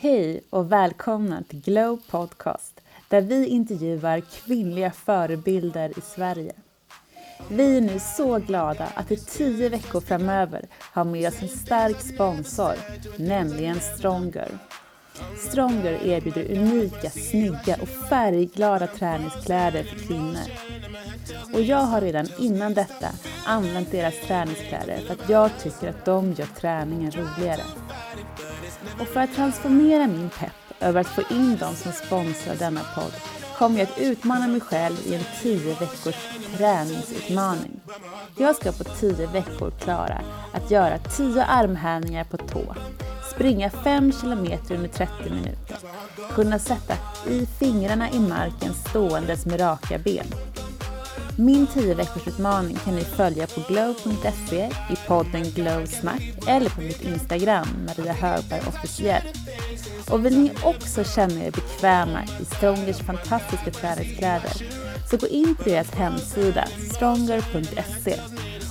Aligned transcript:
Hej 0.00 0.40
och 0.50 0.72
välkomna 0.72 1.42
till 1.48 1.60
Glow 1.60 2.00
Podcast 2.10 2.80
där 3.08 3.20
vi 3.20 3.46
intervjuar 3.46 4.20
kvinnliga 4.20 4.90
förebilder 4.90 5.98
i 5.98 6.00
Sverige. 6.00 6.52
Vi 7.48 7.76
är 7.76 7.80
nu 7.80 7.98
så 8.16 8.38
glada 8.38 8.88
att 8.94 9.10
i 9.10 9.16
tio 9.16 9.68
veckor 9.68 10.00
framöver 10.00 10.66
ha 10.94 11.04
med 11.04 11.28
oss 11.28 11.42
en 11.42 11.48
stark 11.48 12.00
sponsor, 12.00 12.74
nämligen 13.16 13.80
Stronger. 13.80 14.58
Stronger 15.48 16.06
erbjuder 16.06 16.58
unika, 16.58 17.10
snygga 17.10 17.76
och 17.82 17.88
färgglada 17.88 18.86
träningskläder 18.86 19.82
för 19.82 20.06
kvinnor. 20.06 20.48
Och 21.54 21.62
jag 21.62 21.82
har 21.82 22.00
redan 22.00 22.26
innan 22.38 22.74
detta 22.74 23.08
använt 23.46 23.90
deras 23.90 24.20
träningskläder 24.26 24.98
för 25.06 25.14
att 25.14 25.28
jag 25.28 25.50
tycker 25.62 25.88
att 25.88 26.04
de 26.04 26.32
gör 26.32 26.46
träningen 26.60 27.10
roligare. 27.10 27.62
Och 29.00 29.06
för 29.06 29.20
att 29.20 29.34
transformera 29.34 30.06
min 30.06 30.30
pepp 30.30 30.52
över 30.80 31.00
att 31.00 31.06
få 31.06 31.22
in 31.30 31.56
dem 31.56 31.74
som 31.74 31.92
sponsrar 31.92 32.54
denna 32.54 32.80
podd 32.94 33.12
kommer 33.58 33.78
jag 33.78 33.88
att 33.88 33.98
utmana 33.98 34.46
mig 34.46 34.60
själv 34.60 34.96
i 35.06 35.14
en 35.14 35.24
10 35.42 35.74
veckors 35.74 36.28
träningsutmaning. 36.56 37.80
Jag 38.36 38.56
ska 38.56 38.72
på 38.72 38.84
10 38.84 39.26
veckor 39.26 39.70
klara 39.70 40.20
att 40.52 40.70
göra 40.70 40.98
10 40.98 41.44
armhävningar 41.44 42.24
på 42.24 42.36
tå, 42.36 42.74
springa 43.34 43.70
5 43.70 44.12
km 44.12 44.46
under 44.70 44.88
30 44.88 45.12
minuter, 45.30 45.76
kunna 46.34 46.58
sätta 46.58 46.94
i 47.28 47.46
fingrarna 47.46 48.10
i 48.10 48.20
marken 48.20 48.74
ståendes 48.74 49.46
med 49.46 49.60
raka 49.60 49.98
ben. 49.98 50.26
Min 51.40 51.66
10 51.66 51.94
veckors 51.94 52.26
utmaning 52.28 52.76
kan 52.76 52.94
ni 52.94 53.04
följa 53.04 53.46
på 53.46 53.60
glow.se 53.68 54.70
i 54.90 54.96
podden 55.06 55.42
Glow 55.42 55.86
Snack 55.86 56.22
eller 56.46 56.70
på 56.70 56.80
mitt 56.80 57.02
Instagram, 57.02 57.66
Maria 57.86 58.12
Högberg 58.12 58.60
officiell. 58.68 59.22
Och 60.10 60.26
vill 60.26 60.38
ni 60.38 60.52
också 60.64 61.04
känna 61.04 61.44
er 61.44 61.50
bekväma 61.50 62.22
i 62.40 62.44
Strongers 62.44 62.98
fantastiska 62.98 63.70
träningskläder 63.70 64.52
så 65.10 65.16
gå 65.16 65.26
in 65.26 65.54
på 65.54 65.62
deras 65.62 65.94
hemsida 65.94 66.64
stronger.se 66.94 68.20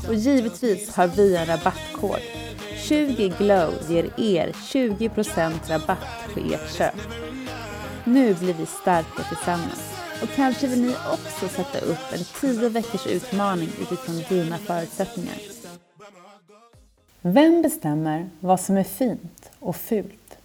och 0.08 0.16
givetvis 0.16 0.96
har 0.96 1.08
vi 1.08 1.36
en 1.36 1.46
rabattkod. 1.46 2.20
20 2.78 3.34
glow 3.38 3.74
ger 3.90 4.20
er 4.20 4.52
20% 4.52 5.54
rabatt 5.68 6.34
på 6.34 6.40
ert 6.40 6.78
köp. 6.78 6.96
Nu 8.04 8.34
blir 8.34 8.54
vi 8.54 8.66
starka 8.66 9.24
tillsammans 9.30 9.97
och 10.22 10.30
kanske 10.36 10.68
vill 10.68 10.82
ni 10.82 10.96
också 11.14 11.48
sätta 11.48 11.80
upp 11.80 12.14
en 12.14 12.24
10 12.42 12.70
veckors 12.70 13.08
utmaning 13.08 13.70
utifrån 13.82 14.24
dina 14.30 14.58
förutsättningar. 14.58 15.36
Vem 17.22 17.62
bestämmer 17.62 18.30
vad 18.40 18.60
som 18.60 18.78
är 18.78 18.84
fint 18.84 19.52
och 19.60 19.76
fult? 19.76 20.38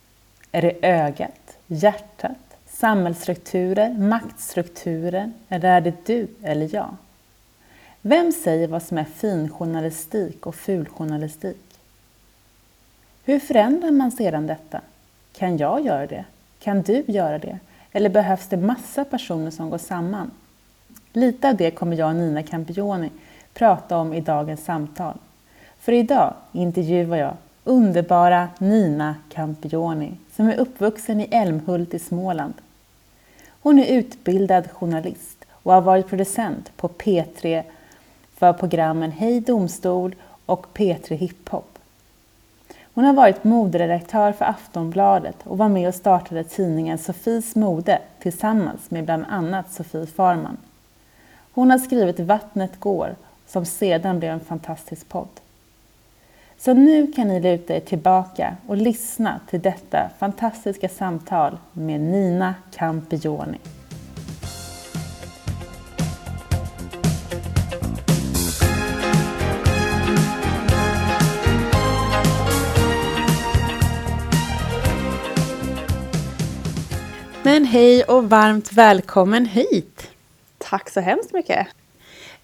Är 0.53 0.63
det 0.63 0.87
ögat, 0.87 1.57
hjärtat, 1.67 2.57
samhällsstrukturer, 2.67 3.95
maktstrukturer 3.99 5.33
eller 5.49 5.69
är 5.69 5.81
det 5.81 6.07
du 6.07 6.29
eller 6.43 6.75
jag? 6.75 6.97
Vem 8.03 8.33
säger 8.33 8.69
vad 8.69 8.83
som 8.83 8.99
är 8.99 9.05
fin 9.05 9.49
journalistik 9.49 10.47
och 10.47 10.55
ful 10.55 10.89
journalistik? 10.89 11.79
Hur 13.25 13.41
förändrar 13.41 13.91
man 13.91 14.13
sedan 14.13 14.47
detta? 14.47 14.81
Kan 15.33 15.57
jag 15.57 15.87
göra 15.87 16.07
det? 16.07 16.25
Kan 16.59 16.83
du 16.83 17.05
göra 17.07 17.39
det? 17.39 17.59
Eller 17.93 18.11
behövs 18.11 18.47
det 18.47 18.57
massa 18.57 19.05
personer 19.05 19.51
som 19.51 19.71
går 19.71 19.79
samman? 19.79 20.31
Lite 21.13 21.49
av 21.49 21.57
det 21.57 21.71
kommer 21.71 21.97
jag 21.97 22.09
och 22.09 22.17
Nina 22.17 22.43
Campioni 22.43 23.11
prata 23.55 23.97
om 23.97 24.15
i 24.15 24.21
dagens 24.21 24.65
samtal. 24.65 25.15
För 25.79 25.93
idag 25.93 26.35
intervjuar 26.53 27.17
jag 27.17 27.37
underbara 27.65 28.49
Nina 28.59 29.17
Campioni 29.33 30.13
som 30.37 30.49
är 30.49 30.57
uppvuxen 30.57 31.21
i 31.21 31.29
Älmhult 31.31 31.95
i 31.95 31.99
Småland. 31.99 32.55
Hon 33.63 33.79
är 33.79 33.87
utbildad 33.99 34.71
journalist 34.71 35.45
och 35.51 35.73
har 35.73 35.81
varit 35.81 36.09
producent 36.09 36.73
på 36.77 36.89
P3 36.89 37.63
för 38.37 38.53
programmen 38.53 39.11
Hej 39.11 39.41
Domstol 39.41 40.15
och 40.47 40.67
P3 40.75 41.15
Hiphop. 41.15 41.72
Hon 42.95 43.05
har 43.05 43.13
varit 43.13 43.45
moderedaktör 43.45 44.33
för 44.33 44.45
Aftonbladet 44.45 45.37
och 45.45 45.59
var 45.59 45.69
med 45.69 45.89
och 45.89 45.95
startade 45.95 46.45
tidningen 46.45 46.99
Sofies 46.99 47.57
mode 47.57 47.99
tillsammans 48.19 48.91
med 48.91 49.05
bland 49.05 49.25
annat 49.29 49.73
Sofie 49.73 50.07
Farman. 50.07 50.57
Hon 51.53 51.71
har 51.71 51.79
skrivit 51.79 52.21
Vattnet 52.21 52.81
går 52.81 53.15
som 53.47 53.65
sedan 53.65 54.19
blev 54.19 54.33
en 54.33 54.41
fantastisk 54.41 55.09
podd. 55.09 55.29
Så 56.59 56.75
nu 56.75 57.13
kan 57.13 57.29
ni 57.29 57.41
luta 57.41 57.77
er 57.77 57.81
tillbaka 57.81 58.57
och 58.67 58.77
lyssna 58.77 59.41
till 59.51 59.61
detta 59.61 60.11
fantastiska 60.19 60.89
samtal 60.89 61.59
med 61.73 62.01
Nina 62.01 62.55
Campioni. 62.75 63.59
Men 77.53 77.65
hej 77.65 78.05
och 78.05 78.31
varmt 78.31 78.73
välkommen 78.73 79.47
hit! 79.47 80.11
Tack 80.59 80.91
så 80.91 81.01
hemskt 81.01 81.33
mycket! 81.33 81.67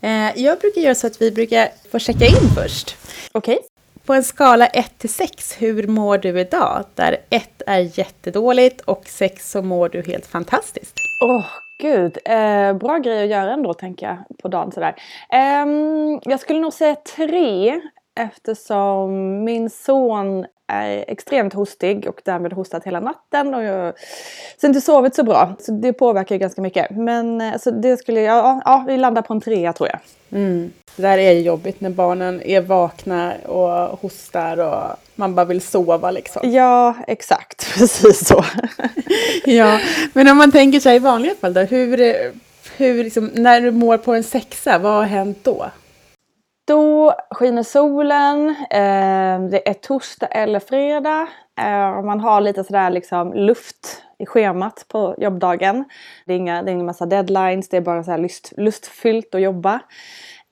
Eh, 0.01 0.43
jag 0.43 0.59
brukar 0.59 0.81
göra 0.81 0.95
så 0.95 1.07
att 1.07 1.23
vi 1.23 1.31
brukar 1.31 1.69
få 1.91 1.99
checka 1.99 2.25
in 2.25 2.49
först. 2.55 2.97
Okej. 3.33 3.55
Okay. 3.55 3.67
På 4.07 4.15
en 4.15 4.25
skala 4.25 4.67
1 4.67 4.99
till 4.99 5.09
6, 5.11 5.57
hur 5.63 5.87
mår 5.87 6.19
du 6.19 6.41
idag? 6.41 6.85
Där 6.95 7.17
1 7.31 7.63
är 7.67 7.99
jättedåligt 7.99 8.81
och 8.81 9.03
6 9.07 9.51
så 9.51 9.63
mår 9.63 9.89
du 9.89 10.03
helt 10.03 10.27
fantastiskt. 10.27 10.95
Åh, 11.25 11.37
oh, 11.37 11.47
gud. 11.83 12.19
Eh, 12.25 12.73
bra 12.73 12.99
grej 12.99 13.25
att 13.25 13.31
göra 13.31 13.53
ändå, 13.53 13.75
tänker 13.75 14.07
jag, 14.07 14.39
på 14.43 14.49
dagen 14.49 14.73
sådär. 14.73 14.95
Eh, 15.33 15.67
jag 16.23 16.41
skulle 16.41 16.61
nog 16.61 16.73
säga 16.73 16.97
3 17.17 17.81
eftersom 18.21 19.45
min 19.45 19.71
son 19.71 20.47
är 20.69 21.05
extremt 21.09 21.55
hostig 21.55 22.09
och 22.09 22.21
därmed 22.25 22.53
hostat 22.53 22.85
hela 22.85 23.01
natten 23.01 23.55
och 23.55 23.63
jag 23.65 23.83
har 23.83 23.95
inte 24.69 24.81
sovit 24.81 25.15
så 25.15 25.23
bra. 25.23 25.57
Så 25.61 25.73
det 25.73 25.93
påverkar 25.93 26.35
ju 26.35 26.39
ganska 26.39 26.63
mycket. 26.63 26.91
Men 26.91 27.41
alltså, 27.41 27.71
det 27.71 27.97
skulle 27.97 28.21
jag, 28.21 28.37
ja, 28.37 28.63
ja, 28.65 28.85
vi 28.89 28.97
landar 28.97 29.23
på 29.23 29.35
en 29.35 29.41
trea 29.41 29.73
tror 29.73 29.89
jag. 29.89 29.99
Mm. 30.41 30.73
Det 30.97 31.03
där 31.03 31.19
är 31.19 31.33
ju 31.33 31.41
jobbigt 31.41 31.81
när 31.81 31.91
barnen 31.91 32.43
är 32.43 32.61
vakna 32.61 33.35
och 33.47 34.01
hostar 34.01 34.61
och 34.61 34.97
man 35.15 35.35
bara 35.35 35.45
vill 35.45 35.61
sova 35.61 36.11
liksom. 36.11 36.53
Ja, 36.53 36.95
exakt. 37.07 37.75
Precis 37.79 38.27
så. 38.27 38.45
ja, 39.45 39.81
men 40.13 40.29
om 40.29 40.37
man 40.37 40.53
tänker 40.53 40.81
sig 40.81 40.97
i 40.97 40.99
vanliga 40.99 41.35
fall 41.35 41.55
då, 41.55 41.61
hur, 41.61 41.99
hur 42.77 43.05
liksom, 43.05 43.31
när 43.35 43.61
du 43.61 43.71
mår 43.71 43.97
på 43.97 44.15
en 44.15 44.25
sexa, 44.25 44.79
vad 44.79 44.93
har 44.93 45.05
hänt 45.05 45.39
då? 45.43 45.71
Då 47.09 47.15
skiner 47.31 47.63
solen, 47.63 48.49
eh, 48.51 49.51
det 49.51 49.69
är 49.69 49.75
torsdag 49.75 50.27
eller 50.27 50.61
fredag. 50.61 51.29
Eh, 51.61 52.03
man 52.03 52.21
har 52.21 52.41
lite 52.41 52.65
sådär 52.65 52.91
liksom 52.91 53.33
luft 53.33 54.03
i 54.19 54.27
schemat 54.27 54.87
på 54.89 55.15
jobbdagen. 55.19 55.85
Det 56.27 56.33
är, 56.33 56.37
inga, 56.37 56.63
det 56.63 56.71
är 56.71 56.73
ingen 56.73 56.87
massa 56.87 57.07
deadlines, 57.07 57.69
det 57.69 57.77
är 57.77 57.81
bara 57.81 58.05
så 58.05 58.17
lust, 58.17 58.53
lustfyllt 58.57 59.35
att 59.35 59.41
jobba. 59.41 59.81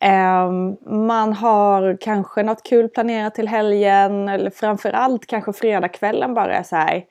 Ehm, 0.01 0.77
man 1.07 1.33
har 1.33 1.97
kanske 2.01 2.43
något 2.43 2.63
kul 2.63 2.89
planerat 2.89 3.35
till 3.35 3.49
helgen 3.49 4.29
eller 4.29 4.51
framförallt 4.51 5.27
kanske 5.27 5.53
fredagskvällen 5.53 6.35
bara 6.35 6.57
är 6.57 6.63
så 6.63 6.77
här 6.77 7.05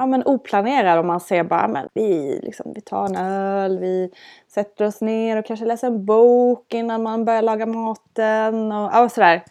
ja, 0.00 0.06
men 0.06 0.22
oplanerad 0.26 0.98
och 0.98 1.04
man 1.04 1.20
ser 1.20 1.44
bara 1.44 1.68
men 1.68 1.88
vi, 1.94 2.40
liksom, 2.42 2.72
vi 2.74 2.80
tar 2.80 3.04
en 3.06 3.16
öl, 3.16 3.78
vi 3.78 4.10
sätter 4.48 4.84
oss 4.84 5.00
ner 5.00 5.36
och 5.36 5.46
kanske 5.46 5.66
läser 5.66 5.86
en 5.86 6.04
bok 6.04 6.74
innan 6.74 7.02
man 7.02 7.24
börjar 7.24 7.42
laga 7.42 7.66
maten 7.66 8.72
och 8.72 8.90
ja, 8.92 9.08
sådär. 9.08 9.44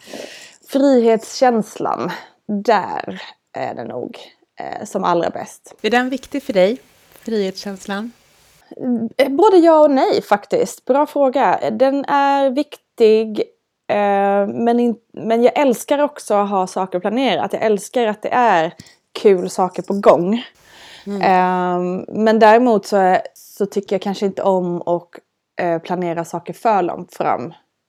Frihetskänslan, 0.68 2.12
där 2.46 3.22
är 3.54 3.76
det 3.76 3.84
nog 3.84 4.18
eh, 4.60 4.86
som 4.86 5.04
allra 5.04 5.30
bäst. 5.30 5.76
Är 5.82 5.90
den 5.90 6.10
viktig 6.10 6.44
för 6.44 6.54
dig, 6.54 6.78
frihetskänslan? 7.13 8.12
Eh, 9.18 9.30
både 9.30 9.57
ja 9.57 9.80
och 9.80 9.92
nej 9.92 10.22
faktiskt. 10.22 10.86
Bra 10.86 11.06
fråga. 11.06 11.60
Den 11.72 12.06
är 12.06 12.50
viktig 12.50 13.40
eh, 13.90 14.48
men, 14.48 14.80
in, 14.80 14.95
men 15.13 15.44
jag 15.44 15.60
älskar 15.60 16.00
också 16.00 16.34
att 16.34 16.50
ha 16.50 16.68
saker 16.68 17.00
planerat. 17.00 17.54
Jag 17.54 17.62
älskar 17.62 18.07
att 18.07 18.22
det 18.22 18.34
är 18.34 18.74
kul 19.21 19.50
saker 19.50 19.81
på 19.81 19.94
gång. 19.94 20.44
Mm. 21.06 21.77
Um, 21.79 22.06
men 22.23 22.39
däremot 22.39 22.85
så, 22.85 23.17
så 23.33 23.65
tycker 23.65 23.95
jag 23.95 24.01
kanske 24.01 24.25
inte 24.25 24.41
om 24.41 24.81
att 24.81 25.09
uh, 25.63 25.79
planera 25.79 26.25
saker 26.25 26.53
för 26.53 26.81
långt 26.81 27.13
fram. 27.13 27.45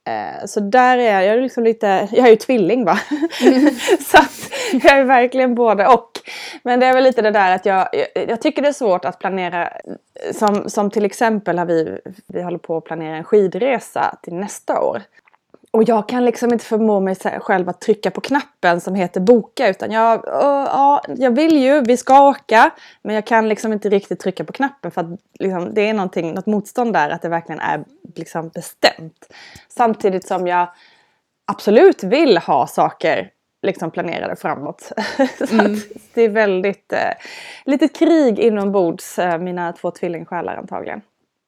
Uh, 0.09 0.47
så 0.47 0.61
där 0.61 0.99
är 0.99 1.21
jag 1.21 1.43
liksom 1.43 1.65
lite, 1.65 2.09
jag 2.13 2.27
är 2.27 2.31
ju 2.31 2.37
tvilling 2.37 2.85
va. 2.85 3.01
Mm. 3.41 3.71
så 4.01 4.19
att 4.19 4.51
jag 4.73 4.99
är 4.99 5.05
verkligen 5.05 5.55
både 5.55 5.87
och. 5.87 6.11
Men 6.63 6.81
det 6.81 6.87
är 6.87 6.95
väl 6.95 7.05
lite 7.05 7.23
det 7.23 7.31
där 7.31 7.55
att 7.55 7.67
jag, 7.67 7.89
jag, 7.93 8.29
jag 8.29 8.41
tycker 8.41 8.63
det 8.63 8.69
är 8.69 8.73
svårt 8.73 9.05
att 9.05 9.19
planera. 9.19 9.73
Som, 10.33 10.71
som 10.71 10.91
till 10.91 11.05
exempel 11.05 11.59
har 11.59 11.67
vi, 11.67 12.01
vi 12.27 12.43
håller 12.43 12.59
på 12.59 12.77
att 12.77 12.85
planera 12.85 13.17
en 13.17 13.25
skidresa 13.25 14.19
till 14.23 14.35
nästa 14.35 14.81
år. 14.81 15.03
Och 15.73 15.89
jag 15.89 16.09
kan 16.09 16.25
liksom 16.25 16.53
inte 16.53 16.65
förmå 16.65 17.01
mig 17.01 17.17
själv 17.41 17.69
att 17.69 17.81
trycka 17.81 18.11
på 18.11 18.21
knappen 18.21 18.81
som 18.81 18.95
heter 18.95 19.21
boka 19.21 19.69
utan 19.69 19.93
jag, 19.93 20.23
ja, 20.27 21.03
jag 21.17 21.31
vill 21.31 21.63
ju, 21.63 21.81
vi 21.81 21.97
ska 21.97 22.29
åka 22.29 22.71
men 23.03 23.15
jag 23.15 23.27
kan 23.27 23.49
liksom 23.49 23.73
inte 23.73 23.89
riktigt 23.89 24.21
trycka 24.21 24.45
på 24.45 24.53
knappen 24.53 24.91
för 24.91 25.01
att 25.01 25.21
liksom, 25.39 25.75
det 25.75 25.89
är 25.89 25.95
någonting, 25.95 26.35
något 26.35 26.47
motstånd 26.47 26.93
där 26.93 27.11
att 27.11 27.23
det 27.23 27.29
verkligen 27.29 27.61
är 27.61 27.85
liksom 28.15 28.49
bestämt. 28.49 29.33
Samtidigt 29.69 30.27
som 30.27 30.47
jag 30.47 30.69
absolut 31.47 32.05
vill 32.05 32.39
ha 32.39 32.67
saker 32.67 33.31
liksom 33.63 33.91
planerade 33.91 34.37
framåt. 34.37 34.93
Mm. 35.51 35.77
det 36.15 36.23
är 36.23 36.29
väldigt, 36.29 36.93
eh, 36.93 37.13
lite 37.65 37.89
krig 37.89 38.39
inombords, 38.39 39.19
eh, 39.19 39.39
mina 39.39 39.73
två 39.73 39.91
tvillingsjälar 39.91 40.57
antagligen. 40.57 41.01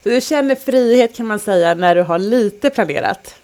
Du 0.03 0.21
känner 0.21 0.55
frihet 0.55 1.15
kan 1.15 1.25
man 1.25 1.39
säga 1.39 1.73
när 1.75 1.95
du 1.95 2.01
har 2.01 2.19
lite 2.19 2.69
planerat? 2.69 3.42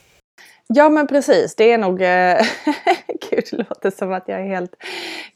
Ja 0.73 0.89
men 0.89 1.07
precis, 1.07 1.55
det 1.55 1.71
är 1.71 1.77
nog... 1.77 2.01
Eh, 2.01 2.41
gud, 3.29 3.43
det 3.51 3.57
låter 3.57 3.91
som 3.91 4.13
att 4.13 4.23
jag 4.27 4.39
är 4.39 4.45
helt 4.45 4.75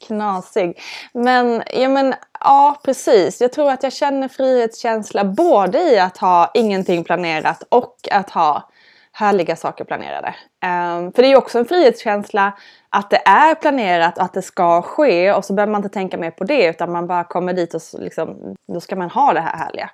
knasig. 0.07 0.79
Men, 1.13 1.63
ja, 1.73 1.89
men 1.89 2.13
ja, 2.39 2.81
precis. 2.83 3.41
Jag 3.41 3.53
tror 3.53 3.71
att 3.71 3.83
jag 3.83 3.93
känner 3.93 4.27
frihetskänsla 4.27 5.23
både 5.23 5.79
i 5.79 5.99
att 5.99 6.17
ha 6.17 6.51
ingenting 6.53 7.03
planerat 7.03 7.63
och 7.69 7.95
att 8.11 8.29
ha 8.29 8.69
härliga 9.11 9.55
saker 9.55 9.83
planerade. 9.83 10.35
Um, 10.65 11.11
för 11.11 11.21
det 11.21 11.27
är 11.27 11.29
ju 11.29 11.37
också 11.37 11.59
en 11.59 11.65
frihetskänsla 11.65 12.57
att 12.89 13.09
det 13.09 13.21
är 13.25 13.55
planerat 13.55 14.17
och 14.17 14.23
att 14.23 14.33
det 14.33 14.41
ska 14.41 14.81
ske 14.81 15.33
och 15.33 15.45
så 15.45 15.53
behöver 15.53 15.71
man 15.71 15.79
inte 15.79 15.93
tänka 15.93 16.17
mer 16.17 16.31
på 16.31 16.43
det 16.43 16.65
utan 16.65 16.91
man 16.91 17.07
bara 17.07 17.23
kommer 17.23 17.53
dit 17.53 17.73
och 17.73 17.81
så 17.81 17.97
liksom, 17.97 18.55
då 18.73 18.79
ska 18.79 18.95
man 18.95 19.09
ha 19.09 19.33
det 19.33 19.41
här 19.41 19.57
härliga. 19.57 19.89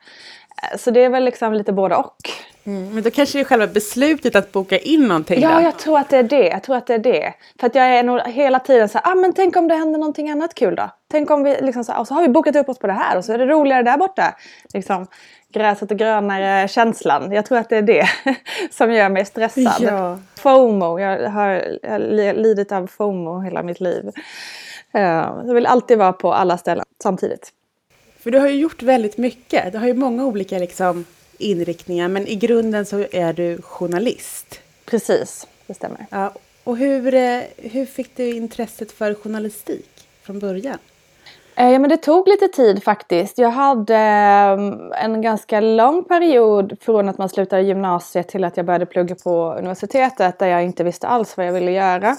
Uh, 0.72 0.78
så 0.78 0.92
det 0.92 1.04
är 1.04 1.10
väl 1.10 1.24
liksom 1.24 1.54
lite 1.54 1.74
både 1.74 1.96
och. 1.96 2.30
Mm, 2.64 2.94
men 2.94 3.04
då 3.04 3.12
kanske 3.12 3.38
det 3.38 3.42
är 3.42 3.46
själva 3.46 3.68
beslutet 3.68 4.36
att 4.36 4.52
boka 4.52 4.78
in 4.78 5.08
någonting 5.08 5.42
Ja, 5.42 5.56
då? 5.56 5.62
jag 5.62 5.80
tror 5.80 5.98
att 5.98 6.10
det 6.10 6.18
är 6.18 6.24
det. 6.24 6.48
Jag 6.48 6.64
tror 6.64 6.76
att 6.76 6.88
det 6.88 6.94
är 6.94 7.00
det. 7.00 7.34
För 7.60 7.68
att 7.68 7.76
jag 7.76 7.86
är 7.86 8.04
nog 8.04 8.20
hela 8.20 8.60
tiden 8.60 8.90
så 8.90 8.98
här, 8.98 9.12
ah, 9.12 9.16
men 9.16 9.34
tänk 9.34 9.56
om 9.56 9.68
det 9.68 9.76
händer 9.76 10.00
någonting 10.00 10.30
annat 10.30 10.54
kul 10.54 10.76
då? 10.76 10.90
Tänk 11.12 11.32
om 11.32 11.44
vi 11.44 11.58
liksom 11.62 11.84
så, 11.84 11.98
och 11.98 12.08
så 12.08 12.14
har 12.14 12.22
vi 12.22 12.30
bokat 12.30 12.56
upp 12.56 12.70
oss 12.70 12.80
på 12.80 12.88
det 12.88 12.94
här 12.94 13.18
och 13.18 13.26
så 13.26 13.34
är 13.34 13.38
det 13.38 13.46
roligare 13.46 13.84
där 13.84 13.98
borta. 13.98 14.36
Liksom, 14.74 15.08
gräset 15.54 15.92
är 15.92 15.96
grönare 15.96 16.68
känslan. 16.68 17.32
Jag 17.32 17.46
tror 17.46 17.58
att 17.58 17.70
det 17.70 17.78
är 17.78 17.82
det 17.82 18.06
som 18.72 18.94
gör 18.94 19.10
mig 19.10 19.26
stressad. 19.26 19.74
Ja. 19.80 20.20
FOMO, 20.36 21.00
jag 21.00 21.30
har, 21.30 21.80
jag 21.82 21.92
har 21.92 22.34
lidit 22.34 22.72
av 22.72 22.88
FOMO 22.88 23.40
hela 23.40 23.64
mitt 23.64 23.80
liv. 23.80 24.12
Jag 24.92 25.54
vill 25.54 25.66
alltid 25.66 25.98
vara 25.98 26.14
på 26.14 26.34
alla 26.34 26.58
ställen 26.58 26.86
samtidigt. 27.04 27.54
För 28.20 28.32
du 28.32 28.40
har 28.40 28.48
ju 28.48 28.56
gjort 28.56 28.84
väldigt 28.84 29.18
mycket. 29.18 29.72
Du 29.72 29.78
har 29.78 29.88
ju 29.88 29.94
många 29.94 30.26
olika 30.26 30.58
liksom, 30.58 31.06
inriktningar 31.38 32.08
men 32.08 32.28
i 32.28 32.36
grunden 32.36 32.86
så 32.86 33.06
är 33.12 33.34
du 33.34 33.62
journalist. 33.62 34.60
Precis, 34.86 35.48
det 35.68 35.74
stämmer. 35.74 36.06
Ja, 36.10 36.34
och 36.64 36.78
hur, 36.78 37.14
eh, 37.14 37.42
hur 37.58 37.86
fick 37.86 38.18
du 38.18 38.36
intresset 38.36 38.92
för 38.92 39.14
journalistik 39.14 40.08
från 40.24 40.40
början? 40.40 40.78
Eh, 41.56 41.70
ja, 41.70 41.80
men 41.80 41.90
det 41.90 41.98
tog 41.98 42.28
lite 42.28 42.48
tid 42.48 42.84
faktiskt. 42.84 43.38
Jag 43.38 43.50
hade 43.50 43.96
ehm, 43.96 44.92
en 44.92 45.22
ganska 45.22 45.60
lång 45.60 46.04
period 46.04 46.78
från 46.82 47.10
att 47.10 47.18
man 47.18 47.30
slutade 47.30 47.62
gymnasiet 47.62 48.28
till 48.28 48.44
att 48.44 48.58
jag 48.58 48.66
började 48.66 48.86
plugga 48.86 49.16
på 49.16 49.54
universitetet 49.58 50.40
där 50.40 50.48
jag 50.48 50.64
inte 50.64 50.84
visste 50.84 51.08
alls 51.08 51.38
vad 51.38 51.48
jag 51.48 51.54
ville 51.54 51.72
göra. 51.72 52.16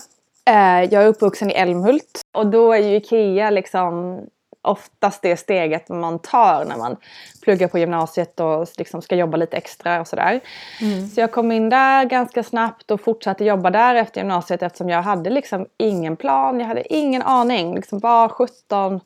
Eh, 0.46 0.84
jag 0.92 1.02
är 1.02 1.06
uppvuxen 1.06 1.50
i 1.50 1.54
Älmhult 1.54 2.20
och 2.34 2.46
då 2.46 2.72
är 2.72 2.78
ju 2.78 2.96
IKEA 2.96 3.50
liksom 3.50 4.20
oftast 4.62 5.22
det 5.22 5.36
steget 5.36 5.88
man 5.88 6.18
tar 6.18 6.64
när 6.64 6.76
man 6.76 6.96
pluggar 7.42 7.68
på 7.68 7.78
gymnasiet 7.78 8.40
och 8.40 8.68
liksom 8.78 9.02
ska 9.02 9.16
jobba 9.16 9.36
lite 9.36 9.56
extra 9.56 10.00
och 10.00 10.08
sådär. 10.08 10.40
Mm. 10.80 11.08
Så 11.08 11.20
jag 11.20 11.32
kom 11.32 11.52
in 11.52 11.68
där 11.68 12.04
ganska 12.04 12.42
snabbt 12.42 12.90
och 12.90 13.00
fortsatte 13.00 13.44
jobba 13.44 13.70
där 13.70 13.94
efter 13.94 14.20
gymnasiet 14.20 14.62
eftersom 14.62 14.88
jag 14.88 15.02
hade 15.02 15.30
liksom 15.30 15.66
ingen 15.76 16.16
plan, 16.16 16.60
jag 16.60 16.66
hade 16.66 16.94
ingen 16.94 17.22
aning. 17.22 17.74
Liksom 17.74 17.98
bara 17.98 18.28
17 18.28 19.00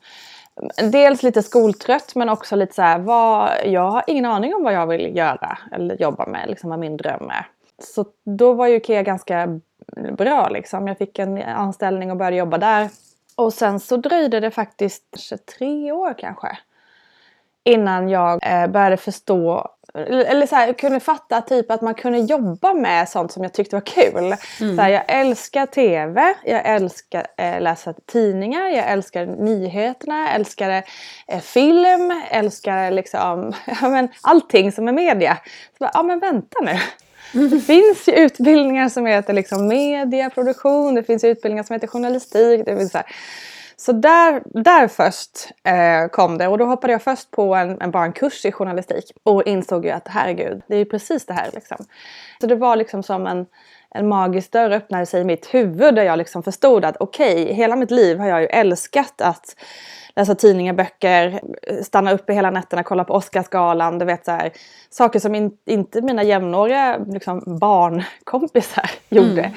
Dels 0.91 1.23
lite 1.23 1.43
skoltrött 1.43 2.15
men 2.15 2.29
också 2.29 2.55
lite 2.55 2.73
så 2.73 2.81
här, 2.81 2.99
vad, 2.99 3.51
jag 3.65 3.91
har 3.91 4.03
ingen 4.07 4.25
aning 4.25 4.55
om 4.55 4.63
vad 4.63 4.73
jag 4.73 4.87
vill 4.87 5.17
göra 5.17 5.57
eller 5.71 6.01
jobba 6.01 6.25
med, 6.25 6.49
liksom 6.49 6.69
vad 6.69 6.79
min 6.79 6.97
dröm 6.97 7.29
är. 7.29 7.47
Så 7.79 8.05
då 8.23 8.53
var 8.53 8.67
ju 8.67 8.75
IKEA 8.75 9.03
ganska 9.03 9.59
bra 10.17 10.49
liksom. 10.49 10.87
Jag 10.87 10.97
fick 10.97 11.19
en 11.19 11.41
anställning 11.41 12.11
och 12.11 12.17
började 12.17 12.37
jobba 12.37 12.57
där. 12.57 12.89
Och 13.35 13.53
sen 13.53 13.79
så 13.79 13.97
dröjde 13.97 14.39
det 14.39 14.51
faktiskt 14.51 15.03
tre 15.59 15.91
år 15.91 16.15
kanske. 16.17 16.57
Innan 17.63 18.09
jag 18.09 18.39
eh, 18.43 18.67
började 18.67 18.97
förstå, 18.97 19.75
eller 19.93 20.47
så 20.47 20.55
här, 20.55 20.73
kunde 20.73 20.99
fatta 20.99 21.41
typ 21.41 21.71
att 21.71 21.81
man 21.81 21.93
kunde 21.93 22.19
jobba 22.19 22.73
med 22.73 23.09
sånt 23.09 23.31
som 23.31 23.43
jag 23.43 23.53
tyckte 23.53 23.75
var 23.75 23.85
kul. 23.85 24.35
Mm. 24.61 24.75
Så 24.75 24.81
här, 24.81 24.89
jag 24.89 25.03
älskar 25.07 25.65
TV, 25.65 26.33
jag 26.43 26.61
älskar 26.65 27.27
eh, 27.37 27.61
läsa 27.61 27.93
tidningar, 27.93 28.67
jag 28.67 28.91
älskar 28.91 29.25
nyheterna, 29.25 30.19
jag 30.19 30.35
älskar 30.35 30.83
eh, 31.27 31.39
film, 31.41 32.23
älskar 32.29 32.91
liksom, 32.91 33.53
ja, 33.81 33.89
men, 33.89 34.07
allting 34.21 34.71
som 34.71 34.87
är 34.87 34.91
media. 34.91 35.37
Så 35.77 35.77
bara, 35.79 35.91
ja 35.93 36.03
men 36.03 36.19
vänta 36.19 36.59
nu. 36.61 36.79
Det 37.31 37.59
finns 37.59 38.07
ju 38.07 38.13
utbildningar 38.13 38.89
som 38.89 39.05
heter 39.05 39.33
liksom 39.33 39.67
medieproduktion, 39.67 40.95
det 40.95 41.03
finns 41.03 41.23
utbildningar 41.23 41.63
som 41.63 41.73
heter 41.73 41.87
journalistik. 41.87 42.65
Det 42.65 42.77
finns 42.77 42.91
så, 42.91 42.97
här. 42.97 43.07
Så 43.77 43.91
där, 43.91 44.43
där 44.63 44.87
först 44.87 45.51
eh, 45.63 46.07
kom 46.11 46.37
det 46.37 46.47
och 46.47 46.57
då 46.57 46.65
hoppade 46.65 46.93
jag 46.93 47.01
först 47.01 47.31
på 47.31 47.55
en, 47.55 47.81
en, 47.81 47.91
bara 47.91 48.05
en 48.05 48.13
kurs 48.13 48.45
i 48.45 48.51
journalistik 48.51 49.11
och 49.23 49.43
insåg 49.47 49.85
ju 49.85 49.91
att 49.91 50.07
herregud, 50.07 50.61
det 50.67 50.75
är 50.75 50.79
ju 50.79 50.85
precis 50.85 51.25
det 51.25 51.33
här 51.33 51.49
liksom. 51.53 51.77
Så 52.41 52.47
det 52.47 52.55
var 52.55 52.75
liksom 52.75 53.03
som 53.03 53.27
en, 53.27 53.45
en 53.89 54.07
magisk 54.07 54.51
dörr 54.51 54.71
öppnade 54.71 55.05
sig 55.05 55.21
i 55.21 55.23
mitt 55.23 55.53
huvud 55.53 55.95
där 55.95 56.03
jag 56.03 56.17
liksom 56.17 56.43
förstod 56.43 56.85
att 56.85 56.97
okej, 56.99 57.43
okay, 57.43 57.53
hela 57.53 57.75
mitt 57.75 57.91
liv 57.91 58.17
har 58.17 58.27
jag 58.27 58.41
ju 58.41 58.47
älskat 58.47 59.21
att 59.21 59.55
läsa 60.15 60.35
tidningar, 60.35 60.73
böcker, 60.73 61.41
stanna 61.83 62.11
uppe 62.11 62.33
hela 62.33 62.51
nätterna, 62.51 62.83
kolla 62.83 63.03
på 63.03 63.13
Oscarsgalan. 63.13 63.99
Du 63.99 64.05
vet 64.05 64.25
så 64.25 64.31
här, 64.31 64.51
saker 64.89 65.19
som 65.19 65.35
in, 65.35 65.57
inte 65.65 66.01
mina 66.01 66.23
jämnåriga 66.23 66.97
liksom, 67.07 67.43
barnkompisar 67.59 68.91
gjorde. 69.09 69.53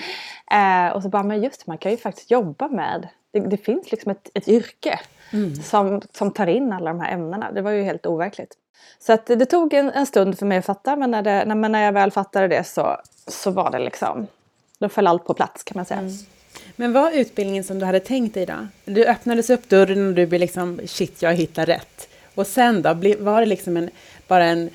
Mm. 0.51 0.87
Eh, 0.87 0.93
och 0.93 1.03
så 1.03 1.09
bara, 1.09 1.23
men 1.23 1.43
just 1.43 1.67
man 1.67 1.79
kan 1.79 1.93
ju 1.93 1.99
faktiskt 1.99 2.31
jobba 2.31 2.69
med, 2.69 3.09
det, 3.33 3.41
det 3.41 3.57
finns 3.57 3.91
liksom 3.91 4.11
ett, 4.11 4.31
ett 4.35 4.49
yrke 4.49 5.01
mm. 5.33 5.55
som, 5.55 6.01
som 6.13 6.31
tar 6.31 6.47
in 6.47 6.73
alla 6.73 6.91
de 6.91 7.01
här 7.01 7.13
ämnena. 7.13 7.53
Det 7.53 7.63
var 7.63 7.71
ju 7.71 7.83
helt 7.83 8.07
overkligt. 8.07 8.55
Så 8.99 9.13
att 9.13 9.27
det, 9.27 9.47
tog 9.47 9.75
en, 9.75 9.91
en, 9.91 10.07
stund 10.07 10.39
för 10.39 10.47
mig 10.47 10.59
att 10.59 10.67
fatta 10.67 10.97
men 10.97 11.11
när, 11.11 11.23
det, 11.23 11.45
när, 11.45 11.55
när 11.69 11.85
jag 11.85 11.93
väl 11.93 12.11
fattade 12.11 12.49
det 12.49 12.65
så, 12.65 12.97
så 13.27 13.51
var 13.51 13.71
det 13.71 13.79
liksom, 13.79 14.27
då 14.79 14.89
föll 14.89 15.07
allt 15.07 15.27
på 15.27 15.35
plats 15.35 15.65
kan 15.65 15.77
man 15.77 15.85
säga. 15.85 16.01
Mm. 16.01 16.13
Men 16.81 16.93
var 16.93 17.11
utbildningen 17.11 17.65
som 17.65 17.79
du 17.79 17.87
hade 17.87 18.01
tänkt 18.01 18.35
dig 18.35 18.47
då? 18.47 18.67
Du 18.85 19.05
öppnades 19.05 19.51
upp 19.51 19.69
dörren 19.69 20.09
och 20.09 20.15
du 20.15 20.27
blev 20.27 20.41
liksom 20.41 20.81
shit, 20.87 21.23
jag 21.23 21.35
hittar 21.35 21.67
rätt. 21.67 22.09
Och 22.35 22.47
sen 22.47 22.83
då, 22.83 22.95
var 23.19 23.41
det 23.41 23.47
liksom 23.47 23.77
en, 23.77 23.91
bara 24.29 24.45
en 24.45 24.71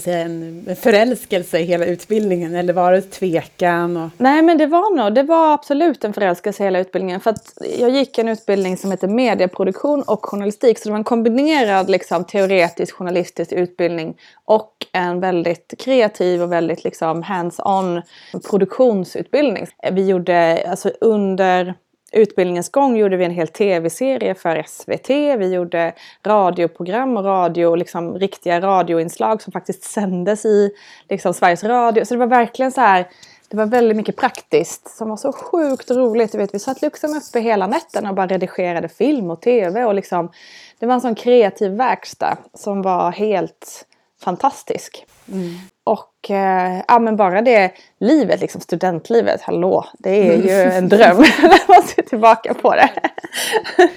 ska 0.00 0.10
säga, 0.10 0.20
en 0.20 0.76
förälskelse 0.76 1.58
i 1.58 1.64
hela 1.64 1.84
utbildningen 1.84 2.54
eller 2.54 2.72
var 2.72 2.92
det 2.92 3.02
tvekan? 3.02 3.96
Och... 3.96 4.10
Nej 4.16 4.42
men 4.42 4.58
det 4.58 4.66
var 4.66 4.96
nog, 4.96 5.14
det 5.14 5.22
var 5.22 5.54
absolut 5.54 6.04
en 6.04 6.12
förälskelse 6.12 6.62
i 6.62 6.66
hela 6.66 6.78
utbildningen. 6.78 7.20
För 7.20 7.30
att 7.30 7.58
jag 7.78 7.90
gick 7.90 8.18
en 8.18 8.28
utbildning 8.28 8.76
som 8.76 8.90
heter 8.90 9.08
medieproduktion 9.08 10.02
och 10.02 10.26
journalistik. 10.26 10.78
Så 10.78 10.84
det 10.88 10.90
var 10.90 10.98
en 10.98 11.04
kombinerad 11.04 11.90
liksom, 11.90 12.24
teoretisk 12.24 12.94
journalistisk 12.94 13.52
utbildning 13.52 14.16
och 14.44 14.72
en 14.92 15.20
väldigt 15.20 15.74
kreativ 15.78 16.42
och 16.42 16.52
väldigt 16.52 16.84
liksom, 16.84 17.22
hands-on 17.22 18.02
produktionsutbildning. 18.50 19.66
Vi 19.92 20.06
gjorde 20.06 20.64
alltså 20.70 20.90
under 21.00 21.74
utbildningens 22.16 22.70
gång 22.70 22.96
gjorde 22.96 23.16
vi 23.16 23.24
en 23.24 23.30
hel 23.30 23.48
tv-serie 23.48 24.34
för 24.34 24.62
SVT. 24.66 25.10
Vi 25.10 25.54
gjorde 25.54 25.92
radioprogram 26.26 27.16
och 27.16 27.24
radio, 27.24 27.74
liksom, 27.74 28.18
riktiga 28.18 28.60
radioinslag 28.60 29.42
som 29.42 29.52
faktiskt 29.52 29.84
sändes 29.84 30.44
i 30.44 30.70
liksom, 31.08 31.34
Sveriges 31.34 31.64
Radio. 31.64 32.04
Så 32.04 32.14
det 32.14 32.20
var 32.20 32.26
verkligen 32.26 32.72
så 32.72 32.80
här 32.80 33.06
det 33.48 33.56
var 33.56 33.66
väldigt 33.66 33.96
mycket 33.96 34.16
praktiskt 34.16 34.96
som 34.96 35.08
var 35.08 35.16
så 35.16 35.32
sjukt 35.32 35.90
roligt. 35.90 36.32
Du 36.32 36.38
vet, 36.38 36.54
vi 36.54 36.58
satt 36.58 36.82
liksom 36.82 37.10
uppe 37.10 37.40
hela 37.40 37.66
nätterna 37.66 38.08
och 38.08 38.14
bara 38.14 38.26
redigerade 38.26 38.88
film 38.88 39.30
och 39.30 39.40
tv. 39.40 39.84
Och 39.84 39.94
liksom, 39.94 40.30
det 40.78 40.86
var 40.86 40.94
en 40.94 41.00
sån 41.00 41.14
kreativ 41.14 41.72
verkstad 41.72 42.36
som 42.54 42.82
var 42.82 43.10
helt 43.10 43.86
fantastisk. 44.20 45.04
Mm. 45.32 45.54
Och 45.84 46.30
eh, 46.30 46.82
ja, 46.88 46.98
men 46.98 47.16
bara 47.16 47.42
det 47.42 47.72
livet, 48.00 48.40
liksom 48.40 48.60
studentlivet, 48.60 49.40
hallå, 49.42 49.86
det 49.98 50.28
är 50.28 50.36
ju 50.36 50.50
en 50.50 50.88
dröm. 50.88 51.16
man 51.68 51.82
ser 51.82 52.02
tillbaka 52.02 52.54
på 52.54 52.74
det. 52.74 52.90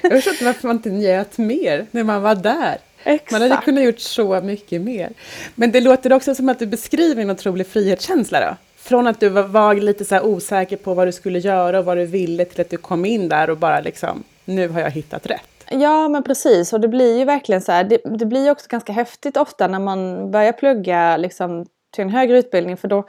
jag 0.01 0.11
förstår 0.11 0.33
inte 0.33 0.45
varför 0.45 0.67
man 0.67 0.75
inte 0.75 0.89
njöt 0.89 1.37
mer 1.37 1.85
när 1.91 2.03
man 2.03 2.21
var 2.21 2.35
där. 2.35 2.77
Exakt. 3.03 3.31
Man 3.31 3.41
hade 3.41 3.61
kunnat 3.61 3.83
gjort 3.83 3.99
så 3.99 4.41
mycket 4.41 4.81
mer. 4.81 5.09
Men 5.55 5.71
det 5.71 5.81
låter 5.81 6.13
också 6.13 6.35
som 6.35 6.49
att 6.49 6.59
du 6.59 6.65
beskriver 6.65 7.21
en 7.21 7.29
otrolig 7.29 7.67
frihetskänsla 7.67 8.39
då? 8.39 8.55
Från 8.77 9.07
att 9.07 9.19
du 9.19 9.29
var, 9.29 9.43
var 9.43 9.75
lite 9.75 10.05
så 10.05 10.21
osäker 10.21 10.77
på 10.77 10.93
vad 10.93 11.07
du 11.07 11.11
skulle 11.11 11.39
göra 11.39 11.79
och 11.79 11.85
vad 11.85 11.97
du 11.97 12.05
ville 12.05 12.45
till 12.45 12.61
att 12.61 12.69
du 12.69 12.77
kom 12.77 13.05
in 13.05 13.29
där 13.29 13.49
och 13.49 13.57
bara 13.57 13.81
liksom, 13.81 14.23
nu 14.45 14.67
har 14.67 14.81
jag 14.81 14.91
hittat 14.91 15.25
rätt. 15.25 15.48
Ja 15.71 16.07
men 16.07 16.23
precis 16.23 16.73
och 16.73 16.79
det 16.79 16.87
blir 16.87 17.17
ju 17.17 17.25
verkligen 17.25 17.61
så 17.61 17.71
här, 17.71 17.83
det, 17.83 18.01
det 18.05 18.25
blir 18.25 18.43
ju 18.43 18.51
också 18.51 18.67
ganska 18.69 18.93
häftigt 18.93 19.37
ofta 19.37 19.67
när 19.67 19.79
man 19.79 20.31
börjar 20.31 20.51
plugga 20.51 21.17
liksom 21.17 21.65
till 21.91 22.03
en 22.03 22.09
högre 22.09 22.37
utbildning 22.37 22.77
för 22.77 22.87
då 22.87 23.05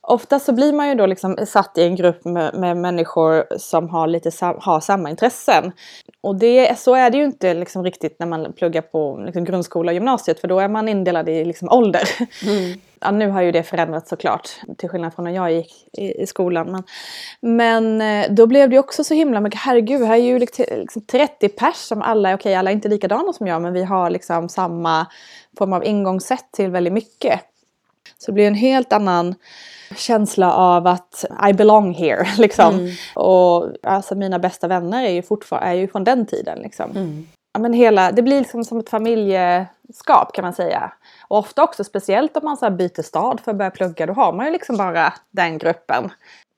ofta 0.00 0.38
så 0.38 0.52
blir 0.52 0.72
man 0.72 0.88
ju 0.88 0.94
då 0.94 1.06
liksom 1.06 1.38
satt 1.46 1.78
i 1.78 1.82
en 1.82 1.96
grupp 1.96 2.24
med, 2.24 2.54
med 2.54 2.76
människor 2.76 3.58
som 3.58 3.88
har 3.88 4.06
lite 4.06 4.30
sam, 4.30 4.56
har 4.60 4.80
samma 4.80 5.10
intressen. 5.10 5.72
Och 6.20 6.36
det, 6.36 6.78
så 6.78 6.94
är 6.94 7.10
det 7.10 7.18
ju 7.18 7.24
inte 7.24 7.54
liksom 7.54 7.84
riktigt 7.84 8.18
när 8.18 8.26
man 8.26 8.52
pluggar 8.52 8.82
på 8.82 9.22
liksom 9.26 9.44
grundskola 9.44 9.90
och 9.90 9.94
gymnasiet 9.94 10.40
för 10.40 10.48
då 10.48 10.58
är 10.58 10.68
man 10.68 10.88
indelad 10.88 11.28
i 11.28 11.44
liksom 11.44 11.68
ålder. 11.68 12.08
Mm. 12.46 12.80
Ja, 13.00 13.10
nu 13.10 13.28
har 13.28 13.42
ju 13.42 13.52
det 13.52 13.62
förändrats 13.62 14.08
såklart, 14.08 14.48
till 14.78 14.88
skillnad 14.88 15.14
från 15.14 15.24
när 15.24 15.32
jag 15.32 15.52
gick 15.52 15.88
i, 15.92 16.22
i 16.22 16.26
skolan. 16.26 16.72
Men, 16.72 16.84
men 17.40 18.00
eh, 18.24 18.32
då 18.32 18.46
blev 18.46 18.70
det 18.70 18.78
också 18.78 19.04
så 19.04 19.14
himla 19.14 19.40
mycket, 19.40 19.60
herregud, 19.60 20.02
här 20.02 20.14
är 20.14 20.22
ju 20.22 20.38
liksom 20.38 21.02
30 21.06 21.48
pers 21.48 21.76
som 21.76 22.02
alla, 22.02 22.28
okej 22.28 22.34
okay, 22.34 22.54
alla 22.54 22.70
är 22.70 22.74
inte 22.74 22.88
likadana 22.88 23.32
som 23.32 23.46
jag 23.46 23.62
men 23.62 23.72
vi 23.72 23.84
har 23.84 24.10
liksom 24.10 24.48
samma 24.48 25.06
form 25.58 25.72
av 25.72 25.84
ingångssätt 25.84 26.52
till 26.52 26.70
väldigt 26.70 26.92
mycket. 26.92 27.40
Så 28.18 28.30
det 28.30 28.32
blir 28.34 28.46
en 28.46 28.54
helt 28.54 28.92
annan 28.92 29.34
känsla 29.96 30.52
av 30.52 30.86
att 30.86 31.24
I 31.50 31.52
belong 31.52 31.94
here. 31.94 32.26
Liksom. 32.38 32.74
Mm. 32.74 32.90
Och 33.14 33.68
alltså, 33.82 34.14
mina 34.14 34.38
bästa 34.38 34.68
vänner 34.68 35.04
är 35.04 35.10
ju 35.10 35.22
fortfarande 35.22 35.68
är 35.68 35.74
ju 35.74 35.88
från 35.88 36.04
den 36.04 36.26
tiden. 36.26 36.58
Liksom. 36.58 36.90
Mm. 36.90 37.26
Ja, 37.52 37.60
men 37.60 37.72
hela, 37.72 38.12
det 38.12 38.22
blir 38.22 38.38
liksom 38.38 38.64
som 38.64 38.78
ett 38.78 38.88
familjeskap 38.88 40.32
kan 40.34 40.42
man 40.42 40.52
säga. 40.52 40.92
Och 41.28 41.38
ofta 41.38 41.62
också 41.62 41.84
speciellt 41.84 42.36
om 42.36 42.44
man 42.44 42.56
så 42.56 42.70
byter 42.70 43.02
stad 43.02 43.40
för 43.40 43.50
att 43.50 43.56
börja 43.56 43.70
plugga. 43.70 44.06
Då 44.06 44.12
har 44.12 44.32
man 44.32 44.46
ju 44.46 44.52
liksom 44.52 44.76
bara 44.76 45.12
den 45.30 45.58
gruppen. 45.58 46.10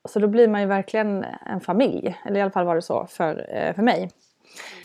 Så 0.08 0.18
då 0.18 0.26
blir 0.26 0.48
man 0.48 0.60
ju 0.60 0.66
verkligen 0.66 1.24
en 1.46 1.60
familj. 1.60 2.16
Eller 2.24 2.38
i 2.38 2.42
alla 2.42 2.50
fall 2.50 2.66
var 2.66 2.74
det 2.74 2.82
så 2.82 3.06
för, 3.10 3.46
eh, 3.48 3.74
för 3.74 3.82
mig. 3.82 4.10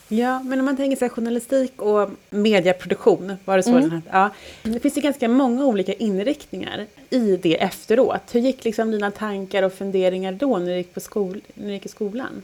Ja, 0.08 0.40
men 0.42 0.58
om 0.58 0.64
man 0.64 0.76
tänker 0.76 0.96
sig 0.96 1.08
journalistik 1.08 1.82
och 1.82 2.10
medieproduktion, 2.30 3.36
var 3.44 3.56
det 3.56 3.62
så? 3.62 3.70
Mm. 3.70 3.82
Den 3.82 3.90
här, 3.90 4.02
ja. 4.12 4.30
Det 4.62 4.80
finns 4.80 4.96
ju 4.96 5.00
ganska 5.00 5.28
många 5.28 5.64
olika 5.64 5.92
inriktningar 5.92 6.86
i 7.10 7.36
det 7.36 7.62
efteråt. 7.62 8.34
Hur 8.34 8.40
gick 8.40 8.64
liksom 8.64 8.90
dina 8.90 9.10
tankar 9.10 9.62
och 9.62 9.72
funderingar 9.72 10.32
då 10.32 10.58
när 10.58 10.66
du 10.66 10.76
gick, 10.76 10.94
på 10.94 11.00
skol, 11.00 11.40
när 11.54 11.66
du 11.66 11.72
gick 11.72 11.86
i 11.86 11.88
skolan? 11.88 12.42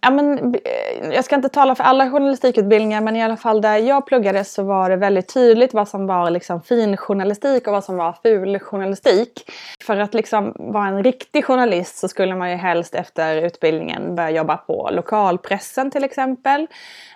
Ja, 0.00 0.10
men, 0.10 0.54
eh, 0.54 1.14
jag 1.14 1.24
ska 1.24 1.36
inte 1.36 1.48
tala 1.48 1.74
för 1.74 1.84
alla 1.84 2.10
journalistikutbildningar 2.10 3.00
men 3.00 3.16
i 3.16 3.22
alla 3.22 3.36
fall 3.36 3.60
där 3.60 3.76
jag 3.76 4.06
pluggade 4.06 4.44
så 4.44 4.62
var 4.62 4.90
det 4.90 4.96
väldigt 4.96 5.34
tydligt 5.34 5.74
vad 5.74 5.88
som 5.88 6.06
var 6.06 6.30
liksom 6.30 6.62
fin 6.62 6.96
journalistik 6.96 7.66
och 7.66 7.72
vad 7.72 7.84
som 7.84 7.96
var 7.96 8.14
ful 8.22 8.58
journalistik. 8.58 9.50
För 9.80 9.96
att 9.96 10.14
liksom 10.14 10.52
vara 10.56 10.88
en 10.88 11.04
riktig 11.04 11.44
journalist 11.44 11.98
så 11.98 12.08
skulle 12.08 12.34
man 12.34 12.50
ju 12.50 12.56
helst 12.56 12.94
efter 12.94 13.36
utbildningen 13.36 14.14
börja 14.14 14.30
jobba 14.30 14.56
på 14.56 14.88
lokalpressen 14.92 15.90
till 15.90 16.04
exempel. 16.04 16.66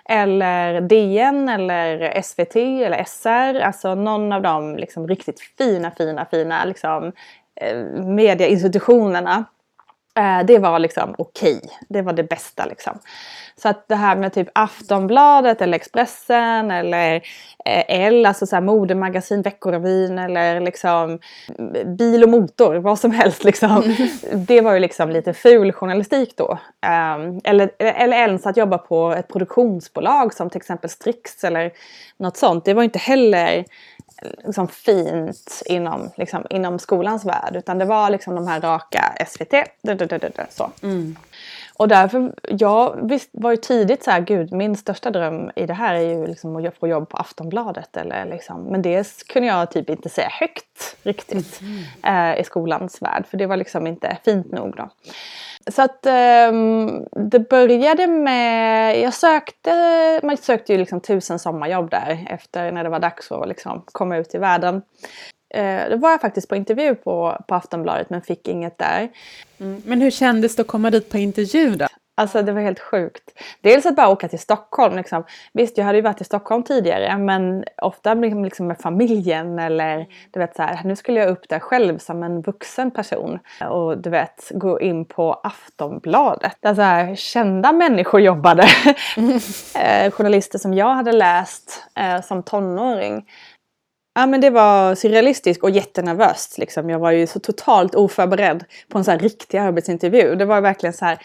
Eller 0.09 0.81
DN 0.81 1.49
eller 1.49 2.21
SVT 2.21 2.55
eller 2.55 3.03
SR. 3.03 3.61
Alltså 3.61 3.95
någon 3.95 4.31
av 4.31 4.41
de 4.41 4.75
liksom 4.75 5.07
riktigt 5.07 5.39
fina, 5.57 5.91
fina, 5.91 6.25
fina 6.31 6.65
liksom, 6.65 7.11
eh, 7.55 7.77
medieinstitutionerna 8.03 9.45
det 10.45 10.59
var 10.59 10.79
liksom 10.79 11.15
okej. 11.17 11.57
Okay. 11.57 11.69
Det 11.89 12.01
var 12.01 12.13
det 12.13 12.23
bästa 12.23 12.65
liksom. 12.65 12.99
Så 13.55 13.69
att 13.69 13.87
det 13.87 13.95
här 13.95 14.15
med 14.15 14.33
typ 14.33 14.47
Aftonbladet 14.53 15.61
eller 15.61 15.75
Expressen 15.75 16.71
eller 16.71 17.15
eh, 17.65 17.83
L, 17.87 18.25
alltså 18.25 18.45
så 18.45 18.55
här 18.55 18.61
modemagasin, 18.61 19.41
Veckorevyn 19.41 20.19
eller 20.19 20.59
liksom 20.59 21.19
bil 21.97 22.23
och 22.23 22.29
motor, 22.29 22.75
vad 22.75 22.99
som 22.99 23.11
helst 23.11 23.43
liksom. 23.43 23.83
Mm. 23.83 23.95
Det 24.45 24.61
var 24.61 24.73
ju 24.73 24.79
liksom 24.79 25.09
lite 25.09 25.33
ful 25.33 25.71
journalistik 25.71 26.37
då. 26.37 26.51
Um, 27.21 27.41
eller, 27.43 27.71
eller 27.79 28.17
ens 28.17 28.45
att 28.45 28.57
jobba 28.57 28.77
på 28.77 29.11
ett 29.11 29.27
produktionsbolag 29.27 30.33
som 30.33 30.49
till 30.49 30.57
exempel 30.61 30.89
Strix 30.89 31.43
eller 31.43 31.71
något 32.17 32.37
sånt. 32.37 32.65
Det 32.65 32.73
var 32.73 32.83
inte 32.83 32.99
heller 32.99 33.65
liksom 34.43 34.67
fint 34.67 35.61
inom, 35.65 36.11
liksom, 36.17 36.45
inom 36.49 36.79
skolans 36.79 37.25
värld. 37.25 37.55
Utan 37.55 37.77
det 37.77 37.85
var 37.85 38.09
liksom 38.09 38.35
de 38.35 38.47
här 38.47 38.61
raka 38.61 39.25
SVT. 39.27 39.53
Så. 40.49 40.71
Mm. 40.83 41.15
Och 41.75 41.87
därför, 41.87 42.33
jag 42.43 43.09
visst, 43.09 43.29
var 43.31 43.51
ju 43.51 43.57
tidigt 43.57 44.03
så 44.03 44.11
här, 44.11 44.21
gud 44.21 44.51
min 44.51 44.75
största 44.75 45.11
dröm 45.11 45.51
i 45.55 45.65
det 45.65 45.73
här 45.73 45.95
är 45.95 45.99
ju 45.99 46.27
liksom 46.27 46.55
att 46.55 46.77
få 46.77 46.87
jobb 46.87 47.09
på 47.09 47.17
Aftonbladet. 47.17 47.97
Eller 47.97 48.25
liksom, 48.25 48.63
men 48.63 48.81
det 48.81 49.27
kunde 49.27 49.47
jag 49.47 49.71
typ 49.71 49.89
inte 49.89 50.09
säga 50.09 50.29
högt 50.31 50.97
riktigt 51.03 51.61
mm. 51.61 52.33
eh, 52.33 52.41
i 52.41 52.43
skolans 52.43 53.01
värld. 53.01 53.25
För 53.27 53.37
det 53.37 53.45
var 53.45 53.57
liksom 53.57 53.87
inte 53.87 54.17
fint 54.25 54.51
nog 54.51 54.75
då. 54.75 54.89
Så 55.71 55.81
att 55.81 56.05
um, 56.51 57.05
det 57.29 57.49
började 57.49 58.07
med, 58.07 58.99
jag 58.99 59.13
sökte, 59.13 60.19
man 60.23 60.37
sökte 60.37 60.73
ju 60.73 60.79
liksom 60.79 61.01
tusen 61.01 61.39
sommarjobb 61.39 61.89
där 61.89 62.27
efter 62.29 62.71
när 62.71 62.83
det 62.83 62.89
var 62.89 62.99
dags 62.99 63.31
att 63.31 63.47
liksom 63.47 63.83
komma 63.85 64.17
ut 64.17 64.35
i 64.35 64.37
världen. 64.37 64.75
Uh, 65.57 65.89
då 65.89 65.97
var 65.97 66.11
jag 66.11 66.21
faktiskt 66.21 66.49
på 66.49 66.55
intervju 66.55 66.95
på, 66.95 67.43
på 67.47 67.55
Aftonbladet 67.55 68.09
men 68.09 68.21
fick 68.21 68.47
inget 68.47 68.77
där. 68.77 69.09
Mm. 69.59 69.81
Men 69.85 70.01
hur 70.01 70.11
kändes 70.11 70.55
det 70.55 70.61
att 70.61 70.67
komma 70.67 70.89
dit 70.89 71.09
på 71.09 71.17
intervju 71.17 71.75
då? 71.75 71.87
Alltså 72.15 72.41
det 72.41 72.51
var 72.51 72.61
helt 72.61 72.79
sjukt. 72.79 73.39
Dels 73.61 73.85
att 73.85 73.95
bara 73.95 74.09
åka 74.09 74.27
till 74.27 74.39
Stockholm. 74.39 74.95
Liksom. 74.95 75.23
Visst, 75.53 75.77
jag 75.77 75.85
hade 75.85 75.97
ju 75.97 76.01
varit 76.01 76.21
i 76.21 76.23
Stockholm 76.23 76.63
tidigare 76.63 77.17
men 77.17 77.63
ofta 77.81 78.13
liksom 78.13 78.67
med 78.67 78.77
familjen 78.77 79.59
eller 79.59 80.07
du 80.31 80.39
vet 80.39 80.55
så 80.55 80.61
här, 80.61 80.81
nu 80.83 80.95
skulle 80.95 81.19
jag 81.19 81.29
upp 81.29 81.49
där 81.49 81.59
själv 81.59 81.97
som 81.97 82.23
en 82.23 82.41
vuxen 82.41 82.91
person 82.91 83.39
och 83.69 83.97
du 83.97 84.09
vet 84.09 84.51
gå 84.53 84.81
in 84.81 85.05
på 85.05 85.33
Aftonbladet 85.33 86.57
där 86.59 86.75
så 86.75 86.81
här, 86.81 87.15
kända 87.15 87.71
människor 87.71 88.21
jobbade. 88.21 88.63
eh, 89.79 90.11
journalister 90.11 90.59
som 90.59 90.73
jag 90.73 90.95
hade 90.95 91.11
läst 91.11 91.83
eh, 91.99 92.21
som 92.21 92.43
tonåring. 92.43 93.25
Ja 94.15 94.25
men 94.25 94.41
det 94.41 94.49
var 94.49 94.95
surrealistiskt 94.95 95.63
och 95.63 95.69
jättenervöst. 95.69 96.57
Liksom. 96.57 96.89
Jag 96.89 96.99
var 96.99 97.11
ju 97.11 97.27
så 97.27 97.39
totalt 97.39 97.95
oförberedd 97.95 98.63
på 98.89 98.97
en 98.97 99.03
så 99.03 99.11
här 99.11 99.19
riktig 99.19 99.57
arbetsintervju. 99.57 100.35
Det 100.35 100.45
var 100.45 100.61
verkligen 100.61 100.93
så 100.93 101.05
här 101.05 101.19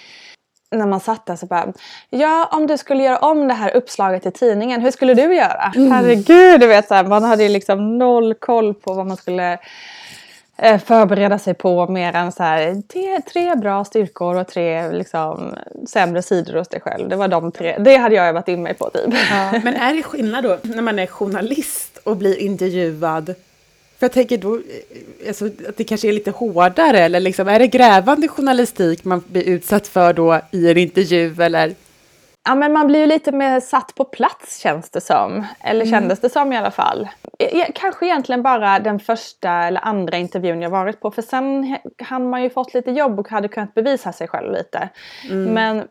när 0.71 0.87
man 0.87 1.01
satt 1.01 1.27
där 1.27 1.37
så 1.37 1.47
bara, 1.47 1.73
ja 2.11 2.49
om 2.53 2.67
du 2.67 2.79
skulle 2.79 3.03
göra 3.03 3.19
om 3.19 3.49
det 3.49 3.55
här 3.55 3.77
uppslaget 3.77 4.27
i 4.27 4.31
tidningen, 4.31 4.81
hur 4.81 4.91
skulle 4.91 5.15
du 5.15 5.35
göra? 5.35 5.73
Mm. 5.77 5.93
Herregud, 5.93 6.61
du 6.61 6.67
vet 6.67 6.89
så 6.89 6.95
här, 6.95 7.05
man 7.05 7.25
hade 7.25 7.43
ju 7.43 7.49
liksom 7.49 7.99
noll 7.99 8.35
koll 8.35 8.75
på 8.75 8.95
vad 8.95 9.07
man 9.07 9.17
skulle 9.17 9.59
eh, 10.57 10.79
förbereda 10.79 11.39
sig 11.39 11.55
på 11.55 11.87
mer 11.87 12.13
än 12.13 12.33
så 12.33 12.43
här, 12.43 12.83
tre, 12.83 13.21
tre 13.33 13.55
bra 13.55 13.85
styrkor 13.85 14.37
och 14.37 14.49
tre 14.49 14.91
liksom, 14.91 15.55
sämre 15.89 16.23
sidor 16.23 16.59
hos 16.59 16.69
dig 16.69 16.81
själv. 16.81 17.09
Det 17.09 17.17
var 17.17 17.29
de 17.29 17.53
tre, 17.53 17.77
det 17.79 17.97
hade 17.97 18.15
jag 18.15 18.29
övat 18.29 18.49
in 18.49 18.63
mig 18.63 18.75
på 18.75 18.91
typ. 18.91 19.15
Ja, 19.31 19.61
men 19.65 19.75
är 19.75 19.95
det 19.95 20.03
skillnad 20.03 20.45
då 20.45 20.59
när 20.63 20.83
man 20.83 20.99
är 20.99 21.07
journalist 21.07 21.99
och 22.05 22.17
blir 22.17 22.39
intervjuad 22.39 23.35
för 23.99 24.07
jag 24.07 24.13
tänker 24.13 24.39
då, 24.39 24.55
eh, 24.55 25.29
alltså, 25.29 25.47
att 25.47 25.77
det 25.77 25.85
kanske 25.85 26.09
är 26.09 26.13
lite 26.13 26.31
hårdare, 26.31 26.99
eller 26.99 27.21
liksom, 27.21 27.49
är 27.49 27.59
det 27.59 27.67
grävande 27.67 28.29
journalistik 28.29 29.05
man 29.05 29.25
blir 29.27 29.49
utsatt 29.49 29.87
för 29.87 30.13
då 30.13 30.41
i 30.53 30.71
en 30.71 30.77
intervju, 30.77 31.43
eller? 31.43 31.75
Ja, 32.49 32.55
men 32.55 32.73
man 32.73 32.87
blir 32.87 33.01
ju 33.01 33.07
lite 33.07 33.33
mer 33.33 33.61
satt 33.61 33.95
på 33.95 34.05
plats 34.05 34.59
känns 34.59 34.91
det 34.91 35.01
som. 35.01 35.47
Eller 35.61 35.85
mm. 35.85 36.01
kändes 36.01 36.21
det 36.21 36.31
som 36.31 36.53
i 36.53 36.57
alla 36.57 36.71
fall. 36.71 37.09
Kanske 37.75 38.07
egentligen 38.07 38.43
bara 38.43 38.79
den 38.79 39.01
första 39.01 39.51
eller 39.51 39.85
andra 39.85 40.17
intervjun 40.17 40.63
jag 40.63 40.71
varit 40.71 41.01
på. 41.01 41.11
För 41.11 41.23
sen 41.23 41.77
hann 42.03 42.31
man 42.31 42.43
ju 42.43 42.51
fått 42.51 42.75
lite 42.75 42.91
jobb 42.91 43.21
och 43.21 43.29
hade 43.29 43.49
kunnat 43.49 43.75
bevisa 43.75 44.13
sig 44.13 44.29
själv 44.29 44.53
lite. 44.53 44.89
Mm. 45.31 45.45
Men 45.45 45.85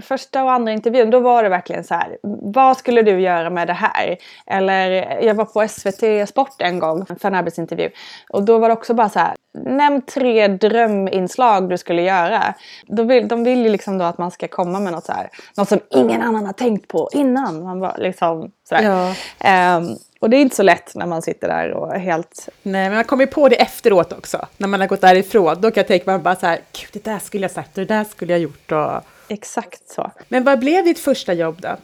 första 0.00 0.44
och 0.44 0.52
andra 0.52 0.72
intervjun 0.72 1.10
då 1.10 1.20
var 1.20 1.42
det 1.42 1.48
verkligen 1.48 1.84
så 1.84 1.94
här. 1.94 2.18
Vad 2.42 2.76
skulle 2.76 3.02
du 3.02 3.20
göra 3.20 3.50
med 3.50 3.66
det 3.66 3.72
här? 3.72 4.16
Eller 4.46 4.90
jag 5.22 5.34
var 5.34 5.44
på 5.44 5.68
SVT 5.68 6.28
Sport 6.28 6.62
en 6.62 6.78
gång 6.78 7.06
för 7.06 7.28
en 7.28 7.34
arbetsintervju. 7.34 7.90
Och 8.30 8.42
då 8.42 8.58
var 8.58 8.68
det 8.68 8.72
också 8.72 8.94
bara 8.94 9.08
så 9.08 9.18
här. 9.18 9.34
Nämn 9.64 10.02
tre 10.02 10.48
dröminslag 10.48 11.68
du 11.68 11.78
skulle 11.78 12.02
göra. 12.02 12.54
De 12.86 13.08
vill, 13.08 13.28
de 13.28 13.44
vill 13.44 13.62
ju 13.62 13.68
liksom 13.68 13.98
då 13.98 14.04
att 14.04 14.18
man 14.18 14.30
ska 14.30 14.48
komma 14.48 14.80
med 14.80 14.92
något 14.92 15.04
så 15.04 15.12
här. 15.12 15.30
Något 15.56 15.68
som 15.68 15.80
ingen 15.90 16.22
annan 16.22 16.46
har 16.46 16.52
tänkt 16.52 16.88
på 16.88 17.08
innan. 17.12 17.62
Man 17.62 17.80
var 17.80 17.96
liksom 17.98 18.50
sådär. 18.68 19.14
Ja. 19.42 19.76
Um, 19.76 19.96
och 20.20 20.30
det 20.30 20.36
är 20.36 20.40
inte 20.40 20.56
så 20.56 20.62
lätt 20.62 20.94
när 20.94 21.06
man 21.06 21.22
sitter 21.22 21.48
där 21.48 21.70
och 21.72 21.92
helt... 21.92 22.48
Nej, 22.62 22.88
men 22.88 22.94
man 22.94 23.04
kommer 23.04 23.26
på 23.26 23.48
det 23.48 23.56
efteråt 23.56 24.12
också. 24.12 24.46
När 24.56 24.68
man 24.68 24.80
har 24.80 24.86
gått 24.86 25.00
därifrån. 25.00 25.60
Då 25.60 25.70
kan 25.70 25.80
jag 25.80 25.86
tänka 25.86 26.10
mig 26.10 26.20
bara 26.20 26.36
så 26.36 26.46
här, 26.46 26.58
gud 26.72 26.88
det 26.92 27.04
där 27.04 27.18
skulle 27.18 27.44
jag 27.44 27.50
sagt 27.50 27.78
och 27.78 27.86
det 27.86 27.94
där 27.94 28.04
skulle 28.04 28.32
jag 28.32 28.40
gjort. 28.40 28.72
Och... 28.72 29.02
Exakt 29.28 29.88
så. 29.88 30.10
Men 30.28 30.44
vad 30.44 30.58
blev 30.58 30.84
ditt 30.84 30.98
första 30.98 31.32
jobb 31.32 31.60
då? 31.60 31.76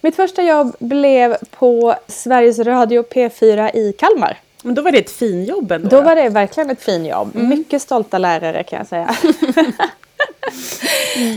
Mitt 0.00 0.16
första 0.16 0.42
jobb 0.42 0.76
blev 0.78 1.36
på 1.50 1.94
Sveriges 2.06 2.58
Radio 2.58 3.02
P4 3.02 3.76
i 3.76 3.92
Kalmar. 3.92 4.38
Men 4.62 4.74
då 4.74 4.82
var 4.82 4.92
det 4.92 4.98
ett 4.98 5.10
finjobb 5.10 5.72
ändå? 5.72 5.88
Då 5.88 6.00
var 6.00 6.16
det 6.16 6.28
verkligen 6.28 6.70
ett 6.70 6.82
finjobb. 6.82 7.36
Mm. 7.36 7.48
Mycket 7.48 7.82
stolta 7.82 8.18
lärare 8.18 8.62
kan 8.62 8.78
jag 8.78 8.86
säga. 8.86 9.14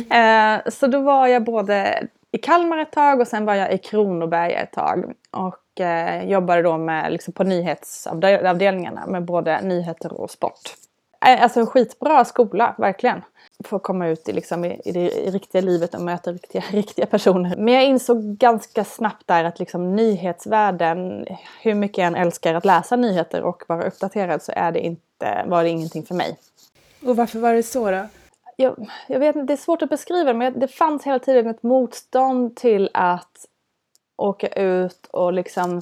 mm. 0.10 0.62
Så 0.72 0.88
då 0.88 1.00
var 1.00 1.28
jag 1.28 1.44
både 1.44 2.08
i 2.32 2.38
Kalmar 2.38 2.78
ett 2.78 2.92
tag 2.92 3.20
och 3.22 3.28
sen 3.28 3.46
var 3.46 3.54
jag 3.54 3.74
i 3.74 3.78
Kronoberg 3.78 4.54
ett 4.54 4.72
tag. 4.72 5.14
Och 5.32 5.82
eh, 5.82 6.30
jobbade 6.30 6.62
då 6.62 6.78
med, 6.78 7.12
liksom 7.12 7.34
på 7.34 7.44
nyhetsavdelningarna 7.44 9.06
med 9.08 9.24
både 9.24 9.62
nyheter 9.62 10.14
och 10.14 10.32
sport. 10.32 10.76
Eh, 11.26 11.44
alltså 11.44 11.60
en 11.60 11.68
skitbra 11.68 12.26
skola, 12.26 12.76
verkligen 12.78 13.22
få 13.64 13.80
komma 13.80 14.08
ut 14.08 14.30
i, 14.30 14.34
liksom, 14.34 14.66
i, 14.66 14.92
det 14.94 15.10
riktiga 15.10 15.62
livet 15.62 15.96
och 15.96 16.02
möta 16.02 16.32
riktiga, 16.32 16.64
riktiga 16.72 17.06
personer. 17.06 17.56
Men 17.58 17.74
jag 17.74 17.86
insåg 17.86 18.38
ganska 18.38 18.84
snabbt 18.84 19.28
där 19.28 19.44
att 19.44 19.60
liksom, 19.60 19.96
nyhetsvärlden, 19.96 21.26
hur 21.62 21.74
mycket 21.74 21.98
jag 21.98 22.08
än 22.08 22.16
älskar 22.16 22.54
att 22.54 22.66
läsa 22.66 22.96
nyheter 22.96 23.42
och 23.42 23.64
vara 23.68 23.88
uppdaterad 23.88 24.42
så 24.42 24.52
är 24.56 24.72
det 24.72 24.80
inte, 24.80 25.46
var 25.48 25.64
det 25.64 25.70
ingenting 25.70 26.06
för 26.06 26.16
mig. 26.16 26.38
Och 27.06 27.16
varför 27.16 27.40
var 27.40 27.54
det 27.54 27.64
så 27.64 27.92
då? 27.92 28.08
Jag, 28.56 28.90
jag 29.08 29.20
vet 29.20 29.36
inte, 29.36 29.54
det 29.54 29.54
är 29.54 29.64
svårt 29.64 29.82
att 29.82 29.90
beskriva 29.90 30.34
men 30.34 30.60
det 30.60 30.68
fanns 30.68 31.04
hela 31.04 31.20
tiden 31.20 31.48
ett 31.48 31.64
motstånd 31.64 32.56
till 32.56 32.90
att 32.94 33.46
åka 34.18 34.48
ut 34.48 35.08
och 35.12 35.34
liksom 35.34 35.82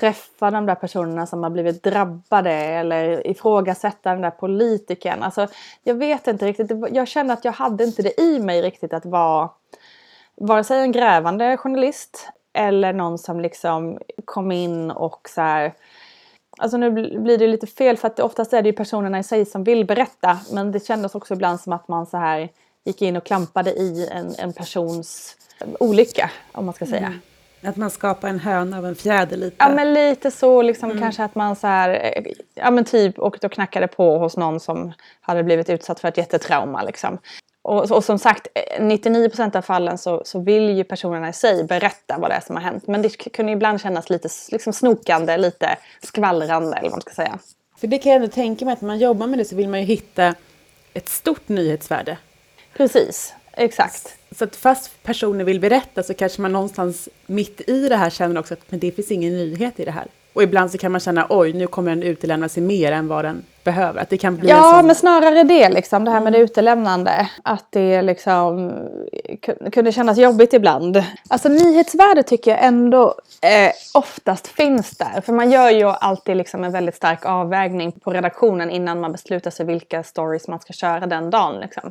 träffa 0.00 0.50
de 0.50 0.66
där 0.66 0.74
personerna 0.74 1.26
som 1.26 1.42
har 1.42 1.50
blivit 1.50 1.82
drabbade 1.82 2.52
eller 2.52 3.26
ifrågasätta 3.26 4.10
den 4.12 4.20
där 4.20 4.30
politikern. 4.30 5.22
Alltså, 5.22 5.46
jag 5.82 5.94
vet 5.94 6.26
inte 6.26 6.46
riktigt. 6.46 6.70
Jag 6.90 7.08
kände 7.08 7.32
att 7.32 7.44
jag 7.44 7.52
hade 7.52 7.84
inte 7.84 8.02
det 8.02 8.20
i 8.20 8.38
mig 8.38 8.62
riktigt 8.62 8.92
att 8.92 9.06
vara 9.06 9.50
vare 10.36 10.64
sig 10.64 10.80
en 10.80 10.92
grävande 10.92 11.56
journalist 11.56 12.28
eller 12.52 12.92
någon 12.92 13.18
som 13.18 13.40
liksom 13.40 13.98
kom 14.24 14.52
in 14.52 14.90
och 14.90 15.28
så 15.28 15.40
här, 15.40 15.74
Alltså 16.58 16.76
nu 16.76 16.90
blir 17.20 17.38
det 17.38 17.46
lite 17.46 17.66
fel 17.66 17.96
för 17.96 18.08
att 18.08 18.20
oftast 18.20 18.52
är 18.52 18.62
det 18.62 18.68
ju 18.68 18.72
personerna 18.72 19.18
i 19.18 19.22
sig 19.22 19.46
som 19.46 19.64
vill 19.64 19.84
berätta. 19.84 20.38
Men 20.52 20.72
det 20.72 20.86
kändes 20.86 21.14
också 21.14 21.34
ibland 21.34 21.60
som 21.60 21.72
att 21.72 21.88
man 21.88 22.06
så 22.06 22.16
här 22.16 22.48
gick 22.84 23.02
in 23.02 23.16
och 23.16 23.24
klampade 23.24 23.70
i 23.70 24.08
en, 24.12 24.34
en 24.38 24.52
persons 24.52 25.36
olycka 25.80 26.30
om 26.52 26.64
man 26.64 26.74
ska 26.74 26.86
säga. 26.86 27.06
Mm. 27.06 27.20
Att 27.64 27.76
man 27.76 27.90
skapar 27.90 28.28
en 28.28 28.38
höna 28.38 28.78
av 28.78 28.86
en 28.86 28.94
fjäder 28.94 29.36
lite? 29.36 29.56
Ja 29.58 29.68
men 29.68 29.94
lite 29.94 30.30
så 30.30 30.62
liksom 30.62 30.90
mm. 30.90 31.02
kanske 31.02 31.24
att 31.24 31.34
man 31.34 31.56
så 31.56 31.66
här, 31.66 32.14
ja 32.54 32.70
men 32.70 32.84
typ 32.84 33.18
åkte 33.18 33.46
och 33.46 33.52
knackade 33.52 33.86
på 33.86 34.18
hos 34.18 34.36
någon 34.36 34.60
som 34.60 34.92
hade 35.20 35.42
blivit 35.42 35.70
utsatt 35.70 36.00
för 36.00 36.08
ett 36.08 36.16
jättetrauma 36.16 36.82
liksom. 36.82 37.18
Och, 37.62 37.90
och 37.90 38.04
som 38.04 38.18
sagt, 38.18 38.48
99% 38.80 39.56
av 39.56 39.62
fallen 39.62 39.98
så, 39.98 40.22
så 40.24 40.40
vill 40.40 40.76
ju 40.76 40.84
personerna 40.84 41.28
i 41.28 41.32
sig 41.32 41.64
berätta 41.64 42.18
vad 42.18 42.30
det 42.30 42.34
är 42.34 42.40
som 42.40 42.56
har 42.56 42.62
hänt. 42.62 42.86
Men 42.86 43.02
det 43.02 43.08
kunde 43.08 43.52
ibland 43.52 43.80
kännas 43.80 44.10
lite 44.10 44.28
liksom 44.50 44.72
snokande, 44.72 45.36
lite 45.36 45.76
skvallrande 46.02 46.76
eller 46.76 46.82
vad 46.82 46.90
man 46.90 47.00
ska 47.00 47.14
säga. 47.14 47.38
För 47.76 47.86
det 47.86 47.98
kan 47.98 48.12
jag 48.12 48.22
ändå 48.22 48.32
tänka 48.34 48.64
mig 48.64 48.72
att 48.72 48.80
när 48.80 48.86
man 48.86 48.98
jobbar 48.98 49.26
med 49.26 49.38
det 49.38 49.44
så 49.44 49.56
vill 49.56 49.68
man 49.68 49.80
ju 49.80 49.86
hitta 49.86 50.34
ett 50.94 51.08
stort 51.08 51.48
nyhetsvärde. 51.48 52.18
Precis, 52.76 53.34
exakt. 53.52 54.16
Så 54.36 54.44
att 54.44 54.56
fast 54.56 55.02
personer 55.02 55.44
vill 55.44 55.60
berätta 55.60 56.02
så 56.02 56.14
kanske 56.14 56.42
man 56.42 56.52
någonstans 56.52 57.08
mitt 57.26 57.68
i 57.68 57.88
det 57.88 57.96
här 57.96 58.10
känner 58.10 58.40
också 58.40 58.54
att 58.54 58.70
men 58.70 58.80
det 58.80 58.92
finns 58.92 59.10
ingen 59.10 59.32
nyhet 59.32 59.80
i 59.80 59.84
det 59.84 59.90
här. 59.90 60.06
Och 60.32 60.42
ibland 60.42 60.70
så 60.70 60.78
kan 60.78 60.92
man 60.92 61.00
känna 61.00 61.26
oj, 61.28 61.52
nu 61.52 61.66
kommer 61.66 61.90
den 61.90 62.02
utelämna 62.02 62.48
sig 62.48 62.62
mer 62.62 62.92
än 62.92 63.08
vad 63.08 63.24
den 63.24 63.42
behöver. 63.64 64.00
Att 64.00 64.10
det 64.10 64.18
kan 64.18 64.36
bli 64.36 64.48
ja, 64.48 64.72
sån... 64.76 64.86
men 64.86 64.94
snarare 64.94 65.42
det 65.42 65.68
liksom. 65.68 66.04
Det 66.04 66.10
här 66.10 66.20
med 66.20 66.32
det 66.32 66.38
mm. 66.38 66.44
utelämnande. 66.44 67.28
Att 67.42 67.66
det 67.70 68.02
liksom 68.02 68.72
kunde 69.72 69.92
kännas 69.92 70.18
jobbigt 70.18 70.52
ibland. 70.52 71.04
Alltså 71.28 71.48
nyhetsvärde 71.48 72.22
tycker 72.22 72.50
jag 72.50 72.64
ändå 72.64 73.14
eh, 73.42 73.72
oftast 73.94 74.46
finns 74.46 74.90
där. 74.90 75.20
För 75.20 75.32
man 75.32 75.50
gör 75.50 75.70
ju 75.70 75.84
alltid 75.84 76.36
liksom 76.36 76.64
en 76.64 76.72
väldigt 76.72 76.96
stark 76.96 77.26
avvägning 77.26 77.92
på 77.92 78.10
redaktionen 78.10 78.70
innan 78.70 79.00
man 79.00 79.12
beslutar 79.12 79.50
sig 79.50 79.66
vilka 79.66 80.02
stories 80.02 80.48
man 80.48 80.60
ska 80.60 80.72
köra 80.72 81.06
den 81.06 81.30
dagen. 81.30 81.60
Liksom. 81.60 81.90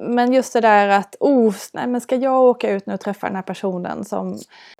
Men 0.00 0.32
just 0.32 0.52
det 0.52 0.60
där 0.60 0.88
att, 0.88 1.16
oh, 1.20 1.54
nej 1.72 1.86
men 1.86 2.00
ska 2.00 2.16
jag 2.16 2.42
åka 2.42 2.70
ut 2.70 2.86
nu 2.86 2.94
och 2.94 3.00
träffa 3.00 3.26
den 3.26 3.36
här 3.36 3.42
personen 3.42 4.04
som, 4.04 4.38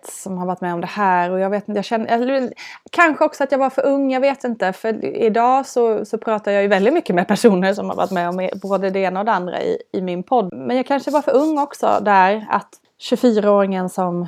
som 0.08 0.38
har 0.38 0.46
varit 0.46 0.60
med 0.60 0.74
om 0.74 0.80
det 0.80 0.86
här 0.86 1.30
och 1.30 1.40
jag 1.40 1.50
vet 1.50 1.68
inte, 1.68 1.78
jag 1.78 1.84
känner, 1.84 2.26
jag, 2.26 2.52
kanske 2.90 3.24
också 3.24 3.44
att 3.44 3.52
jag 3.52 3.58
var 3.58 3.70
för 3.70 3.86
ung, 3.86 4.12
jag 4.12 4.20
vet 4.20 4.44
inte. 4.44 4.72
För 4.72 5.04
idag 5.04 5.66
så, 5.66 6.04
så 6.04 6.15
pratar 6.18 6.52
jag 6.52 6.62
ju 6.62 6.68
väldigt 6.68 6.94
mycket 6.94 7.16
med 7.16 7.28
personer 7.28 7.74
som 7.74 7.88
har 7.88 7.96
varit 7.96 8.10
med 8.10 8.28
om 8.28 8.48
både 8.62 8.90
det 8.90 8.98
ena 9.00 9.20
och 9.20 9.26
det 9.26 9.32
andra 9.32 9.62
i, 9.62 9.82
i 9.92 10.00
min 10.00 10.22
podd. 10.22 10.52
Men 10.52 10.76
jag 10.76 10.86
kanske 10.86 11.10
var 11.10 11.22
för 11.22 11.36
ung 11.36 11.58
också 11.58 11.98
där, 12.02 12.46
att 12.50 12.68
24-åringen 13.10 13.88
som 13.88 14.26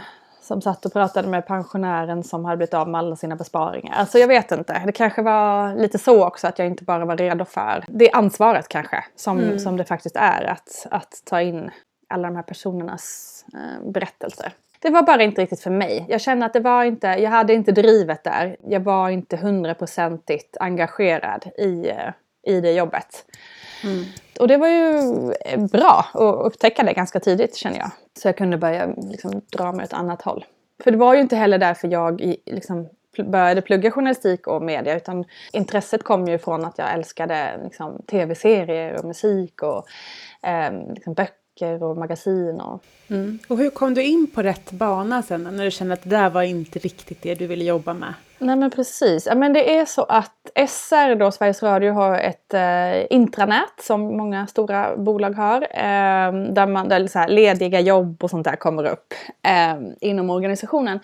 som 0.49 0.63
satt 0.63 0.87
och 0.87 0.93
pratade 0.93 1.29
med 1.29 1.47
pensionären 1.47 2.25
som 2.25 2.45
hade 2.45 2.57
blivit 2.57 2.75
av 2.75 2.89
med 2.89 2.99
alla 2.99 3.17
sina 3.17 3.37
besparingar. 3.37 3.95
Alltså 3.95 4.19
jag 4.19 4.29
vet 4.29 4.53
inte. 4.53 4.83
Det 4.87 4.93
kanske 4.93 5.23
var 5.23 5.75
lite 5.75 5.99
så 5.99 6.27
också 6.27 6.47
att 6.47 6.59
jag 6.59 6.69
inte 6.69 6.85
bara 6.85 7.05
var 7.05 7.17
redo 7.17 7.45
för 7.45 7.85
det 7.89 8.11
ansvaret 8.11 8.69
kanske 8.69 9.05
som, 9.17 9.39
mm. 9.39 9.59
som 9.59 9.77
det 9.77 9.85
faktiskt 9.85 10.17
är 10.17 10.45
att, 10.45 10.87
att 10.91 11.23
ta 11.25 11.41
in 11.41 11.71
alla 12.09 12.29
de 12.29 12.37
här 12.37 12.43
personernas 12.43 13.45
eh, 13.55 13.91
berättelser. 13.91 14.53
Det 14.79 14.91
var 14.91 15.03
bara 15.03 15.23
inte 15.23 15.43
riktigt 15.43 15.61
för 15.61 15.71
mig. 15.71 16.07
Jag 16.09 16.21
kände 16.21 16.47
att 16.47 16.53
det 16.53 16.61
var 16.61 16.85
inte, 16.85 17.07
jag 17.07 17.31
hade 17.31 17.55
inte 17.55 17.73
drivet 17.73 18.25
där. 18.25 18.57
Jag 18.69 18.81
var 18.81 19.11
inte 19.11 19.37
hundraprocentigt 19.37 20.57
engagerad 20.61 21.47
i, 21.59 21.89
eh, 21.89 22.13
i 22.47 22.61
det 22.61 22.73
jobbet. 22.73 23.25
Mm. 23.85 24.05
Och 24.41 24.49
det 24.49 24.57
var 24.57 24.69
ju 24.69 25.01
bra 25.73 26.05
att 26.15 26.47
upptäcka 26.47 26.83
det 26.83 26.93
ganska 26.93 27.21
tidigt 27.21 27.57
känner 27.57 27.79
jag. 27.79 27.91
Så 28.19 28.29
jag 28.29 28.37
kunde 28.37 28.57
börja 28.57 28.87
liksom, 28.87 29.43
dra 29.57 29.73
mig 29.73 29.85
åt 29.85 29.89
ett 29.93 29.99
annat 29.99 30.23
håll. 30.23 30.45
För 30.85 30.91
det 30.91 30.97
var 30.97 31.15
ju 31.15 31.21
inte 31.21 31.37
heller 31.37 31.59
därför 31.59 31.89
jag 31.89 32.35
liksom, 32.47 32.89
började 33.25 33.63
plugga 33.63 33.91
journalistik 33.91 34.47
och 34.47 34.63
media 34.63 34.97
utan 34.97 35.25
intresset 35.53 36.03
kom 36.03 36.29
ju 36.29 36.39
från 36.39 36.65
att 36.65 36.79
jag 36.79 36.95
älskade 36.95 37.61
liksom, 37.65 38.03
tv-serier 38.11 38.99
och 38.99 39.05
musik 39.05 39.63
och 39.63 39.87
eh, 40.49 40.73
liksom, 40.95 41.15
böcker 41.15 41.35
böcker 41.59 41.83
och 41.83 41.97
magasin. 41.97 42.61
Och... 42.61 42.83
Mm. 43.11 43.39
och 43.49 43.59
hur 43.59 43.71
kom 43.71 43.95
du 43.95 44.03
in 44.03 44.27
på 44.35 44.43
rätt 44.43 44.71
bana 44.71 45.23
sen 45.23 45.49
när 45.53 45.65
du 45.65 45.71
kände 45.71 45.95
att 45.95 46.03
det 46.03 46.11
där 46.11 46.31
var 46.31 46.43
inte 46.43 46.79
riktigt 46.79 47.23
det 47.23 47.35
du 47.35 47.47
ville 47.47 47.65
jobba 47.65 47.95
med? 47.95 48.15
Nej 48.39 48.57
men 48.57 48.71
precis. 48.71 49.27
Ja, 49.27 49.35
men 49.35 49.53
det 49.53 49.79
är 49.79 49.85
så 49.85 50.03
att 50.03 50.51
SR, 50.69 51.15
då, 51.15 51.31
Sveriges 51.31 51.63
Radio, 51.63 51.93
har 51.93 52.19
ett 52.19 52.55
eh, 52.55 53.17
intranät 53.17 53.81
som 53.81 54.17
många 54.17 54.47
stora 54.47 54.97
bolag 54.97 55.31
har. 55.31 55.63
Eh, 55.63 56.53
där, 56.53 56.67
man, 56.67 56.89
där 56.89 57.07
så 57.07 57.19
här, 57.19 57.29
lediga 57.29 57.81
jobb 57.81 58.25
och 58.25 58.31
sånt 58.31 58.45
där 58.45 58.57
kommer 58.57 58.85
upp 58.85 59.15
eh, 59.43 59.77
inom 60.01 60.31
organisationen. 60.31 61.01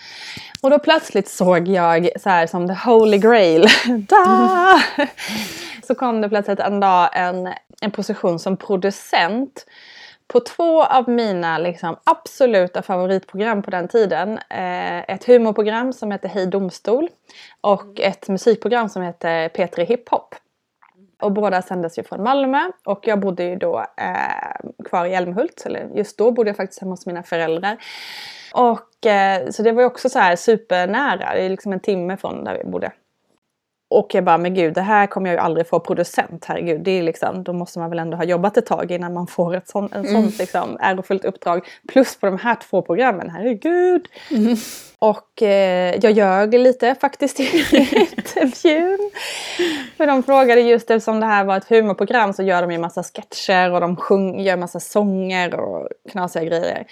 Och 0.63 0.71
då 0.71 0.79
plötsligt 0.79 1.29
såg 1.29 1.69
jag 1.69 2.09
så 2.21 2.29
här 2.29 2.47
som 2.47 2.69
the 2.69 2.91
holy 2.91 3.19
grail. 3.19 3.67
så 5.87 5.95
kom 5.95 6.21
det 6.21 6.29
plötsligt 6.29 6.61
en 6.61 6.81
dag 6.81 7.11
en, 7.13 7.49
en 7.81 7.91
position 7.91 8.39
som 8.39 8.57
producent 8.57 9.67
på 10.29 10.41
två 10.41 10.85
av 10.85 11.09
mina 11.09 11.59
liksom, 11.59 11.97
absoluta 12.05 12.83
favoritprogram 12.83 13.63
på 13.63 13.71
den 13.71 13.89
tiden. 13.89 14.39
Eh, 14.51 14.99
ett 14.99 15.25
humorprogram 15.25 15.93
som 15.93 16.11
heter 16.11 16.29
Hej 16.29 16.47
Domstol 16.47 17.09
och 17.61 18.01
ett 18.01 18.29
musikprogram 18.29 18.89
som 18.89 19.03
heter 19.03 19.49
P3 19.49 19.85
Hiphop. 19.85 20.35
Och 21.23 21.33
båda 21.33 21.63
sändes 21.63 21.99
ju 21.99 22.03
från 22.03 22.23
Malmö 22.23 22.71
och 22.85 23.07
jag 23.07 23.21
bodde 23.21 23.45
ju 23.45 23.57
då 23.57 23.79
eh, 23.79 24.85
kvar 24.85 25.07
i 25.07 25.15
Älmhult. 25.15 25.63
Eller 25.67 25.89
just 25.95 26.19
då 26.19 26.31
bodde 26.31 26.51
jag 26.51 26.57
faktiskt 26.57 26.81
hemma 26.81 26.93
hos 26.93 27.07
mina 27.07 27.23
föräldrar. 27.23 27.77
Och 28.55 29.07
eh, 29.07 29.49
så 29.51 29.63
det 29.63 29.73
var 29.73 29.83
ju 29.83 29.87
också 29.87 30.09
så 30.09 30.19
här 30.19 30.37
supernära, 30.37 31.35
det 31.35 31.43
är 31.43 31.49
liksom 31.49 31.73
en 31.73 31.81
timme 31.81 32.17
från 32.17 32.45
där 32.45 32.59
vi 32.59 32.71
bodde. 32.71 32.93
Och 33.95 34.15
jag 34.15 34.25
bara, 34.25 34.39
men 34.39 34.55
gud, 34.55 34.75
det 34.75 34.81
här 34.81 35.07
kommer 35.07 35.31
jag 35.31 35.35
ju 35.35 35.41
aldrig 35.41 35.69
få 35.69 35.81
producent, 35.81 36.45
herregud. 36.45 36.81
Det 36.81 36.91
är 36.91 37.03
liksom, 37.03 37.45
då 37.45 37.53
måste 37.53 37.79
man 37.79 37.91
väl 37.91 37.99
ändå 37.99 38.17
ha 38.17 38.25
jobbat 38.25 38.57
ett 38.57 38.67
tag 38.67 38.91
innan 38.91 39.13
man 39.13 39.27
får 39.27 39.57
ett 39.57 39.69
sånt, 39.69 39.95
en 39.95 40.05
sånt 40.05 40.17
mm. 40.17 40.33
liksom, 40.39 40.77
ärofullt 40.81 41.25
uppdrag. 41.25 41.67
Plus 41.89 42.17
på 42.17 42.27
de 42.27 42.39
här 42.39 42.55
två 42.55 42.83
programmen, 42.83 43.31
herregud. 43.31 44.09
Mm. 44.31 44.57
Och 45.05 45.43
eh, 45.43 45.95
jag 46.03 46.13
ljög 46.13 46.55
lite 46.55 46.95
faktiskt 47.01 47.41
i 47.41 47.45
intervjun. 48.17 49.11
För 49.97 50.07
de 50.07 50.23
frågade 50.23 50.61
just 50.61 50.91
eftersom 50.91 51.21
det 51.21 51.27
här 51.27 51.45
var 51.45 51.57
ett 51.57 51.69
humorprogram 51.69 52.33
så 52.33 52.43
gör 52.43 52.63
de 52.63 52.73
ju 52.73 52.79
massa 52.79 53.03
sketcher 53.03 53.73
och 53.73 53.81
de 53.81 53.97
sjung, 53.97 54.41
gör 54.41 54.57
massa 54.57 54.81
sånger 54.81 55.55
och 55.55 55.89
knasiga 56.11 56.45
grejer. 56.45 56.87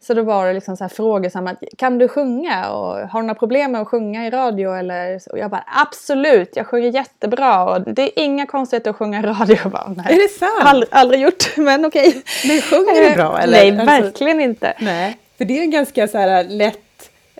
Så 0.00 0.14
då 0.14 0.22
var 0.22 0.46
det 0.46 0.52
liksom 0.52 0.76
så 0.76 0.84
här 0.84 0.88
frågor 0.88 1.28
som 1.28 1.46
att 1.46 1.58
kan 1.78 1.98
du 1.98 2.08
sjunga 2.08 2.70
och 2.70 3.08
har 3.08 3.20
du 3.20 3.26
några 3.26 3.38
problem 3.38 3.72
med 3.72 3.80
att 3.80 3.88
sjunga 3.88 4.26
i 4.26 4.30
radio 4.30 4.74
eller 4.74 5.18
så? 5.18 5.30
Och 5.30 5.38
jag 5.38 5.50
bara 5.50 5.64
absolut, 5.66 6.56
jag 6.56 6.66
sjunger 6.66 6.88
jättebra 6.88 7.64
och 7.64 7.80
det 7.94 8.02
är 8.02 8.24
inga 8.24 8.46
konstigheter 8.46 8.90
att 8.90 8.96
sjunga 8.96 9.18
i 9.18 9.22
radio. 9.22 9.56
Jag 9.62 9.72
bara, 9.72 9.94
nej. 9.96 10.14
Är 10.14 10.22
det 10.22 10.28
sant? 10.28 10.52
Aldrig, 10.60 10.88
aldrig 10.92 11.20
gjort, 11.20 11.44
men 11.56 11.84
okej. 11.84 12.22
Men 12.48 12.60
sjunger 12.60 13.08
du 13.08 13.14
bra 13.14 13.38
eller? 13.38 13.52
Nej, 13.52 13.70
alltså, 13.70 13.86
verkligen 13.86 14.40
inte. 14.40 14.74
Nej, 14.78 15.18
för 15.38 15.44
det 15.44 15.58
är 15.58 15.62
en 15.62 15.70
ganska 15.70 16.08
så 16.08 16.18
här 16.18 16.44
lätt 16.44 16.78
Eh, 16.78 16.81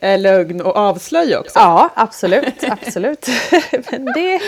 lögn 0.03 0.61
och 0.61 0.77
avslöja 0.77 1.41
också. 1.41 1.59
Ja, 1.59 1.91
absolut. 1.95 2.65
absolut. 2.65 3.27
Men 3.91 4.05
det, 4.05 4.41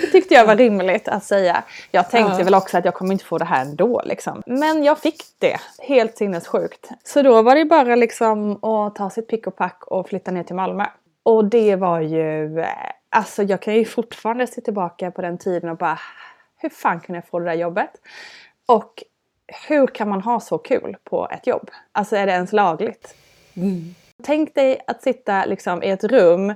det, 0.00 0.06
tyckte 0.12 0.34
jag 0.34 0.46
var 0.46 0.56
rimligt 0.56 1.08
att 1.08 1.24
säga. 1.24 1.62
Jag 1.90 2.10
tänkte 2.10 2.38
ja. 2.38 2.44
väl 2.44 2.54
också 2.54 2.78
att 2.78 2.84
jag 2.84 2.94
kommer 2.94 3.12
inte 3.12 3.24
få 3.24 3.38
det 3.38 3.44
här 3.44 3.62
ändå. 3.62 4.02
Liksom. 4.04 4.42
Men 4.46 4.84
jag 4.84 4.98
fick 4.98 5.22
det. 5.38 5.60
Helt 5.78 6.16
sinnessjukt. 6.16 6.88
Så 7.04 7.22
då 7.22 7.42
var 7.42 7.54
det 7.54 7.64
bara 7.64 7.96
liksom 7.96 8.64
att 8.64 8.94
ta 8.94 9.10
sitt 9.10 9.28
pick 9.28 9.46
och 9.46 9.56
pack 9.56 9.84
och 9.86 10.08
flytta 10.08 10.30
ner 10.30 10.42
till 10.42 10.56
Malmö. 10.56 10.84
Och 11.22 11.44
det 11.44 11.76
var 11.76 12.00
ju... 12.00 12.60
Eh, 12.60 12.68
alltså 13.10 13.42
jag 13.42 13.62
kan 13.62 13.74
ju 13.74 13.84
fortfarande 13.84 14.46
se 14.46 14.60
tillbaka 14.60 15.10
på 15.10 15.22
den 15.22 15.38
tiden 15.38 15.70
och 15.70 15.76
bara... 15.76 15.98
Hur 16.60 16.68
fan 16.68 17.00
kunde 17.00 17.16
jag 17.16 17.28
få 17.28 17.38
det 17.38 17.44
där 17.44 17.54
jobbet? 17.54 17.90
Och 18.66 19.04
hur 19.68 19.86
kan 19.86 20.08
man 20.08 20.22
ha 20.22 20.40
så 20.40 20.58
kul 20.58 20.96
på 21.04 21.28
ett 21.30 21.46
jobb? 21.46 21.70
Alltså 21.92 22.16
är 22.16 22.26
det 22.26 22.32
ens 22.32 22.52
lagligt? 22.52 23.14
Mm. 23.56 23.94
Tänk 24.22 24.54
dig 24.54 24.80
att 24.86 25.02
sitta 25.02 25.44
liksom 25.44 25.82
i 25.82 25.90
ett 25.90 26.04
rum 26.04 26.54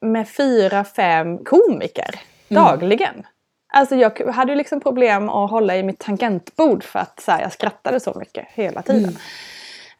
med 0.00 0.28
fyra, 0.28 0.84
fem 0.84 1.44
komiker 1.44 2.20
mm. 2.48 2.64
dagligen. 2.64 3.26
Alltså 3.72 3.96
jag 3.96 4.20
hade 4.20 4.52
ju 4.52 4.58
liksom 4.58 4.80
problem 4.80 5.28
att 5.28 5.50
hålla 5.50 5.76
i 5.76 5.82
mitt 5.82 5.98
tangentbord 5.98 6.84
för 6.84 6.98
att 6.98 7.20
så 7.20 7.32
här, 7.32 7.42
jag 7.42 7.52
skrattade 7.52 8.00
så 8.00 8.14
mycket 8.18 8.46
hela 8.48 8.82
tiden. 8.82 9.04
Mm. 9.04 9.16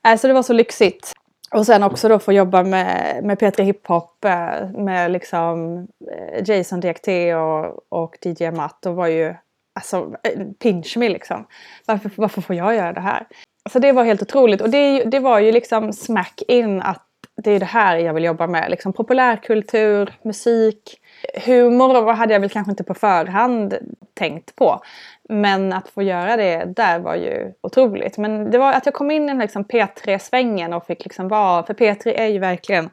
Alltså 0.02 0.28
det 0.28 0.34
var 0.34 0.42
så 0.42 0.52
lyxigt. 0.52 1.12
Och 1.50 1.66
sen 1.66 1.82
också 1.82 2.08
då 2.08 2.18
få 2.18 2.32
jobba 2.32 2.62
med, 2.62 3.20
med 3.24 3.38
P3 3.38 3.62
Hiphop, 3.62 4.24
eh, 4.24 4.70
med 4.70 5.10
liksom 5.10 5.78
eh, 6.12 6.50
Jason 6.50 6.80
DXT 6.80 7.08
och, 7.36 7.92
och 7.92 8.18
DJ 8.22 8.50
Matt. 8.50 8.86
Och 8.86 8.94
var 8.94 9.06
ju 9.06 9.34
alltså 9.74 10.16
pinch 10.58 10.96
me 10.96 11.08
liksom. 11.08 11.46
Varför, 11.86 12.10
varför 12.14 12.40
får 12.40 12.56
jag 12.56 12.74
göra 12.74 12.92
det 12.92 13.00
här? 13.00 13.26
Så 13.68 13.78
det 13.78 13.92
var 13.92 14.04
helt 14.04 14.22
otroligt 14.22 14.60
och 14.60 14.70
det, 14.70 15.04
det 15.04 15.18
var 15.18 15.38
ju 15.38 15.52
liksom 15.52 15.92
smack 15.92 16.42
in 16.48 16.82
att 16.82 17.04
det 17.42 17.50
är 17.50 17.60
det 17.60 17.66
här 17.66 17.96
jag 17.96 18.14
vill 18.14 18.24
jobba 18.24 18.46
med. 18.46 18.70
Liksom 18.70 18.92
populärkultur, 18.92 20.14
musik, 20.22 21.00
humor 21.44 22.12
hade 22.12 22.32
jag 22.32 22.40
väl 22.40 22.50
kanske 22.50 22.70
inte 22.70 22.84
på 22.84 22.94
förhand 22.94 23.74
tänkt 24.14 24.56
på. 24.56 24.80
Men 25.28 25.72
att 25.72 25.88
få 25.88 26.02
göra 26.02 26.36
det 26.36 26.64
där 26.76 26.98
var 26.98 27.14
ju 27.14 27.52
otroligt. 27.60 28.18
Men 28.18 28.50
det 28.50 28.58
var 28.58 28.72
att 28.72 28.86
jag 28.86 28.94
kom 28.94 29.10
in 29.10 29.30
i 29.30 29.34
liksom 29.34 29.64
P3-svängen 29.64 30.72
och 30.72 30.86
fick 30.86 31.04
liksom 31.04 31.28
vara, 31.28 31.66
för 31.66 31.74
P3 31.74 32.08
är 32.08 32.26
ju 32.26 32.38
verkligen 32.38 32.90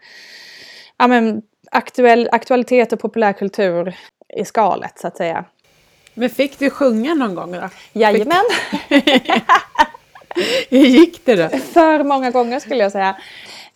ja, 0.98 1.08
men, 1.08 1.42
aktuell, 1.72 2.30
aktualitet 2.32 2.94
och 2.94 3.00
populärkultur 3.00 3.96
i 4.38 4.46
skalet 4.46 5.00
så 5.00 5.08
att 5.08 5.18
säga. 5.18 5.46
Men 6.14 6.30
fick 6.30 6.60
du 6.60 6.70
sjunga 6.70 7.14
någon 7.14 7.36
gång 7.36 7.52
då? 7.52 7.70
Jajamän! 7.94 8.44
Hur 10.70 10.86
gick 10.86 11.26
det 11.26 11.36
då? 11.36 11.58
För 11.58 12.04
många 12.04 12.32
gånger 12.32 12.60
skulle 12.60 12.84
jag 12.84 12.92
säga. 12.92 13.16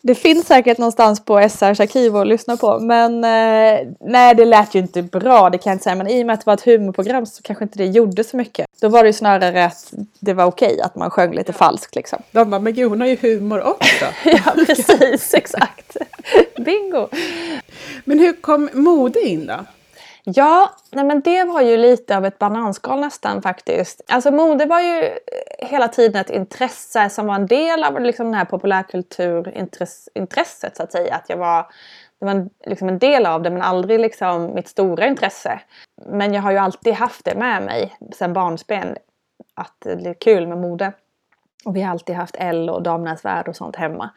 Det 0.02 0.15
finns 0.15 0.48
säkert 0.48 0.78
någonstans 0.78 1.26
på 1.26 1.50
SRs 1.50 1.80
arkiv 1.80 2.15
att 2.15 2.28
lyssna 2.28 2.58
på. 2.58 2.80
Men 2.80 3.24
eh, 3.24 3.88
nej, 4.00 4.36
det 4.36 4.45
lät 4.45 4.76
ju 4.76 4.80
inte 4.80 5.02
bra, 5.02 5.50
det 5.50 5.58
kan 5.58 5.72
jag 5.72 5.76
inte 5.76 5.84
säga. 5.84 5.95
Men 5.95 6.08
i 6.08 6.22
och 6.22 6.26
med 6.26 6.34
att 6.34 6.39
det 6.39 6.45
var 6.45 6.54
ett 6.54 6.65
humorprogram 6.65 7.26
så 7.26 7.43
kanske 7.43 7.63
inte 7.63 7.78
det 7.78 7.86
gjorde 7.86 8.24
så 8.24 8.38
mycket. 8.38 8.65
Då 8.82 8.89
var 8.89 9.04
det 9.04 9.10
ju 9.10 9.13
snarare 9.13 9.65
att 9.65 9.93
det 10.19 10.34
var 10.34 10.45
okej 10.45 10.82
att 10.82 10.95
man 10.95 11.10
sjöng 11.10 11.36
lite 11.36 11.54
falskt 11.54 11.95
liksom. 11.95 12.22
De 12.32 12.50
bara, 12.50 12.62
men 12.62 12.74
gud 12.74 12.89
hon 12.89 13.02
har 13.02 13.08
ju 13.08 13.17
humor 13.22 13.62
också. 13.62 14.06
ja, 14.26 14.54
precis, 14.67 15.34
exakt. 15.34 15.98
Bingo! 16.58 17.08
Men 18.04 18.19
hur 18.19 18.34
kom 18.41 18.69
mode 18.74 19.19
in 19.19 19.45
då? 19.45 19.65
Ja, 20.24 20.70
nej 20.92 21.06
men 21.06 21.22
det 21.22 21.44
var 21.44 21.62
ju 21.62 21.78
lite 21.78 22.18
av 22.18 22.26
ett 22.26 22.40
bananskal 22.40 23.00
nästan 23.00 23.42
faktiskt. 23.42 24.02
Alltså 24.08 24.32
mode 24.32 24.66
var 24.66 24.82
ju 24.82 25.04
eh, 25.04 25.68
hela 25.68 25.88
tiden 25.88 26.22
ett 26.22 26.30
intresse 26.30 27.10
som 27.10 27.26
var 27.26 27.36
en 27.36 27.48
del 27.48 27.84
av 27.84 28.02
liksom 28.02 28.32
det 28.32 28.38
här 28.38 28.46
populärkulturintresset 28.46 30.78
så 30.78 30.84
att 30.84 30.92
säga. 30.92 31.16
Att 31.16 31.30
jag 31.30 31.38
var, 31.38 31.68
det 32.20 32.26
var 32.26 32.32
en, 32.32 32.50
liksom 32.66 32.90
en 32.90 33.00
del 33.00 33.26
av 33.26 33.42
det 33.42 33.50
men 33.50 33.62
aldrig 33.62 34.00
liksom 34.00 34.56
mitt 34.56 34.68
stora 34.68 35.08
intresse. 35.08 35.62
Men 36.06 36.34
jag 36.34 36.42
har 36.42 36.52
ju 36.52 36.58
alltid 36.58 36.94
haft 36.94 37.26
det 37.26 37.36
med 37.36 37.64
mig 37.64 37.98
sedan 38.16 38.34
barnsben. 38.34 38.98
Att 39.56 39.82
det 39.82 40.10
är 40.10 40.14
kul 40.14 40.48
med 40.48 40.58
mode. 40.58 40.94
Och 41.66 41.76
vi 41.76 41.82
har 41.82 41.92
alltid 41.92 42.16
haft 42.16 42.36
L 42.40 42.70
och 42.70 42.84
Damernas 42.84 43.26
Värld 43.26 43.48
och 43.48 43.56
sånt 43.56 43.76
hemma. 43.76 44.10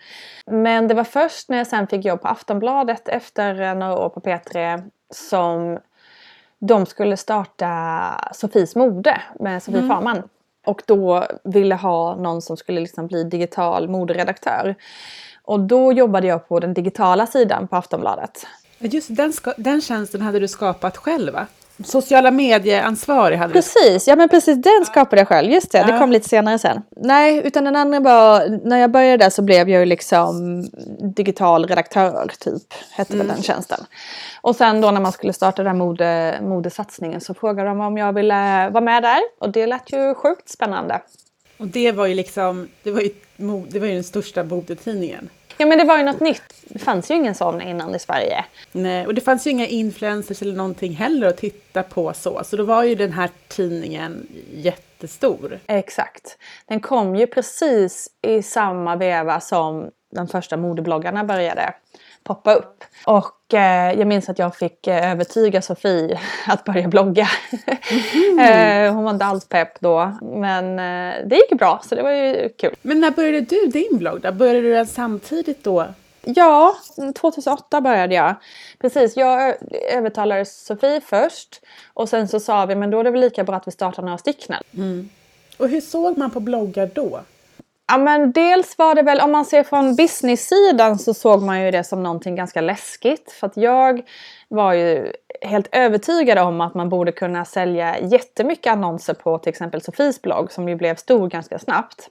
Men 0.47 0.89
det 0.89 0.95
var 0.95 1.05
först 1.05 1.49
när 1.49 1.59
jag 1.59 1.67
sen 1.67 1.87
fick 1.87 2.05
jobb 2.05 2.23
på 2.23 2.29
Aftonbladet 2.29 3.09
efter 3.09 3.75
några 3.75 3.99
år 3.99 4.09
på 4.09 4.21
P3 4.21 4.83
som 5.11 5.79
de 6.67 6.87
skulle 6.87 7.17
starta 7.17 7.71
Sofies 8.33 8.77
mode 8.77 9.21
med 9.41 9.63
Sofie 9.63 9.79
mm. 9.79 9.91
Farman. 9.91 10.23
Och 10.67 10.83
då 10.87 11.27
ville 11.45 11.75
ha 11.75 12.17
någon 12.17 12.43
som 12.43 12.57
skulle 12.57 12.81
liksom 12.81 13.07
bli 13.07 13.25
digital 13.25 13.89
moderedaktör. 13.89 14.75
Och 15.43 15.61
då 15.61 15.93
jobbade 15.93 16.27
jag 16.27 16.49
på 16.49 16.61
den 16.61 16.75
digitala 16.75 17.27
sidan 17.27 17.69
på 17.69 17.77
Aftonbladet. 17.77 18.47
Just 18.79 19.17
den, 19.17 19.33
den 19.57 19.81
tjänsten 19.81 20.21
hade 20.21 20.39
du 20.39 20.49
skapat 20.49 20.97
själv 20.97 21.33
va? 21.33 21.47
Sociala 21.85 22.31
medieansvarig 22.31 23.37
hade 23.37 23.53
Precis, 23.53 24.09
ja 24.09 24.17
men 24.17 24.29
precis 24.29 24.63
den 24.63 24.85
skapade 24.87 25.21
jag 25.21 25.29
själv. 25.29 25.51
Just 25.51 25.73
det, 25.73 25.79
ja. 25.79 25.87
det 25.87 25.99
kom 25.99 26.13
lite 26.13 26.29
senare 26.29 26.59
sen. 26.59 26.83
Nej, 26.97 27.43
utan 27.45 27.65
den 27.65 27.77
andra 27.77 28.01
var, 28.01 28.61
när 28.69 28.79
jag 28.79 28.91
började 28.91 29.25
där 29.25 29.31
så 29.31 29.43
blev 29.43 29.69
jag 29.69 29.81
ju 29.81 29.87
liksom 29.87 30.63
digital 31.17 31.67
redaktör 31.67 32.31
typ, 32.39 32.63
hette 32.91 33.15
mm. 33.15 33.29
den 33.29 33.43
tjänsten. 33.43 33.81
Och 34.41 34.57
sen 34.57 34.81
då 34.81 34.91
när 34.91 35.01
man 35.01 35.13
skulle 35.13 35.33
starta 35.33 35.63
den 35.63 35.67
här 35.67 35.79
mode, 35.79 36.39
modesatsningen 36.43 37.21
så 37.21 37.35
frågade 37.35 37.69
de 37.69 37.81
om 37.81 37.99
jag 37.99 38.13
ville 38.13 38.69
vara 38.71 38.85
med 38.85 39.03
där. 39.03 39.21
Och 39.41 39.51
det 39.51 39.67
lät 39.67 39.93
ju 39.93 40.15
sjukt 40.15 40.49
spännande. 40.49 41.01
Och 41.59 41.67
det 41.67 41.93
var 41.93 42.07
ju 42.07 42.15
liksom, 42.15 42.69
det 42.83 42.91
var 42.91 43.01
ju, 43.01 43.11
det 43.69 43.79
var 43.79 43.87
ju 43.87 43.95
den 43.95 44.05
största 44.05 44.45
modetidningen. 44.45 45.29
Ja 45.57 45.67
men 45.67 45.79
det 45.79 45.85
var 45.85 45.99
ju 45.99 46.05
något 46.05 46.21
nytt. 46.21 46.55
Det 46.65 46.79
fanns 46.79 47.11
ju 47.11 47.15
ingen 47.15 47.35
sån 47.35 47.61
innan 47.61 47.95
i 47.95 47.99
Sverige. 47.99 48.45
Nej, 48.73 49.07
och 49.07 49.15
det 49.15 49.21
fanns 49.21 49.47
ju 49.47 49.51
inga 49.51 49.67
influencers 49.67 50.43
eller 50.43 50.57
någonting 50.57 50.93
heller 50.93 51.27
att 51.27 51.37
titta 51.37 51.83
på 51.83 52.15
så. 52.15 52.45
Så 52.45 52.57
då 52.57 52.65
var 52.65 52.85
ju 52.85 52.95
den 52.95 53.13
här 53.13 53.31
tidningen 53.49 54.27
jättestor. 54.53 55.61
Exakt. 55.67 56.39
Den 56.67 56.81
kom 56.81 57.17
ju 57.17 57.27
precis 57.27 58.09
i 58.23 58.43
samma 58.43 58.97
veva 58.97 59.41
som 59.41 59.91
de 60.15 60.29
första 60.29 60.57
modebloggarna 60.57 61.25
började 61.25 61.75
poppa 62.25 62.55
upp. 62.55 62.85
Och 63.07 63.55
eh, 63.55 63.99
jag 63.99 64.07
minns 64.07 64.29
att 64.29 64.39
jag 64.39 64.57
fick 64.57 64.87
eh, 64.87 65.11
övertyga 65.13 65.63
Sofie 65.63 66.21
att 66.47 66.65
börja 66.65 66.89
blogga. 66.89 67.29
Mm. 67.91 68.39
eh, 68.87 68.95
hon 68.95 69.05
var 69.05 69.11
inte 69.11 69.25
alls 69.25 69.49
pepp 69.49 69.81
då. 69.81 70.13
Men 70.23 70.79
eh, 70.79 71.27
det 71.27 71.37
gick 71.37 71.59
bra 71.59 71.83
så 71.89 71.95
det 71.95 72.03
var 72.03 72.11
ju 72.11 72.49
kul. 72.49 72.77
Men 72.83 73.01
när 73.01 73.11
började 73.11 73.41
du 73.41 73.67
din 73.67 73.99
blogg 73.99 74.21
då? 74.21 74.33
Började 74.33 74.61
du 74.61 74.73
den 74.73 74.87
samtidigt 74.87 75.65
då? 75.65 75.87
Ja, 76.25 76.77
2008 77.15 77.81
började 77.81 78.15
jag. 78.15 78.35
Precis, 78.79 79.17
jag 79.17 79.55
övertalade 79.93 80.45
Sofie 80.45 81.01
först. 81.01 81.61
Och 81.95 82.09
sen 82.09 82.29
så 82.29 82.41
sa 82.41 82.67
vi 82.67 82.75
men 82.75 82.91
då 82.91 83.01
är 83.01 83.05
det 83.05 83.11
väl 83.11 83.21
lika 83.21 83.45
bra 83.45 83.57
att 83.57 83.67
vi 83.67 83.73
startar 83.73 84.03
några 84.03 84.19
stycken. 84.19 84.57
Mm. 84.75 85.09
Och 85.57 85.69
hur 85.69 85.81
såg 85.81 86.19
man 86.19 86.31
på 86.31 86.41
bloggar 86.41 86.91
då? 86.95 87.21
Ja 87.87 87.99
men 87.99 88.33
dels 88.33 88.79
var 88.79 88.95
det 88.95 89.03
väl, 89.03 89.21
om 89.21 89.33
man 89.33 89.45
ser 89.45 89.63
från 89.63 89.97
business-sidan 89.97 90.99
så 90.99 91.15
såg 91.15 91.43
man 91.43 91.65
ju 91.65 91.71
det 91.71 91.85
som 91.85 92.03
någonting 92.03 92.37
ganska 92.37 92.61
läskigt. 92.61 93.33
För 93.33 93.47
att 93.47 93.57
jag 93.57 94.03
var 94.49 94.73
ju 94.73 95.13
helt 95.41 95.69
övertygad 95.73 96.39
om 96.39 96.61
att 96.61 96.75
man 96.75 96.89
borde 96.89 97.13
kunna 97.13 97.45
sälja 97.45 97.99
jättemycket 98.01 98.73
annonser 98.73 99.15
på 99.15 99.39
till 99.39 99.51
exempel 99.51 99.83
Sofies 99.83 100.23
blogg 100.23 100.53
som 100.53 100.69
ju 100.69 100.77
blev 100.77 100.97
stor 100.97 101.29
ganska 101.29 101.59
snabbt. 101.59 102.09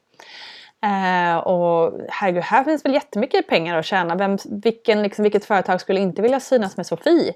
Eh, 0.84 1.38
och 1.38 2.00
herregud, 2.10 2.44
här 2.44 2.64
finns 2.64 2.86
väl 2.86 2.94
jättemycket 2.94 3.48
pengar 3.48 3.78
att 3.78 3.86
tjäna. 3.86 4.16
Vem, 4.16 4.38
vilken, 4.64 5.04
liksom, 5.04 5.24
vilket 5.24 5.46
företag 5.46 5.82
skulle 5.82 6.00
inte 6.00 6.22
vilja 6.22 6.40
synas 6.40 6.78
med 6.78 6.86
Sofie? 6.86 7.34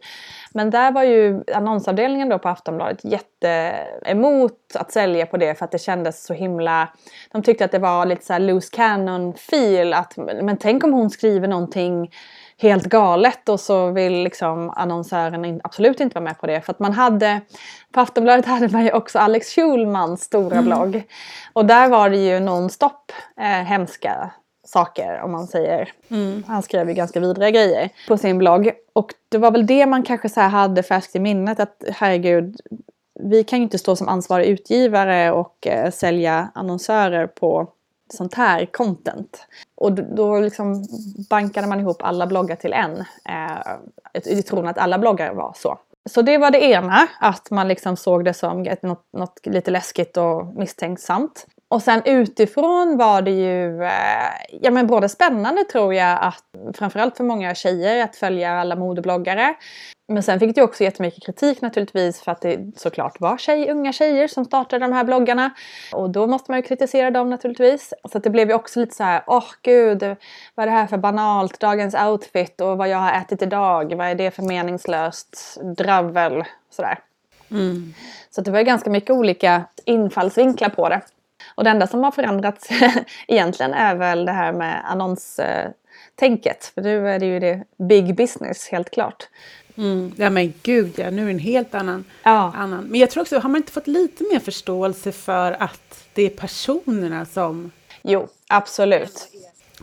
Men 0.53 0.69
där 0.69 0.91
var 0.91 1.03
ju 1.03 1.43
annonsavdelningen 1.53 2.29
då 2.29 2.39
på 2.39 2.49
Aftonbladet 2.49 3.05
jätte 3.05 3.75
emot 4.05 4.75
att 4.75 4.91
sälja 4.91 5.25
på 5.25 5.37
det 5.37 5.55
för 5.55 5.65
att 5.65 5.71
det 5.71 5.79
kändes 5.79 6.25
så 6.25 6.33
himla... 6.33 6.89
De 7.31 7.43
tyckte 7.43 7.65
att 7.65 7.71
det 7.71 7.79
var 7.79 8.05
lite 8.05 8.25
så 8.25 8.33
här 8.33 8.39
loose 8.39 8.69
cannon 8.75 9.33
feel 9.33 9.93
att 9.93 10.17
men 10.17 10.57
tänk 10.57 10.83
om 10.83 10.93
hon 10.93 11.09
skriver 11.09 11.47
någonting 11.47 12.11
helt 12.57 12.85
galet 12.85 13.49
och 13.49 13.59
så 13.59 13.91
vill 13.91 14.23
liksom 14.23 14.69
annonsören 14.69 15.61
absolut 15.63 15.99
inte 15.99 16.15
vara 16.15 16.23
med 16.23 16.39
på 16.39 16.47
det. 16.47 16.61
För 16.61 16.73
att 16.73 16.79
man 16.79 16.93
hade, 16.93 17.41
på 17.91 17.99
Aftonbladet 17.99 18.45
hade 18.45 18.69
man 18.69 18.83
ju 18.83 18.91
också 18.91 19.19
Alex 19.19 19.55
Schulmans 19.55 20.23
stora 20.23 20.57
mm. 20.57 20.65
blogg. 20.65 21.03
Och 21.53 21.65
där 21.65 21.89
var 21.89 22.09
det 22.09 22.17
ju 22.17 22.39
nonstop 22.39 23.11
eh, 23.39 23.45
hemska 23.45 24.31
saker 24.65 25.21
om 25.23 25.31
man 25.31 25.47
säger. 25.47 25.91
Mm. 26.09 26.43
Han 26.47 26.63
skrev 26.63 26.89
ju 26.89 26.93
ganska 26.93 27.19
vidriga 27.19 27.49
grejer 27.49 27.89
på 28.07 28.17
sin 28.17 28.37
blogg. 28.37 28.71
Och 28.93 29.13
det 29.29 29.37
var 29.37 29.51
väl 29.51 29.65
det 29.65 29.85
man 29.85 30.03
kanske 30.03 30.29
så 30.29 30.41
hade 30.41 30.83
färskt 30.83 31.15
i 31.15 31.19
minnet 31.19 31.59
att 31.59 31.83
herregud, 31.93 32.61
vi 33.19 33.43
kan 33.43 33.59
ju 33.59 33.63
inte 33.63 33.77
stå 33.77 33.95
som 33.95 34.07
ansvarig 34.07 34.45
utgivare 34.45 35.31
och 35.31 35.67
eh, 35.67 35.91
sälja 35.91 36.51
annonsörer 36.53 37.27
på 37.27 37.69
sånt 38.13 38.33
här 38.33 38.65
content. 38.65 39.47
Och 39.85 39.91
då 39.93 40.39
liksom 40.39 40.85
bankade 41.29 41.67
man 41.67 41.79
ihop 41.79 42.03
alla 42.03 42.27
bloggar 42.27 42.55
till 42.55 42.73
en. 42.73 43.03
Eh, 43.29 44.31
I 44.37 44.41
tron 44.41 44.67
att 44.67 44.77
alla 44.77 44.97
bloggar 44.97 45.33
var 45.33 45.53
så. 45.55 45.77
Så 46.09 46.21
det 46.21 46.37
var 46.37 46.51
det 46.51 46.63
ena, 46.63 47.07
att 47.19 47.51
man 47.51 47.67
liksom 47.67 47.97
såg 47.97 48.25
det 48.25 48.33
som 48.33 48.65
ett, 48.65 48.81
något, 48.81 49.05
något 49.13 49.39
lite 49.45 49.71
läskigt 49.71 50.17
och 50.17 50.45
misstänksamt. 50.45 51.47
Och 51.75 51.83
sen 51.83 52.01
utifrån 52.05 52.97
var 52.97 53.21
det 53.21 53.31
ju 53.31 53.83
eh, 53.83 54.59
ja, 54.61 54.71
men 54.71 54.87
både 54.87 55.09
spännande 55.09 55.63
tror 55.63 55.93
jag, 55.93 56.17
att, 56.21 56.43
framförallt 56.77 57.17
för 57.17 57.23
många 57.23 57.55
tjejer, 57.55 58.03
att 58.03 58.15
följa 58.15 58.59
alla 58.59 58.75
modebloggare. 58.75 59.55
Men 60.07 60.23
sen 60.23 60.39
fick 60.39 60.55
det 60.55 60.61
också 60.61 60.83
jättemycket 60.83 61.23
kritik 61.25 61.61
naturligtvis 61.61 62.21
för 62.21 62.31
att 62.31 62.41
det 62.41 62.71
såklart 62.75 63.19
var 63.19 63.37
tjej, 63.37 63.71
unga 63.71 63.93
tjejer 63.93 64.27
som 64.27 64.45
startade 64.45 64.85
de 64.85 64.93
här 64.93 65.03
bloggarna. 65.03 65.51
Och 65.93 66.09
då 66.09 66.27
måste 66.27 66.51
man 66.51 66.59
ju 66.59 66.63
kritisera 66.63 67.11
dem 67.11 67.29
naturligtvis. 67.29 67.93
Så 68.11 68.19
det 68.19 68.29
blev 68.29 68.49
ju 68.49 68.55
också 68.55 68.79
lite 68.79 68.95
så 68.95 69.03
här, 69.03 69.23
åh 69.27 69.37
oh, 69.37 69.51
gud, 69.61 70.03
vad 70.55 70.63
är 70.63 70.65
det 70.65 70.77
här 70.77 70.87
för 70.87 70.97
banalt, 70.97 71.59
dagens 71.59 71.95
outfit 71.95 72.61
och 72.61 72.77
vad 72.77 72.89
jag 72.89 72.97
har 72.97 73.21
ätit 73.21 73.41
idag, 73.41 73.95
vad 73.95 74.07
är 74.07 74.15
det 74.15 74.31
för 74.31 74.43
meningslöst 74.43 75.57
dravel, 75.77 76.43
sådär. 76.69 76.99
Mm. 77.51 77.93
Så 78.29 78.41
det 78.41 78.51
var 78.51 78.61
ganska 78.61 78.89
mycket 78.89 79.09
olika 79.09 79.63
infallsvinklar 79.85 80.69
på 80.69 80.89
det. 80.89 81.01
Och 81.55 81.63
det 81.63 81.69
enda 81.69 81.87
som 81.87 82.03
har 82.03 82.11
förändrats 82.11 82.69
egentligen 83.27 83.73
är 83.73 83.95
väl 83.95 84.25
det 84.25 84.31
här 84.31 84.53
med 84.53 84.81
annonstänket. 84.85 86.71
För 86.73 86.81
nu 86.81 87.09
är 87.09 87.19
det 87.19 87.25
ju 87.25 87.39
det 87.39 87.63
big 87.77 88.15
business 88.15 88.67
helt 88.67 88.91
klart. 88.91 89.27
Mm. 89.77 90.11
Ja 90.17 90.29
men 90.29 90.53
gud 90.63 90.93
ja, 90.95 91.09
nu 91.09 91.21
är 91.21 91.25
det 91.25 91.31
en 91.31 91.39
helt 91.39 91.75
annan, 91.75 92.05
ja. 92.23 92.53
annan. 92.55 92.83
Men 92.83 92.99
jag 92.99 93.09
tror 93.09 93.21
också, 93.21 93.39
har 93.39 93.49
man 93.49 93.57
inte 93.57 93.71
fått 93.71 93.87
lite 93.87 94.23
mer 94.31 94.39
förståelse 94.39 95.11
för 95.11 95.51
att 95.51 96.05
det 96.13 96.21
är 96.21 96.29
personerna 96.29 97.25
som... 97.25 97.71
Jo, 98.01 98.27
absolut. 98.47 99.27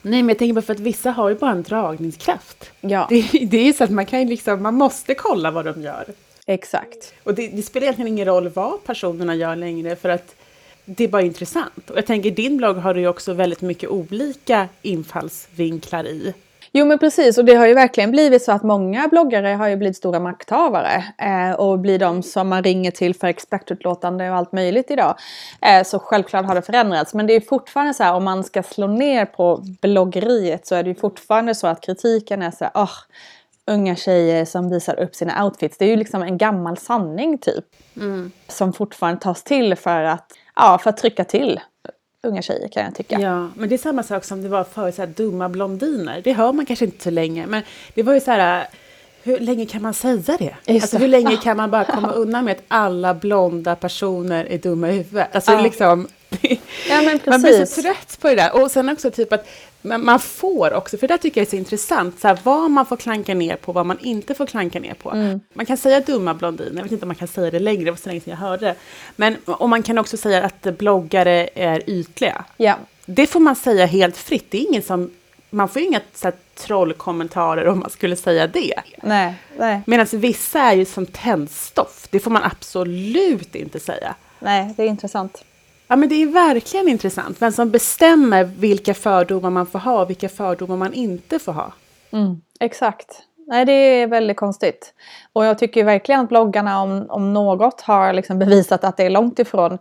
Nej 0.03 0.23
men 0.23 0.29
jag 0.29 0.39
tänker 0.39 0.55
bara 0.55 0.63
för 0.63 0.75
att 0.75 0.81
vissa 0.81 1.11
har 1.11 1.29
ju 1.29 1.35
bara 1.35 1.51
en 1.51 1.63
dragningskraft. 1.63 2.71
Ja. 2.81 3.07
Det, 3.09 3.23
det 3.51 3.69
är 3.69 3.73
så 3.73 3.85
att 3.85 3.91
man 3.91 4.07
kan 4.07 4.27
liksom, 4.27 4.63
man 4.63 4.75
måste 4.75 5.15
kolla 5.15 5.51
vad 5.51 5.65
de 5.65 5.83
gör. 5.83 6.05
Exakt. 6.47 7.15
Och 7.23 7.35
det, 7.35 7.49
det, 7.49 7.63
spelar 7.63 7.85
egentligen 7.85 8.09
ingen 8.09 8.27
roll 8.27 8.49
vad 8.49 8.85
personerna 8.85 9.35
gör 9.35 9.57
längre 9.57 9.97
för 9.97 10.09
att 10.09 10.35
det 10.85 11.05
är 11.05 11.09
bara 11.09 11.23
intressant. 11.23 11.91
Och 11.91 11.97
jag 11.97 12.07
tänker 12.07 12.31
din 12.31 12.57
blogg 12.57 12.77
har 12.77 12.95
du 12.95 13.01
ju 13.01 13.09
också 13.09 13.33
väldigt 13.33 13.61
mycket 13.61 13.91
olika 13.91 14.69
infallsvinklar 14.83 16.07
i. 16.07 16.35
Jo 16.75 16.87
men 16.87 16.99
precis 16.99 17.39
och 17.39 17.45
det 17.45 17.55
har 17.55 17.67
ju 17.67 17.75
verkligen 17.75 18.11
blivit 18.11 18.43
så 18.43 18.53
att 18.53 18.63
många 18.63 19.09
bloggare 19.09 19.49
har 19.49 19.69
ju 19.69 19.77
blivit 19.77 19.97
stora 19.97 20.21
makthavare 20.21 21.05
eh, 21.19 21.53
och 21.53 21.79
blir 21.79 21.99
de 21.99 22.23
som 22.23 22.49
man 22.49 22.63
ringer 22.63 22.91
till 22.91 23.15
för 23.15 23.27
expertutlåtande 23.27 24.31
och 24.31 24.37
allt 24.37 24.53
möjligt 24.53 24.91
idag. 24.91 25.15
Eh, 25.61 25.83
så 25.85 25.99
självklart 25.99 26.47
har 26.47 26.55
det 26.55 26.63
förändrats 26.63 27.15
men 27.15 27.27
det 27.27 27.33
är 27.33 27.41
fortfarande 27.41 27.95
så 27.95 28.03
här 28.03 28.15
om 28.15 28.25
man 28.25 28.45
ska 28.45 28.63
slå 28.63 28.87
ner 28.87 29.25
på 29.25 29.65
bloggeriet 29.81 30.67
så 30.67 30.75
är 30.75 30.83
det 30.83 30.89
ju 30.89 30.95
fortfarande 30.95 31.55
så 31.55 31.67
att 31.67 31.81
kritiken 31.81 32.43
är 32.43 32.51
så 32.51 32.65
här, 32.65 32.73
oh, 32.75 32.93
unga 33.67 33.97
tjejer 33.97 34.45
som 34.45 34.71
visar 34.71 35.01
upp 35.01 35.15
sina 35.15 35.45
outfits. 35.45 35.79
Det 35.79 35.85
är 35.85 35.89
ju 35.89 35.97
liksom 35.97 36.23
en 36.23 36.39
gammal 36.39 36.77
sanning 36.77 37.39
typ. 37.39 37.65
Mm. 37.97 38.33
Som 38.49 38.73
fortfarande 38.73 39.21
tas 39.21 39.43
till 39.43 39.77
för 39.77 40.03
att, 40.03 40.33
ja, 40.57 40.79
för 40.79 40.91
att 40.91 40.97
trycka 40.97 41.25
till 41.25 41.61
unga 42.23 42.43
tjejer 42.43 42.69
kan 42.69 42.85
jag 42.85 42.95
tycka. 42.95 43.21
Ja, 43.21 43.49
men 43.57 43.69
det 43.69 43.75
är 43.75 43.79
samma 43.79 44.03
sak 44.03 44.25
som 44.25 44.43
det 44.43 44.49
var 44.49 44.65
förut, 44.65 44.95
så 44.95 45.03
här, 45.03 45.07
dumma 45.07 45.49
blondiner. 45.49 46.21
Det 46.25 46.33
hör 46.33 46.53
man 46.53 46.67
kanske 46.67 46.85
inte 46.85 47.05
så 47.05 47.11
länge, 47.11 47.47
men 47.47 47.63
det 47.95 48.03
var 48.03 48.15
ju 48.15 48.21
så 48.21 48.31
här, 48.31 48.67
hur 49.23 49.39
länge 49.39 49.67
kan 49.67 49.83
man 49.83 49.95
säga 49.95 50.37
det? 50.39 50.55
alltså, 50.75 50.99
hur 50.99 51.09
länge 51.09 51.37
kan 51.43 51.57
man 51.57 51.71
bara 51.71 51.85
komma 51.85 52.13
undan 52.13 52.45
med 52.45 52.53
att 52.53 52.63
alla 52.69 53.15
blonda 53.15 53.77
personer 53.77 54.45
är 54.45 54.59
dumma 54.59 54.91
i 54.91 54.93
huvudet? 54.93 55.35
Alltså, 55.35 55.53
ja. 55.53 55.61
liksom, 55.61 56.09
ja, 56.89 57.03
men 57.03 57.21
man 57.27 57.43
blir 57.43 57.65
så 57.65 57.83
trött 57.83 58.19
på 58.21 58.29
det 58.29 58.35
där. 58.35 58.63
Och 58.63 58.71
sen 58.71 58.89
också 58.89 59.11
typ 59.11 59.33
att 59.33 59.47
man, 59.83 60.05
man 60.05 60.19
får 60.21 60.73
också, 60.73 60.99
för 60.99 61.09
det 61.09 61.19
tycker 61.19 61.41
jag 61.41 61.47
är 61.47 61.51
så 61.51 61.57
intressant, 61.57 62.21
så 62.21 62.29
här, 62.29 62.39
vad 62.43 62.71
man 62.71 62.87
får 62.87 62.97
klanka 62.97 63.35
ner 63.35 63.57
på, 63.57 63.73
vad 63.73 63.87
man 63.87 63.99
inte 63.99 64.35
får 64.35 64.47
klanka 64.47 64.81
ner 64.81 64.95
på. 64.95 65.11
Mm. 65.11 65.41
Man 65.55 65.67
kan 65.67 65.77
säga 65.77 66.01
dumma 66.01 66.35
blondiner, 66.35 66.77
jag 66.77 66.83
vet 66.83 66.93
inte 66.93 67.05
om 67.05 67.09
man 67.09 67.17
kan 67.17 67.29
säga 67.29 67.51
det 67.51 67.59
längre, 67.59 67.85
det 67.85 67.91
var 67.91 67.99
så 67.99 68.09
länge 68.09 68.21
sedan 68.21 68.31
jag 68.31 68.39
hörde 68.39 68.67
det. 68.67 68.75
Men, 69.17 69.37
och 69.45 69.69
man 69.69 69.83
kan 69.83 69.99
också 69.99 70.17
säga 70.17 70.45
att 70.45 70.79
bloggare 70.79 71.49
är 71.55 71.91
ytliga. 71.91 72.45
Ja. 72.57 72.77
Det 73.07 73.27
får 73.27 73.41
man 73.41 73.57
säga 73.57 73.87
helt 73.87 74.17
fritt, 74.17 74.47
det 74.51 74.59
är 74.59 74.69
ingen 74.69 74.83
som 74.83 75.11
man 75.51 75.69
får 75.69 75.83
ju 75.83 75.89
inga 75.89 76.01
så 76.15 76.27
här, 76.27 76.35
trollkommentarer 76.55 77.69
om 77.69 77.79
man 77.79 77.91
skulle 77.91 78.17
säga 78.17 78.47
det. 78.47 78.75
Nej, 79.03 79.35
nej. 79.59 79.81
Medan 79.87 80.07
vissa 80.13 80.61
är 80.61 80.75
ju 80.75 80.85
som 80.85 81.07
tändstoff, 81.07 82.07
det 82.11 82.21
får 82.21 82.31
man 82.31 82.43
absolut 82.43 83.55
inte 83.55 83.81
säga. 83.81 84.15
Nej, 84.39 84.75
det 84.77 84.83
är 84.83 84.87
intressant. 84.87 85.45
Ja, 85.93 85.97
men 85.97 86.09
det 86.09 86.15
är 86.15 86.27
verkligen 86.27 86.89
intressant. 86.89 87.43
Vem 87.43 87.53
som 87.53 87.71
bestämmer 87.71 88.45
vilka 88.45 88.95
fördomar 88.95 89.51
man 89.51 89.67
får 89.67 89.79
ha 89.79 90.03
och 90.03 90.11
vilka 90.11 90.29
fördomar 90.29 90.77
man 90.77 90.93
inte 90.93 91.39
får 91.39 91.53
ha. 91.53 91.73
Mm, 92.13 92.41
exakt. 92.61 93.23
Nej, 93.47 93.65
det 93.65 93.73
är 93.73 94.07
väldigt 94.07 94.37
konstigt. 94.37 94.95
Och 95.33 95.45
jag 95.45 95.59
tycker 95.59 95.85
verkligen 95.85 96.21
att 96.21 96.29
bloggarna 96.29 96.83
om, 96.83 97.07
om 97.09 97.33
något 97.33 97.81
har 97.81 98.13
liksom 98.13 98.39
bevisat 98.39 98.85
att 98.85 98.97
det 98.97 99.03
är 99.03 99.11
långt 99.11 99.39
ifrån 99.39 99.79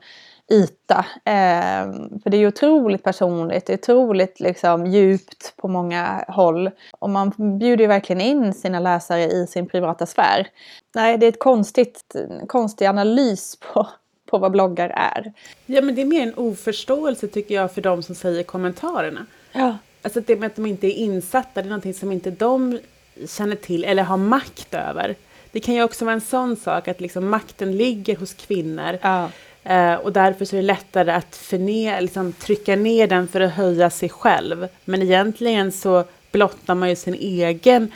yta. 0.51 1.05
Eh, 1.25 1.91
för 2.23 2.29
det 2.29 2.37
är 2.37 2.41
ju 2.41 2.47
otroligt 2.47 3.03
personligt, 3.03 3.65
det 3.65 3.73
är 3.73 3.77
otroligt 3.77 4.39
liksom, 4.39 4.85
djupt 4.85 5.53
på 5.57 5.67
många 5.67 6.25
håll. 6.27 6.69
Och 6.99 7.09
man 7.09 7.31
bjuder 7.59 7.83
ju 7.83 7.87
verkligen 7.87 8.21
in 8.21 8.53
sina 8.53 8.79
läsare 8.79 9.23
i 9.23 9.47
sin 9.47 9.67
privata 9.67 10.05
sfär. 10.05 10.47
Nej, 10.95 11.17
det 11.17 11.25
är 11.25 11.29
ett 11.29 11.39
konstigt, 11.39 12.15
konstig 12.47 12.85
analys 12.85 13.57
på, 13.73 13.87
på 14.31 14.37
vad 14.37 14.51
bloggar 14.51 14.89
är. 14.89 15.33
Ja, 15.65 15.81
men 15.81 15.95
det 15.95 16.01
är 16.01 16.05
mer 16.05 16.21
en 16.21 16.33
oförståelse 16.33 17.27
tycker 17.27 17.55
jag 17.55 17.73
för 17.73 17.81
de 17.81 18.03
som 18.03 18.15
säger 18.15 18.43
kommentarerna. 18.43 19.25
Ja. 19.51 19.77
Alltså 20.01 20.21
det 20.21 20.35
med 20.35 20.47
att 20.47 20.55
de 20.55 20.65
inte 20.65 20.87
är 20.87 20.91
insatta, 20.91 21.61
det 21.61 21.67
är 21.67 21.69
någonting 21.69 21.93
som 21.93 22.11
inte 22.11 22.31
de 22.31 22.79
känner 23.27 23.55
till 23.55 23.83
eller 23.83 24.03
har 24.03 24.17
makt 24.17 24.73
över. 24.73 25.15
Det 25.51 25.59
kan 25.59 25.75
ju 25.75 25.83
också 25.83 26.05
vara 26.05 26.13
en 26.13 26.21
sån 26.21 26.55
sak 26.55 26.87
att 26.87 27.01
liksom 27.01 27.29
makten 27.29 27.77
ligger 27.77 28.15
hos 28.15 28.33
kvinnor. 28.33 28.97
Ja. 29.01 29.29
Uh, 29.69 29.93
och 29.93 30.13
därför 30.13 30.45
så 30.45 30.55
är 30.55 30.61
det 30.61 30.67
lättare 30.67 31.11
att 31.11 31.35
förne, 31.35 32.01
liksom, 32.01 32.33
trycka 32.33 32.75
ner 32.75 33.07
den 33.07 33.27
för 33.27 33.41
att 33.41 33.53
höja 33.53 33.89
sig 33.89 34.09
själv. 34.09 34.67
Men 34.85 35.01
egentligen 35.01 35.71
så 35.71 36.03
blottar 36.31 36.75
man 36.75 36.89
ju 36.89 36.95
sin 36.95 37.13
egen 37.13 37.91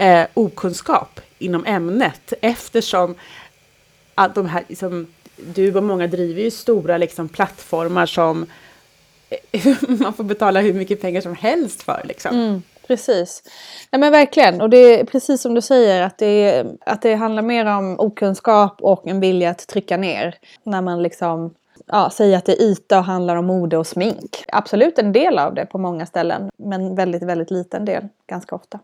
uh, 0.00 0.24
okunskap 0.34 1.20
inom 1.38 1.64
ämnet 1.66 2.32
eftersom 2.40 3.14
att 4.14 4.34
de 4.34 4.46
här, 4.46 4.64
liksom, 4.68 5.06
du 5.36 5.76
och 5.76 5.82
många 5.82 6.06
driver 6.06 6.42
ju 6.42 6.50
stora 6.50 6.98
liksom, 6.98 7.28
plattformar 7.28 8.06
som 8.06 8.46
man 9.88 10.12
får 10.12 10.24
betala 10.24 10.60
hur 10.60 10.72
mycket 10.72 11.00
pengar 11.00 11.20
som 11.20 11.34
helst 11.34 11.82
för. 11.82 12.02
Liksom. 12.04 12.36
Mm, 12.36 12.62
precis. 12.86 13.42
Nej 13.90 14.00
men 14.00 14.12
verkligen. 14.12 14.60
Och 14.60 14.70
det 14.70 15.00
är 15.00 15.04
precis 15.04 15.42
som 15.42 15.54
du 15.54 15.60
säger 15.60 16.02
att 16.02 16.18
det, 16.18 16.66
att 16.86 17.02
det 17.02 17.14
handlar 17.14 17.42
mer 17.42 17.66
om 17.66 18.00
okunskap 18.00 18.76
och 18.80 19.06
en 19.06 19.20
vilja 19.20 19.50
att 19.50 19.66
trycka 19.66 19.96
ner. 19.96 20.34
När 20.62 20.82
man 20.82 21.02
liksom 21.02 21.54
ja, 21.86 22.10
säger 22.10 22.38
att 22.38 22.44
det 22.44 22.52
är 22.52 22.62
yta 22.62 22.98
och 22.98 23.04
handlar 23.04 23.36
om 23.36 23.46
mode 23.46 23.76
och 23.76 23.86
smink. 23.86 24.44
Absolut 24.48 24.98
en 24.98 25.12
del 25.12 25.38
av 25.38 25.54
det 25.54 25.66
på 25.66 25.78
många 25.78 26.06
ställen. 26.06 26.50
Men 26.56 26.94
väldigt, 26.94 27.22
väldigt 27.22 27.50
liten 27.50 27.84
del 27.84 28.08
ganska 28.26 28.56
ofta. 28.56 28.80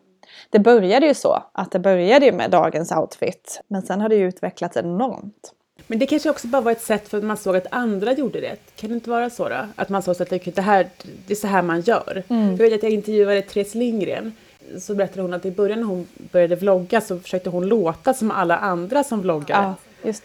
Det 0.50 0.58
började 0.58 1.06
ju 1.06 1.14
så 1.14 1.42
att 1.52 1.70
det 1.70 1.78
började 1.78 2.32
med 2.32 2.50
dagens 2.50 2.92
outfit. 2.92 3.60
Men 3.68 3.82
sen 3.82 4.00
har 4.00 4.08
det 4.08 4.16
ju 4.16 4.28
utvecklats 4.28 4.76
enormt. 4.76 5.52
Men 5.86 5.98
det 5.98 6.06
kanske 6.06 6.30
också 6.30 6.46
bara 6.46 6.62
var 6.62 6.72
ett 6.72 6.82
sätt 6.82 7.08
för 7.08 7.18
att 7.18 7.24
man 7.24 7.36
såg 7.36 7.56
att 7.56 7.66
andra 7.70 8.12
gjorde 8.12 8.40
det. 8.40 8.56
Kan 8.76 8.88
det 8.88 8.94
inte 8.94 9.10
vara 9.10 9.30
så 9.30 9.48
då? 9.48 9.66
Att 9.76 9.88
man 9.88 10.02
såg 10.02 10.22
att 10.22 10.30
det, 10.44 10.60
här, 10.60 10.88
det 11.26 11.32
är 11.32 11.36
så 11.36 11.46
här 11.46 11.62
man 11.62 11.80
gör. 11.80 12.22
Mm. 12.28 12.50
Jag 12.50 12.56
vet 12.56 12.72
att 12.72 12.82
jag 12.82 12.92
intervjuade 12.92 13.42
Therese 13.42 13.74
Lindgren. 13.74 14.32
Så 14.80 14.94
berättade 14.94 15.22
hon 15.22 15.32
att 15.32 15.46
i 15.46 15.50
början 15.50 15.80
när 15.80 15.86
hon 15.86 16.08
började 16.16 16.56
vlogga 16.56 17.00
så 17.00 17.18
försökte 17.18 17.50
hon 17.50 17.66
låta 17.66 18.14
som 18.14 18.30
alla 18.30 18.56
andra 18.56 19.04
som 19.04 19.20
vloggar. 19.22 19.74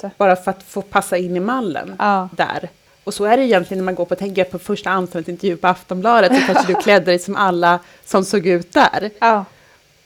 Ja, 0.02 0.10
bara 0.18 0.36
för 0.36 0.52
att 0.52 0.64
få 0.64 0.82
passa 0.82 1.18
in 1.18 1.36
i 1.36 1.40
mallen 1.40 1.96
ja. 2.00 2.30
där. 2.36 2.70
Och 3.04 3.14
så 3.14 3.26
är 3.26 3.38
det 3.38 3.44
egentligen 3.44 3.80
när 3.80 3.86
man 3.86 3.96
går 3.96 4.06
på, 4.06 4.16
tänker 4.16 4.44
på 4.44 4.60
första 4.60 4.90
anställningsintervju 4.90 5.58
på 5.58 5.68
Aftonbladet 5.68 6.36
så 6.36 6.54
kanske 6.54 6.74
du 6.74 6.82
klädde 6.82 7.06
dig 7.06 7.20
som 7.20 7.36
alla 7.36 7.80
som 8.06 8.26
såg 8.26 8.48
ut 8.48 8.74
där. 8.74 9.10
Ja. 9.20 9.46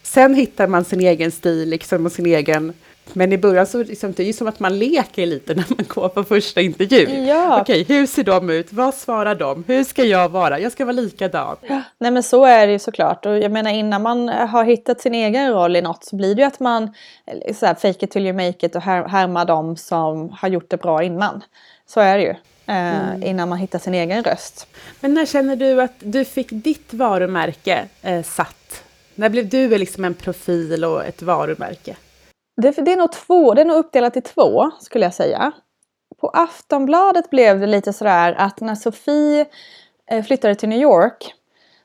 Sen 0.04 0.36
hittar 0.36 0.68
man 0.68 0.86
sin 0.86 1.02
egen 1.02 1.32
stil 1.32 1.70
liksom, 1.70 2.06
och 2.06 2.12
sin 2.12 2.26
egen 2.26 2.74
men 3.14 3.34
i 3.34 3.38
början 3.38 3.68
så 3.68 3.84
liksom, 3.84 4.12
det 4.12 4.24
är 4.24 4.28
ju 4.28 4.34
som 4.34 4.48
att 4.48 4.60
man 4.60 4.80
leker 4.80 5.26
lite 5.26 5.54
när 5.54 5.66
man 5.70 5.86
går 5.88 6.10
på 6.10 6.24
första 6.24 6.62
intervjun. 6.62 7.26
Ja. 7.26 7.62
Okej, 7.62 7.84
hur 7.84 8.06
ser 8.06 8.24
de 8.24 8.50
ut? 8.50 8.74
Vad 8.74 8.94
svarar 8.94 9.36
de? 9.36 9.64
Hur 9.68 9.84
ska 9.84 10.04
jag 10.04 10.30
vara? 10.30 10.60
Jag 10.60 10.72
ska 10.72 10.86
vara 10.86 10.94
likadan. 10.94 11.58
Ja. 11.68 11.82
Nej 11.98 12.12
men 12.12 12.24
så 12.24 12.46
är 12.46 12.68
det 12.68 12.74
ju 12.74 12.80
såklart. 12.80 13.26
Och 13.26 13.38
jag 13.40 13.52
menar 13.52 13.72
innan 13.72 14.02
man 14.02 14.30
har 14.30 14.64
hittat 14.64 15.02
sin 15.02 15.16
egen 15.16 15.54
roll 15.54 15.76
i 15.76 15.82
något 15.82 16.04
så 16.04 16.16
blir 16.16 16.36
det 16.36 16.42
ju 16.42 16.48
att 16.48 16.60
man 16.60 16.84
eh, 17.26 17.56
så 17.56 17.66
här, 17.66 17.74
fake 17.74 18.06
it 18.06 18.12
till 18.12 18.26
you 18.26 18.34
make 18.34 18.66
it 18.66 18.76
och 18.76 18.82
här, 18.82 19.08
härmar 19.08 19.46
de 19.46 19.78
som 19.78 20.30
har 20.30 20.50
gjort 20.50 20.70
det 20.70 20.78
bra 20.78 21.04
innan. 21.04 21.44
Så 21.88 22.00
är 22.00 22.18
det 22.18 22.24
ju. 22.24 22.36
Eh, 22.66 23.10
mm. 23.12 23.24
Innan 23.24 23.50
man 23.50 23.58
hittar 23.58 23.80
sin 23.80 23.94
egen 23.94 24.24
röst. 24.24 24.68
Men 25.00 25.14
när 25.14 25.26
känner 25.26 25.56
du 25.56 25.82
att 25.82 25.96
du 26.00 26.26
fick 26.26 26.48
ditt 26.52 26.94
varumärke 26.94 27.86
eh, 28.02 28.24
satt? 28.24 28.84
När 29.16 29.30
blev 29.30 29.50
du 29.50 29.78
liksom 29.78 30.06
en 30.06 30.14
profil 30.14 30.86
och 30.86 31.06
ett 31.06 31.22
varumärke? 31.22 31.96
Det, 32.62 32.72
det, 32.72 32.94
är 32.94 32.98
nog 32.98 33.12
två, 33.12 33.54
det 33.54 33.62
är 33.62 33.66
nog 33.66 33.78
uppdelat 33.78 34.18
i 34.18 34.22
två 34.22 34.72
skulle 34.80 35.06
jag 35.06 35.14
säga. 35.14 35.52
På 36.22 36.28
Aftonbladet 36.28 37.30
blev 37.30 37.60
det 37.60 37.68
lite 37.68 37.94
sådär 37.94 38.36
att 38.38 38.62
när 38.62 38.76
Sofie 38.76 39.46
eh, 40.12 40.24
flyttade 40.24 40.56
till 40.56 40.70
New 40.70 40.82
York 40.82 41.34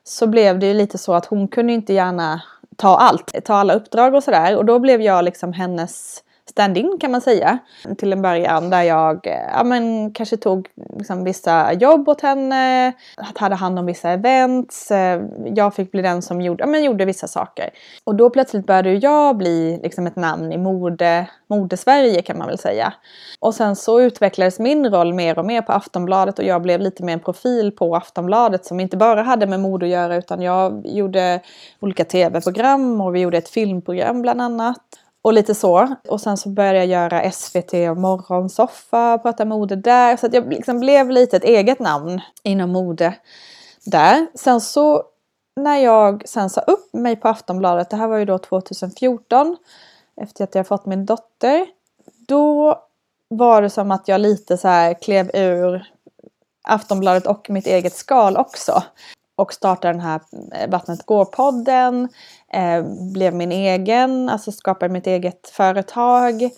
så 0.04 0.26
blev 0.26 0.58
det 0.58 0.66
ju 0.66 0.74
lite 0.74 0.98
så 0.98 1.14
att 1.14 1.26
hon 1.26 1.48
kunde 1.48 1.72
inte 1.72 1.92
gärna 1.92 2.42
ta 2.76 2.96
allt, 2.96 3.44
ta 3.44 3.54
alla 3.54 3.74
uppdrag 3.74 4.14
och 4.14 4.22
sådär. 4.22 4.56
Och 4.56 4.64
då 4.64 4.78
blev 4.78 5.02
jag 5.02 5.24
liksom 5.24 5.52
hennes 5.52 6.22
stand-in 6.56 6.96
kan 7.00 7.10
man 7.10 7.20
säga. 7.20 7.58
Till 7.98 8.12
en 8.12 8.22
början 8.22 8.70
där 8.70 8.82
jag 8.82 9.26
eh, 9.26 9.32
ja, 9.52 9.64
men, 9.64 10.12
kanske 10.12 10.36
tog 10.36 10.68
liksom, 10.98 11.24
vissa 11.24 11.72
jobb 11.72 12.08
åt 12.08 12.20
henne, 12.20 12.92
hade 13.34 13.54
hand 13.54 13.78
om 13.78 13.86
vissa 13.86 14.10
events. 14.10 14.90
Eh, 14.90 15.22
jag 15.54 15.74
fick 15.74 15.92
bli 15.92 16.02
den 16.02 16.22
som 16.22 16.40
gjorde, 16.40 16.62
ja, 16.62 16.66
men, 16.66 16.84
gjorde 16.84 17.04
vissa 17.04 17.26
saker. 17.26 17.70
Och 18.04 18.14
då 18.14 18.30
plötsligt 18.30 18.66
började 18.66 18.92
jag 18.92 19.36
bli 19.36 19.80
liksom, 19.82 20.06
ett 20.06 20.16
namn 20.16 20.52
i 20.52 20.58
mode, 20.58 21.28
Modesverige 21.46 22.22
kan 22.22 22.38
man 22.38 22.48
väl 22.48 22.58
säga. 22.58 22.92
Och 23.40 23.54
sen 23.54 23.76
så 23.76 24.00
utvecklades 24.00 24.58
min 24.58 24.90
roll 24.90 25.14
mer 25.14 25.38
och 25.38 25.44
mer 25.44 25.62
på 25.62 25.72
Aftonbladet 25.72 26.38
och 26.38 26.44
jag 26.44 26.62
blev 26.62 26.80
lite 26.80 27.02
mer 27.02 27.12
en 27.12 27.20
profil 27.20 27.72
på 27.72 27.96
Aftonbladet 27.96 28.64
som 28.64 28.80
inte 28.80 28.96
bara 28.96 29.22
hade 29.22 29.46
med 29.46 29.60
mode 29.60 29.86
att 29.86 29.92
göra 29.92 30.16
utan 30.16 30.42
jag 30.42 30.82
gjorde 30.86 31.40
olika 31.80 32.04
tv-program 32.04 33.00
och 33.00 33.14
vi 33.14 33.20
gjorde 33.20 33.38
ett 33.38 33.48
filmprogram 33.48 34.22
bland 34.22 34.40
annat. 34.40 35.05
Och 35.26 35.32
lite 35.32 35.54
så. 35.54 35.94
Och 36.08 36.20
sen 36.20 36.36
så 36.36 36.48
började 36.48 36.78
jag 36.78 36.86
göra 36.86 37.30
SVT 37.30 37.72
och 37.90 37.96
morgonsoffa, 37.96 39.18
prata 39.18 39.44
mode 39.44 39.76
där. 39.76 40.16
Så 40.16 40.26
att 40.26 40.34
jag 40.34 40.52
liksom 40.52 40.80
blev 40.80 41.10
lite 41.10 41.36
ett 41.36 41.44
eget 41.44 41.80
namn 41.80 42.20
inom 42.42 42.70
mode 42.70 43.14
där. 43.84 44.26
Sen 44.34 44.60
så 44.60 45.02
när 45.56 45.76
jag 45.76 46.22
sen 46.28 46.50
sa 46.50 46.60
upp 46.60 46.92
mig 46.92 47.16
på 47.16 47.28
Aftonbladet, 47.28 47.90
det 47.90 47.96
här 47.96 48.08
var 48.08 48.16
ju 48.16 48.24
då 48.24 48.38
2014, 48.38 49.56
efter 50.20 50.44
att 50.44 50.54
jag 50.54 50.66
fått 50.66 50.86
min 50.86 51.06
dotter. 51.06 51.66
Då 52.28 52.80
var 53.28 53.62
det 53.62 53.70
som 53.70 53.90
att 53.90 54.08
jag 54.08 54.20
lite 54.20 54.56
så 54.56 54.68
här 54.68 54.94
klev 54.94 55.30
ur 55.34 55.86
Aftonbladet 56.62 57.26
och 57.26 57.50
mitt 57.50 57.66
eget 57.66 57.94
skal 57.94 58.36
också. 58.36 58.82
och 59.36 59.52
startade 59.52 59.92
den 59.94 60.00
här 60.00 60.20
Vattnet 60.68 61.06
går-podden. 61.06 62.08
Eh, 62.52 62.85
blev 63.12 63.35
min 63.35 63.52
egen, 63.52 64.28
alltså 64.28 64.52
skapade 64.52 64.92
mitt 64.92 65.06
eget 65.06 65.48
företag. 65.48 66.50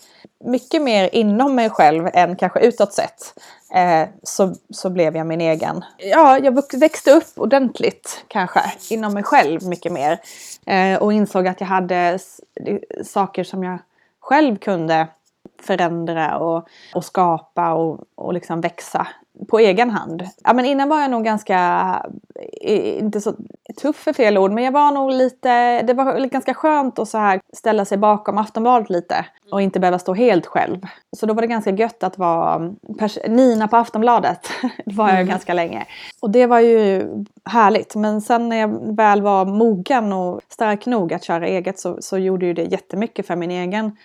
Mycket 0.45 0.83
mer 0.83 1.11
inom 1.13 1.55
mig 1.55 1.71
själv 1.71 2.09
än 2.13 2.37
kanske 2.37 2.61
utåt 2.61 2.93
sett. 2.93 3.35
Eh, 3.75 4.09
så, 4.23 4.55
så 4.71 4.91
blev 4.91 5.17
jag 5.17 5.27
min 5.27 5.41
egen. 5.41 5.85
Ja, 5.99 6.39
jag 6.39 6.79
växte 6.81 7.11
upp 7.11 7.33
ordentligt 7.37 8.25
kanske 8.29 8.61
inom 8.91 9.15
mig 9.15 9.23
själv 9.23 9.63
mycket 9.63 9.93
mer. 9.93 10.21
Eh, 10.67 11.03
och 11.03 11.13
insåg 11.13 11.47
att 11.47 11.61
jag 11.61 11.69
hade 11.69 12.19
saker 13.05 13.45
som 13.45 13.65
jag 13.65 13.79
själv 14.21 14.57
kunde 14.57 15.07
förändra 15.63 16.39
och, 16.39 16.69
och 16.95 17.05
skapa 17.05 17.73
och, 17.73 18.01
och 18.15 18.35
liksom 18.35 18.61
växa 18.61 19.07
på 19.49 19.59
egen 19.59 19.91
hand. 19.91 20.29
Ja, 20.45 20.53
men 20.53 20.65
innan 20.65 20.89
var 20.89 21.01
jag 21.01 21.11
nog 21.11 21.25
ganska, 21.25 22.07
inte 22.61 23.21
så 23.21 23.35
tuff 23.81 23.97
för 23.97 24.13
fel 24.13 24.39
ord, 24.39 24.53
men 24.53 24.65
jag 24.65 24.73
var 24.73 24.91
nog 24.91 25.13
lite, 25.13 25.83
det 25.83 25.95
var 25.95 26.27
ganska 26.27 26.55
skönt 26.55 26.99
att 26.99 27.09
så 27.09 27.19
här 27.19 27.41
ställa 27.53 27.85
sig 27.85 27.99
bakom 27.99 28.39
Aftonbladet 28.39 28.91
lite 28.91 29.27
och 29.51 29.63
inte 29.63 29.81
behöva 29.81 29.99
stå 29.99 30.15
helt 30.15 30.47
själv. 30.47 30.81
Så 31.17 31.27
då 31.27 31.35
var 31.35 31.43
det 31.43 31.49
ganska 31.49 31.71
gött 31.71 32.03
att 32.03 32.19
vara 32.19 32.75
Nina 33.29 33.69
på 33.69 33.77
Aftonbladet. 33.77 34.49
det 34.85 34.95
var 34.95 35.09
jag 35.09 35.17
mm. 35.17 35.29
ganska 35.29 35.55
länge. 35.55 35.87
Och 36.21 36.31
det 36.31 36.47
var 36.47 36.61
ju 36.61 37.09
härligt. 37.45 37.95
Men 37.95 38.21
sen 38.21 38.49
när 38.49 38.57
jag 38.57 38.97
väl 38.97 39.23
var 39.23 39.45
mogen 39.45 40.13
och 40.13 40.41
stark 40.49 40.87
nog 40.87 41.13
att 41.15 41.25
köra 41.25 41.47
eget 41.47 41.79
så, 41.79 41.97
så 42.01 42.19
gjorde 42.19 42.47
ju 42.47 42.55
det 42.55 42.63
jättemycket 42.63 43.27
för 43.27 43.37
min 43.37 43.51
egen 43.51 43.97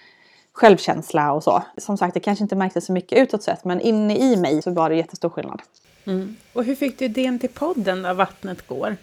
självkänsla 0.54 1.32
och 1.32 1.44
så. 1.44 1.63
Som 1.78 1.98
sagt, 1.98 2.13
det 2.13 2.20
kanske 2.20 2.44
inte 2.44 2.56
märktes 2.56 2.86
så 2.86 2.92
mycket 2.92 3.20
utåt 3.20 3.44
sett, 3.44 3.66
men 3.66 3.82
inne 3.82 4.18
i 4.18 4.36
mig 4.36 4.62
så 4.62 4.72
var 4.72 4.89
det 4.89 4.96
jättestor 4.96 5.30
skillnad. 5.30 5.62
Mm. 6.06 6.36
Och 6.54 6.63
hur 6.63 6.76
fick 6.76 7.00
du 7.00 7.06
idén 7.06 7.39
till 7.39 7.50
podden 7.50 8.02
när 8.02 8.13
Vattnet 8.13 8.68
går? 8.68 8.98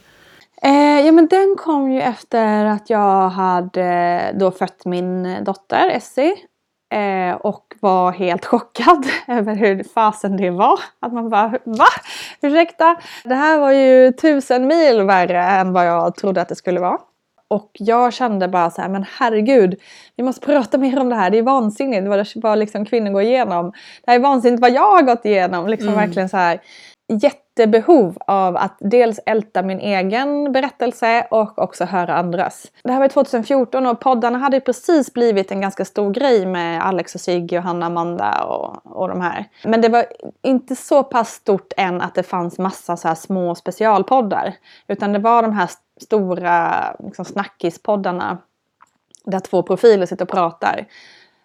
Eh, 0.63 1.01
ja 1.01 1.13
men 1.13 1.27
den 1.27 1.57
kom 1.59 1.93
ju 1.93 2.01
efter 2.01 2.65
att 2.65 2.91
jag 2.91 3.29
hade 3.29 4.33
då 4.35 4.51
fött 4.51 4.85
min 4.85 5.37
dotter 5.45 5.89
Essie. 5.91 6.37
Eh, 6.93 7.35
och 7.35 7.75
var 7.81 8.13
helt 8.13 8.45
chockad 8.47 9.07
över 9.29 9.55
hur 9.55 9.85
fasen 9.95 10.37
det 10.37 10.51
var. 10.51 10.81
Att 11.01 11.13
man 11.13 11.29
bara 11.29 11.59
va? 11.65 11.87
Ursäkta? 12.41 12.97
Det 13.25 13.35
här 13.35 13.59
var 13.59 13.71
ju 13.71 14.13
tusen 14.13 14.67
mil 14.67 15.03
värre 15.03 15.43
än 15.43 15.73
vad 15.73 15.87
jag 15.87 16.15
trodde 16.15 16.41
att 16.41 16.49
det 16.49 16.57
skulle 16.57 16.81
vara. 16.81 16.99
Och 17.51 17.71
jag 17.73 18.13
kände 18.13 18.49
bara 18.49 18.71
så 18.71 18.83
här, 18.83 18.89
men 18.89 19.05
herregud, 19.19 19.81
vi 20.17 20.23
måste 20.23 20.47
prata 20.47 20.79
mer 20.79 21.01
om 21.01 21.09
det 21.09 21.15
här. 21.15 21.31
Det 21.31 21.39
är 21.39 21.43
vansinnigt 21.43 22.09
vad, 22.09 22.27
vad 22.35 22.59
liksom 22.59 22.85
kvinnor 22.85 23.11
går 23.11 23.23
igenom. 23.23 23.73
Det 24.05 24.11
här 24.11 24.19
är 24.19 24.23
vansinnigt 24.23 24.63
vad 24.63 24.73
jag 24.73 24.93
har 24.93 25.03
gått 25.03 25.25
igenom. 25.25 25.67
Liksom 25.67 25.89
mm. 25.89 26.01
verkligen 26.01 26.29
så 26.29 26.37
här 26.37 26.61
jättebehov 27.11 28.19
av 28.27 28.57
att 28.57 28.77
dels 28.81 29.21
älta 29.27 29.63
min 29.63 29.81
egen 29.81 30.53
berättelse 30.53 31.27
och 31.31 31.59
också 31.59 31.85
höra 31.85 32.15
andras. 32.15 32.67
Det 32.85 32.93
här 32.93 33.01
var 33.01 33.09
2014 33.09 33.87
och 33.87 34.01
poddarna 34.01 34.39
hade 34.39 34.61
precis 34.61 35.13
blivit 35.13 35.53
en 35.53 35.61
ganska 35.61 35.85
stor 35.85 36.11
grej 36.11 36.47
med 36.47 36.87
Alex 36.87 37.15
och 37.15 37.21
Sigge 37.21 37.59
och 37.59 37.65
Hanna 37.65 37.87
Amanda 37.87 38.45
och, 38.45 38.97
och 38.97 39.09
de 39.09 39.21
här. 39.21 39.45
Men 39.65 39.81
det 39.81 39.89
var 39.89 40.05
inte 40.43 40.77
så 40.77 41.03
pass 41.03 41.29
stort 41.29 41.73
än 41.77 42.01
att 42.01 42.15
det 42.15 42.23
fanns 42.23 42.59
massa 42.59 42.97
så 42.97 43.15
små 43.15 43.55
specialpoddar. 43.55 44.55
Utan 44.89 45.13
det 45.13 45.19
var 45.19 45.43
de 45.43 45.53
här 45.53 45.69
stora 46.03 46.87
liksom, 46.99 47.25
snackispoddarna 47.25 48.39
där 49.25 49.41
två 49.41 49.63
profiler 49.63 50.07
sitter 50.07 50.25
och 50.25 50.31
pratar. 50.31 50.87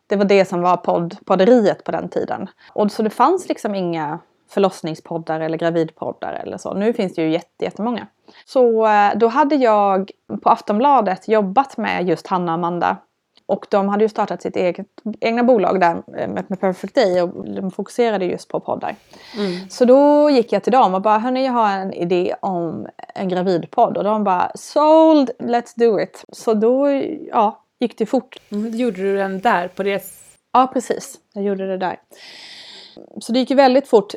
Det 0.08 0.15
var 0.15 0.26
det 0.26 0.46
som 0.46 0.62
var 0.62 0.78
podd, 0.78 1.18
podderiet 1.26 1.84
på 1.84 1.91
den 1.91 2.10
tiden. 2.10 2.48
Och 2.74 2.91
så 2.91 3.04
det 3.04 3.10
fanns 3.10 3.50
liksom 3.50 3.76
inga 3.76 4.20
förlossningspoddar 4.50 5.39
eller 5.39 5.58
gravidpoddar 5.58 6.34
eller 6.34 6.58
så. 6.58 6.74
Nu 6.74 6.94
finns 6.94 7.15
det 7.15 7.22
ju 7.22 7.39
jättemånga. 7.60 8.08
Så 8.46 8.88
eh, 8.88 9.12
då 9.15 9.28
hade 9.28 9.56
jag 9.56 10.12
på 10.44 10.50
Aftonbladet 10.50 11.28
jobbat 11.28 11.78
med 11.78 12.08
just 12.08 12.28
Hanna 12.28 12.52
och 12.52 12.54
Amanda. 12.54 12.98
Och 13.47 13.65
de 13.69 13.89
hade 13.89 14.03
ju 14.03 14.10
startat 14.10 14.41
sitt 14.41 14.55
eget, 14.55 14.88
egna 15.19 15.43
bolag 15.43 15.79
där 15.79 16.03
eh, 16.17 16.27
med 16.27 16.60
Perfect 16.60 16.95
Day 16.95 17.21
och 17.21 17.49
de 17.49 17.71
fokuserade 17.71 18.25
just 18.25 18.47
på 18.49 18.60
poddar. 18.60 18.95
Mm. 19.38 19.69
Så 19.69 19.86
då 19.86 20.29
gick 20.29 20.51
jag 20.51 20.63
till 20.63 20.71
dem 20.71 20.93
och 20.93 21.01
bara, 21.01 21.17
hörni 21.17 21.45
jag 21.45 21.53
har 21.53 21.71
en 21.71 21.93
idé 21.93 22.36
om 22.39 22.88
en 23.15 23.29
gravidpodd. 23.29 23.97
Och 23.97 24.03
de 24.03 24.23
bara, 24.23 24.51
sold, 24.55 25.31
let's 25.39 25.73
do 25.75 25.99
it. 25.99 26.25
Så 26.29 26.53
då, 26.53 26.89
ja, 27.31 27.63
gick 27.79 27.97
det 27.97 28.05
fort. 28.05 28.38
Mm, 28.49 28.75
gjorde 28.75 28.97
du 28.97 29.17
den 29.17 29.39
där 29.39 29.67
på 29.67 29.84
det? 29.84 30.03
Ja, 30.53 30.69
precis. 30.73 31.19
Jag 31.34 31.43
gjorde 31.43 31.67
det 31.67 31.77
där. 31.77 31.99
Så 33.19 33.31
det 33.31 33.39
gick 33.39 33.49
ju 33.49 33.55
väldigt 33.55 33.88
fort 33.88 34.13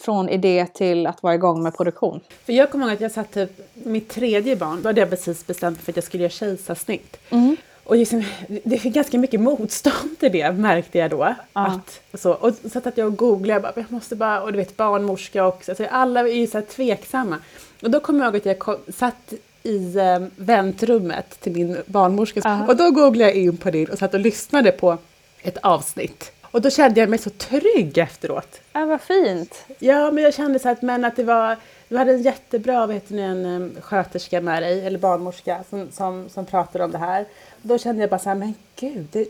från 0.00 0.28
idé 0.28 0.66
till 0.74 1.06
att 1.06 1.22
vara 1.22 1.34
igång 1.34 1.62
med 1.62 1.76
produktion. 1.76 2.20
För 2.44 2.52
jag 2.52 2.70
kommer 2.70 2.86
ihåg 2.86 2.94
att 2.94 3.00
jag 3.00 3.12
satt 3.12 3.32
typ, 3.32 3.50
mitt 3.74 4.08
tredje 4.08 4.56
barn, 4.56 4.82
då 4.82 4.88
hade 4.88 5.00
jag 5.00 5.10
precis 5.10 5.46
bestämt 5.46 5.80
för 5.80 5.92
att 5.92 5.96
jag 5.96 6.04
skulle 6.04 6.22
göra 6.22 6.30
kejsarsnitt. 6.30 7.16
Mm. 7.30 7.56
Och 7.84 7.96
liksom, 7.96 8.24
det 8.64 8.78
fick 8.78 8.94
ganska 8.94 9.18
mycket 9.18 9.40
motstånd 9.40 10.18
till 10.18 10.32
det 10.32 10.52
märkte 10.52 10.98
jag 10.98 11.10
då. 11.10 11.34
Ja. 11.52 11.66
Att, 11.66 12.00
och 12.12 12.20
så, 12.20 12.32
och 12.32 12.54
så 12.72 12.78
att 12.78 12.98
jag 12.98 13.06
och 13.06 13.16
googlade, 13.16 13.52
jag, 13.52 13.62
bara, 13.62 13.72
jag 13.76 13.92
måste 13.92 14.16
bara, 14.16 14.42
och 14.42 14.52
du 14.52 14.58
vet 14.58 14.76
barnmorska 14.76 15.46
också, 15.46 15.70
alltså 15.70 15.84
alla 15.90 16.20
är 16.20 16.34
ju 16.34 16.46
så 16.46 16.58
här 16.58 16.64
tveksamma. 16.64 17.38
Och 17.82 17.90
då 17.90 18.00
kommer 18.00 18.24
jag 18.24 18.26
ihåg 18.26 18.36
att 18.36 18.46
jag 18.46 18.58
kom, 18.58 18.76
satt 18.88 19.32
i 19.62 19.96
eh, 19.98 20.18
väntrummet 20.36 21.40
till 21.40 21.52
min 21.52 21.76
barnmorska 21.86 22.40
ja. 22.44 22.66
och 22.66 22.76
då 22.76 22.90
googlade 22.90 23.30
jag 23.30 23.34
in 23.34 23.56
på 23.56 23.70
det 23.70 23.86
och 23.86 23.98
satt 23.98 24.14
och 24.14 24.20
lyssnade 24.20 24.72
på 24.72 24.98
ett 25.42 25.56
avsnitt. 25.56 26.32
Och 26.50 26.62
då 26.62 26.70
kände 26.70 27.00
jag 27.00 27.08
mig 27.08 27.18
så 27.18 27.30
trygg 27.30 27.98
efteråt. 27.98 28.60
Ja, 28.72 28.84
vad 28.84 29.00
fint. 29.00 29.64
Ja, 29.78 30.10
men 30.10 30.24
jag 30.24 30.34
kände 30.34 30.58
så 30.58 30.68
att, 30.68 30.82
men 30.82 31.04
att 31.04 31.16
det 31.16 31.24
var, 31.24 31.56
du 31.88 31.96
hade 31.96 32.12
en 32.12 32.22
jättebra 32.22 32.86
vet 32.86 33.10
ni, 33.10 33.22
en 33.22 33.76
sköterska 33.80 34.40
med 34.40 34.62
dig, 34.62 34.86
eller 34.86 34.98
barnmorska, 34.98 35.64
som, 35.70 35.88
som, 35.92 36.28
som 36.28 36.46
pratade 36.46 36.84
om 36.84 36.90
det 36.90 36.98
här. 36.98 37.26
Då 37.62 37.78
kände 37.78 38.00
jag 38.00 38.10
bara 38.10 38.20
så 38.20 38.28
här, 38.28 38.36
men 38.36 38.54
gud, 38.76 39.06
det, 39.12 39.28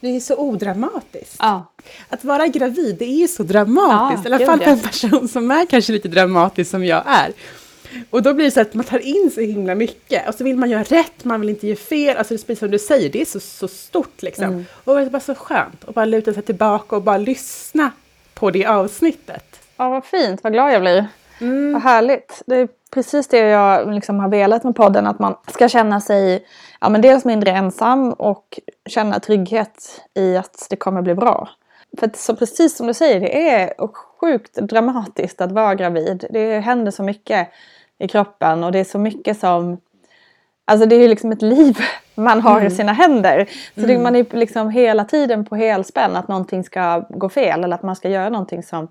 det 0.00 0.08
är 0.08 0.20
så 0.20 0.36
odramatiskt. 0.36 1.36
Ja. 1.38 1.64
Att 2.08 2.24
vara 2.24 2.46
gravid, 2.46 2.96
det 2.98 3.04
är 3.04 3.18
ju 3.18 3.28
så 3.28 3.42
dramatiskt. 3.42 4.24
Ja, 4.24 4.30
I 4.30 4.34
alla 4.34 4.46
fall 4.46 4.58
för 4.58 4.70
en 4.70 4.80
person 4.80 5.28
som 5.28 5.50
är 5.50 5.66
kanske 5.66 5.92
lite 5.92 6.08
dramatisk 6.08 6.70
som 6.70 6.84
jag 6.84 7.02
är. 7.06 7.32
Och 8.10 8.22
då 8.22 8.34
blir 8.34 8.44
det 8.44 8.50
så 8.50 8.60
att 8.60 8.74
man 8.74 8.84
tar 8.84 8.98
in 8.98 9.30
så 9.34 9.40
himla 9.40 9.74
mycket 9.74 10.28
och 10.28 10.34
så 10.34 10.44
vill 10.44 10.56
man 10.56 10.70
göra 10.70 10.82
rätt, 10.82 11.24
man 11.24 11.40
vill 11.40 11.50
inte 11.50 11.66
göra 11.66 11.76
fel. 11.76 12.16
Alltså 12.16 12.34
det 12.34 12.50
är 12.52 12.54
som 12.54 12.70
du 12.70 12.78
säger, 12.78 13.08
det 13.08 13.20
är 13.20 13.24
så, 13.24 13.40
så 13.40 13.68
stort 13.68 14.22
liksom. 14.22 14.44
Mm. 14.44 14.64
Och 14.84 14.96
det 14.96 15.02
är 15.02 15.10
bara 15.10 15.20
så 15.20 15.34
skönt 15.34 15.84
att 15.88 15.94
bara 15.94 16.04
luta 16.04 16.32
sig 16.32 16.42
tillbaka 16.42 16.96
och 16.96 17.02
bara 17.02 17.18
lyssna 17.18 17.90
på 18.34 18.50
det 18.50 18.66
avsnittet. 18.66 19.60
Ja, 19.76 19.88
vad 19.88 20.04
fint, 20.04 20.44
vad 20.44 20.52
glad 20.52 20.72
jag 20.72 20.80
blir. 20.80 21.06
Mm. 21.40 21.72
Vad 21.72 21.82
härligt. 21.82 22.42
Det 22.46 22.56
är 22.56 22.68
precis 22.90 23.28
det 23.28 23.38
jag 23.38 23.94
liksom 23.94 24.20
har 24.20 24.28
velat 24.28 24.64
med 24.64 24.76
podden, 24.76 25.06
att 25.06 25.18
man 25.18 25.36
ska 25.48 25.68
känna 25.68 26.00
sig 26.00 26.46
ja, 26.80 26.88
men 26.88 27.00
dels 27.00 27.24
mindre 27.24 27.50
ensam 27.50 28.12
och 28.12 28.60
känna 28.88 29.20
trygghet 29.20 30.04
i 30.14 30.36
att 30.36 30.66
det 30.70 30.76
kommer 30.76 31.02
bli 31.02 31.14
bra. 31.14 31.48
För 31.98 32.06
att, 32.06 32.16
så 32.16 32.36
precis 32.36 32.76
som 32.76 32.86
du 32.86 32.94
säger, 32.94 33.20
det 33.20 33.50
är 33.50 33.72
sjukt 34.20 34.54
dramatiskt 34.54 35.40
att 35.40 35.52
vara 35.52 35.74
gravid. 35.74 36.26
Det 36.30 36.60
händer 36.60 36.90
så 36.90 37.02
mycket 37.02 37.48
i 37.98 38.08
kroppen 38.08 38.64
och 38.64 38.72
det 38.72 38.78
är 38.78 38.84
så 38.84 38.98
mycket 38.98 39.38
som... 39.38 39.80
Alltså 40.64 40.86
det 40.86 40.96
är 40.96 41.00
ju 41.00 41.08
liksom 41.08 41.32
ett 41.32 41.42
liv 41.42 41.78
man 42.14 42.40
har 42.40 42.60
mm. 42.60 42.66
i 42.66 42.70
sina 42.70 42.92
händer. 42.92 43.48
Så 43.74 43.80
mm. 43.80 43.96
det, 43.96 44.02
man 44.02 44.16
är 44.16 44.36
liksom 44.36 44.70
hela 44.70 45.04
tiden 45.04 45.44
på 45.44 45.56
helspänn 45.56 46.16
att 46.16 46.28
någonting 46.28 46.64
ska 46.64 46.98
gå 47.08 47.28
fel 47.28 47.64
eller 47.64 47.74
att 47.74 47.82
man 47.82 47.96
ska 47.96 48.08
göra 48.08 48.28
någonting 48.28 48.62
som, 48.62 48.88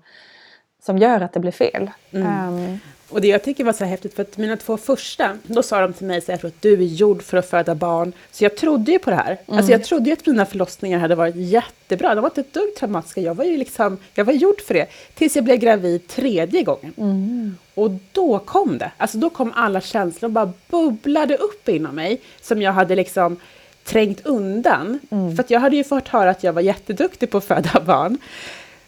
som 0.82 0.98
gör 0.98 1.20
att 1.20 1.32
det 1.32 1.40
blir 1.40 1.52
fel. 1.52 1.90
Mm. 2.12 2.48
Um, 2.48 2.80
och 3.08 3.20
det 3.20 3.28
jag 3.28 3.42
tycker 3.42 3.64
var 3.64 3.72
så 3.72 3.84
häftigt, 3.84 4.14
för 4.14 4.22
att 4.22 4.36
mina 4.36 4.56
två 4.56 4.76
första, 4.76 5.38
då 5.42 5.62
sa 5.62 5.80
de 5.80 5.92
till 5.92 6.06
mig 6.06 6.20
så 6.20 6.36
tror 6.36 6.48
att 6.48 6.62
du 6.62 6.72
är 6.72 6.76
gjord 6.76 7.22
för 7.22 7.36
att 7.36 7.50
föda 7.50 7.74
barn. 7.74 8.12
Så 8.30 8.44
jag 8.44 8.56
trodde 8.56 8.92
ju 8.92 8.98
på 8.98 9.10
det 9.10 9.16
här. 9.16 9.38
Mm. 9.46 9.58
Alltså 9.58 9.72
jag 9.72 9.84
trodde 9.84 10.10
ju 10.10 10.12
att 10.12 10.26
mina 10.26 10.46
förlossningar 10.46 10.98
hade 10.98 11.14
varit 11.14 11.36
jättebra. 11.36 12.14
De 12.14 12.20
var 12.20 12.30
inte 12.30 12.40
ett 12.40 12.54
dugg 12.54 12.74
traumatiska. 12.74 13.20
Jag 13.20 13.34
var 13.34 13.44
ju 13.44 13.56
liksom, 13.56 13.98
jag 14.14 14.24
var 14.24 14.32
gjord 14.32 14.60
för 14.60 14.74
det. 14.74 14.86
Tills 15.14 15.36
jag 15.36 15.44
blev 15.44 15.56
gravid 15.56 16.08
tredje 16.08 16.62
gången. 16.62 16.92
Mm. 16.96 17.56
Och 17.74 17.90
då 18.12 18.38
kom 18.38 18.78
det. 18.78 18.90
Alltså 18.96 19.18
då 19.18 19.30
kom 19.30 19.52
alla 19.56 19.80
känslor, 19.80 20.28
bara 20.28 20.52
bubblade 20.70 21.36
upp 21.36 21.68
inom 21.68 21.94
mig. 21.94 22.20
Som 22.40 22.62
jag 22.62 22.72
hade 22.72 22.94
liksom 22.94 23.36
trängt 23.84 24.26
undan. 24.26 24.98
Mm. 25.10 25.36
För 25.36 25.42
att 25.42 25.50
jag 25.50 25.60
hade 25.60 25.76
ju 25.76 25.84
fått 25.84 26.08
höra 26.08 26.30
att 26.30 26.42
jag 26.44 26.52
var 26.52 26.62
jätteduktig 26.62 27.30
på 27.30 27.38
att 27.38 27.44
föda 27.44 27.80
barn. 27.80 28.18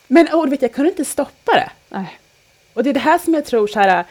Men 0.06 0.26
oh, 0.32 0.48
vet, 0.48 0.62
jag 0.62 0.72
kunde 0.72 0.90
inte 0.90 1.04
stoppa 1.04 1.52
det. 1.52 1.70
Nej. 1.88 2.18
Och 2.78 2.84
det 2.84 2.90
är 2.90 2.94
det 2.94 3.00
här 3.00 3.18
som 3.18 3.34
jag 3.34 3.44
tror 3.44 3.66
så 3.66 3.80
här, 3.80 4.04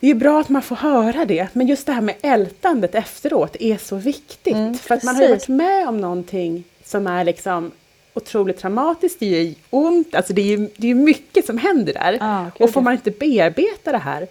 det 0.00 0.10
är 0.10 0.14
bra 0.14 0.40
att 0.40 0.48
man 0.48 0.62
får 0.62 0.76
höra 0.76 1.24
det, 1.24 1.48
men 1.52 1.66
just 1.66 1.86
det 1.86 1.92
här 1.92 2.00
med 2.00 2.14
ältandet 2.22 2.94
efteråt 2.94 3.56
är 3.60 3.76
så 3.76 3.96
viktigt. 3.96 4.54
Mm, 4.54 4.74
för 4.74 4.94
att 4.94 5.02
man 5.02 5.16
har 5.16 5.22
ju 5.22 5.28
varit 5.28 5.48
med 5.48 5.88
om 5.88 6.00
någonting 6.00 6.64
som 6.84 7.06
är 7.06 7.24
liksom 7.24 7.70
otroligt 8.14 8.58
traumatiskt, 8.58 9.20
det 9.20 9.26
ju 9.26 9.54
ont, 9.70 10.14
alltså 10.14 10.32
det 10.32 10.42
är 10.42 10.46
ju 10.46 10.68
det 10.76 10.90
är 10.90 10.94
mycket 10.94 11.46
som 11.46 11.58
händer 11.58 11.92
där. 11.92 12.18
Ah, 12.20 12.46
och 12.58 12.70
får 12.70 12.80
man 12.80 12.92
inte 12.92 13.10
bearbeta 13.10 13.92
det 13.92 13.98
här 13.98 14.26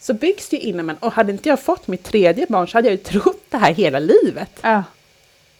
så 0.00 0.14
byggs 0.14 0.48
det 0.48 0.56
ju 0.56 0.62
inom 0.62 0.90
en. 0.90 0.96
Och 0.96 1.12
hade 1.12 1.32
inte 1.32 1.48
jag 1.48 1.60
fått 1.60 1.86
mitt 1.86 2.04
tredje 2.04 2.46
barn 2.48 2.68
så 2.68 2.78
hade 2.78 2.88
jag 2.88 2.92
ju 2.92 3.02
trott 3.02 3.44
det 3.50 3.58
här 3.58 3.72
hela 3.74 3.98
livet. 3.98 4.50
Ah. 4.60 4.82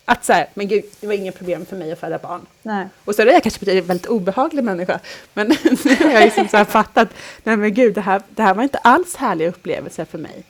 Att 0.05 0.25
så 0.25 0.33
här, 0.33 0.47
men 0.55 0.69
gud, 0.69 0.85
det 1.01 1.07
var 1.07 1.15
inget 1.15 1.37
problem 1.37 1.67
för 1.67 1.77
mig 1.77 1.93
att 1.93 2.01
föda 2.01 2.19
barn. 2.19 2.47
Nej. 2.63 2.89
Och 3.05 3.15
så 3.15 3.23
är 3.23 3.27
jag 3.27 3.43
kanske 3.43 3.73
en 3.73 3.87
väldigt 3.87 4.07
obehaglig 4.07 4.65
människa. 4.65 5.01
Men 5.35 5.49
nu 5.85 5.95
har 5.95 6.11
jag 6.11 6.25
liksom 6.25 6.49
så 6.49 6.57
här 6.57 6.65
fattat, 6.65 7.09
nej 7.43 7.57
men 7.57 7.75
gud, 7.75 7.95
det 7.95 8.01
här, 8.01 8.23
det 8.29 8.43
här 8.43 8.55
var 8.55 8.63
inte 8.63 8.79
alls 8.79 9.17
härliga 9.17 9.49
upplevelser 9.49 10.05
för 10.05 10.19
mig. 10.19 10.45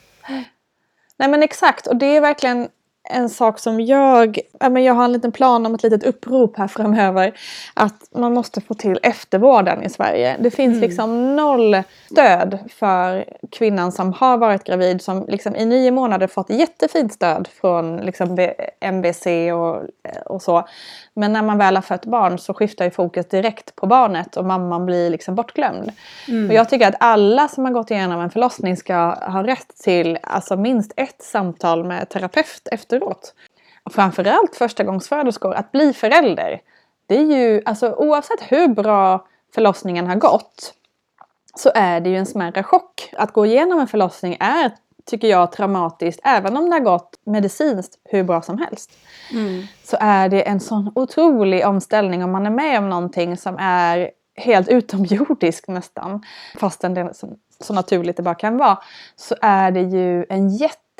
Nej 1.17 1.29
men 1.29 1.43
exakt 1.43 1.87
och 1.87 1.97
det 1.97 2.07
är 2.07 2.21
verkligen 2.21 2.69
en 3.11 3.29
sak 3.29 3.59
som 3.59 3.81
jag, 3.81 4.39
jag 4.61 4.95
har 4.95 5.05
en 5.05 5.13
liten 5.13 5.33
plan 5.33 5.67
om 5.67 5.75
ett 5.75 5.83
litet 5.83 6.05
upprop 6.05 6.57
här 6.57 6.69
framöver. 6.69 7.33
Att 7.75 8.09
man 8.15 8.35
måste 8.35 8.61
få 8.61 8.75
till 8.75 8.99
eftervården 9.03 9.83
i 9.83 9.91
Sverige. 9.91 10.37
Det 10.41 10.51
finns 10.51 10.81
liksom 10.81 11.37
noll 11.37 11.83
stöd 12.11 12.59
för 12.71 13.25
kvinnan 13.51 13.93
som 13.93 14.13
har 14.13 14.37
varit 14.37 14.65
gravid 14.65 15.03
som 15.03 15.27
liksom 15.29 15.57
i 15.57 15.67
nio 15.67 15.91
månader 15.91 16.27
fått 16.27 16.51
jättefint 16.51 17.13
stöd 17.13 17.49
från 17.61 17.97
liksom 17.97 18.49
MBC 18.81 19.27
och, 19.53 19.83
och 20.27 20.43
så. 20.43 20.69
Men 21.15 21.33
när 21.33 21.43
man 21.43 21.59
väl 21.59 21.77
har 21.77 21.83
fött 21.83 22.05
barn 22.05 22.39
så 22.39 22.55
skiftar 22.55 22.85
ju 22.85 22.91
fokus 22.91 23.29
direkt 23.29 23.77
på 23.77 23.87
barnet 23.87 24.37
och 24.37 24.45
mamman 24.45 24.87
blir 24.87 25.11
liksom 25.11 25.35
bortglömd. 25.35 25.93
Och 26.49 26.55
jag 26.55 26.69
tycker 26.69 26.89
att 26.89 26.95
alla 27.01 27.49
som 27.49 27.65
har 27.65 27.73
gått 27.73 27.91
igenom 27.91 28.21
en 28.21 28.31
förlossning 28.31 28.77
ska 28.77 28.95
ha 29.11 29.43
rätt 29.43 29.77
till 29.85 30.19
alltså 30.23 30.57
minst 30.57 30.93
ett 30.97 31.23
samtal 31.23 31.85
med 31.85 32.09
terapeut 32.09 32.69
efteråt. 32.95 33.35
Framförallt 33.91 34.57
förstagångsföderskor, 34.57 35.55
att 35.55 35.73
bli 35.73 35.93
förälder. 35.93 36.61
Det 37.07 37.17
är 37.17 37.25
ju, 37.25 37.63
alltså 37.65 37.93
oavsett 37.93 38.41
hur 38.53 38.69
bra 38.69 39.27
förlossningen 39.55 40.07
har 40.07 40.17
gått 40.17 40.75
så 41.57 41.71
är 41.75 42.01
det 42.01 42.11
ju 42.11 42.17
en 42.17 42.27
smärre 42.27 42.63
chock. 42.63 43.11
Att 43.17 43.33
gå 43.33 43.47
igenom 43.47 43.81
en 43.81 43.87
förlossning 43.89 44.37
är, 44.41 44.71
tycker 45.07 45.29
jag, 45.29 45.53
traumatiskt 45.53 46.21
även 46.25 46.57
om 46.57 46.71
det 46.71 46.77
har 46.77 46.81
gått 46.81 47.19
medicinskt 47.25 47.99
hur 48.05 48.23
bra 48.25 48.43
som 48.43 48.59
helst. 48.59 48.91
Så 49.85 49.97
är 50.01 50.29
det 50.29 50.49
en 50.49 50.61
sån 50.61 50.93
otrolig 50.95 51.67
omställning 51.67 52.25
om 52.25 52.33
man 52.33 52.47
är 52.47 52.51
med 52.51 52.79
om 52.79 52.91
någonting 52.91 53.37
som 53.37 53.57
är 53.59 54.11
helt 54.37 54.69
utomjordisk 54.69 55.69
nästan. 55.69 56.23
Fastän 56.59 56.95
det 56.95 57.15
så, 57.15 57.37
så 57.61 57.73
naturligt 57.73 58.17
det 58.17 58.23
bara 58.23 58.35
kan 58.35 58.57
vara. 58.57 58.79
Så 59.17 59.35
är 59.43 59.71
det 59.71 59.81
ju 59.81 60.27
en 60.29 60.49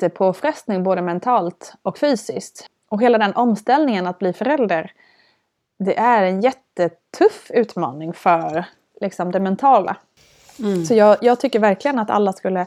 jättepåfrestning 0.01 0.83
både 0.83 1.01
mentalt 1.01 1.73
och 1.81 1.97
fysiskt. 1.97 2.69
Och 2.89 3.01
hela 3.01 3.17
den 3.17 3.33
omställningen 3.33 4.07
att 4.07 4.19
bli 4.19 4.33
förälder. 4.33 4.91
Det 5.79 5.97
är 5.97 6.23
en 6.23 6.41
jättetuff 6.41 7.51
utmaning 7.53 8.13
för 8.13 8.65
liksom, 9.01 9.31
det 9.31 9.39
mentala. 9.39 9.97
Så 10.87 10.93
jag, 10.93 11.17
jag 11.21 11.39
tycker 11.39 11.59
verkligen 11.59 11.99
att 11.99 12.09
alla 12.09 12.33
skulle 12.33 12.65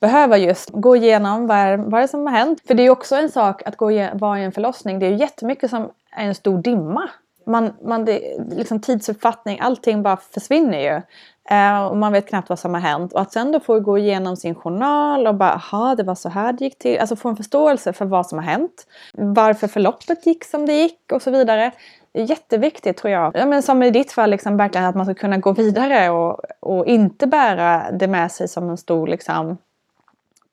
behöva 0.00 0.36
just 0.36 0.70
gå 0.70 0.96
igenom 0.96 1.46
vad 1.46 1.56
är, 1.56 1.76
vad 1.76 1.94
är 1.94 2.02
det 2.02 2.08
som 2.08 2.26
har 2.26 2.32
hänt. 2.32 2.62
För 2.66 2.74
det 2.74 2.82
är 2.82 2.90
också 2.90 3.16
en 3.16 3.30
sak 3.30 3.62
att 3.66 3.76
gå 3.76 3.86
vara 4.14 4.40
i 4.40 4.44
en 4.44 4.52
förlossning. 4.52 4.98
Det 4.98 5.06
är 5.06 5.10
ju 5.10 5.16
jättemycket 5.16 5.70
som 5.70 5.90
är 6.10 6.26
en 6.26 6.34
stor 6.34 6.58
dimma. 6.58 7.10
Man, 7.46 7.72
man, 7.82 8.04
det, 8.04 8.38
liksom 8.50 8.80
tidsuppfattning, 8.80 9.60
allting 9.60 10.02
bara 10.02 10.16
försvinner 10.16 10.78
ju. 10.78 11.02
Eh, 11.50 11.84
och 11.84 11.96
man 11.96 12.12
vet 12.12 12.28
knappt 12.28 12.48
vad 12.48 12.58
som 12.58 12.74
har 12.74 12.80
hänt. 12.80 13.12
Och 13.12 13.20
att 13.20 13.32
sen 13.32 13.52
då 13.52 13.60
få 13.60 13.80
gå 13.80 13.98
igenom 13.98 14.36
sin 14.36 14.54
journal 14.54 15.26
och 15.26 15.34
bara, 15.34 15.52
aha, 15.52 15.94
det 15.94 16.02
var 16.02 16.14
så 16.14 16.28
här 16.28 16.52
det 16.52 16.64
gick 16.64 16.78
till. 16.78 16.98
Alltså 16.98 17.16
få 17.16 17.28
en 17.28 17.36
förståelse 17.36 17.92
för 17.92 18.04
vad 18.04 18.26
som 18.26 18.38
har 18.38 18.44
hänt. 18.44 18.86
Varför 19.12 19.68
förloppet 19.68 20.26
gick 20.26 20.44
som 20.44 20.66
det 20.66 20.72
gick 20.72 21.12
och 21.12 21.22
så 21.22 21.30
vidare. 21.30 21.72
Det 22.12 22.20
är 22.20 22.24
jätteviktigt 22.24 22.96
tror 22.96 23.12
jag. 23.12 23.36
Ja, 23.36 23.46
men 23.46 23.62
som 23.62 23.82
i 23.82 23.90
ditt 23.90 24.12
fall, 24.12 24.30
liksom, 24.30 24.56
verkligen 24.56 24.86
att 24.86 24.94
man 24.94 25.06
ska 25.06 25.14
kunna 25.14 25.38
gå 25.38 25.52
vidare 25.52 26.10
och, 26.10 26.40
och 26.60 26.86
inte 26.86 27.26
bära 27.26 27.90
det 27.92 28.06
med 28.06 28.32
sig 28.32 28.48
som 28.48 28.70
en 28.70 28.76
stor 28.76 29.06
liksom, 29.06 29.58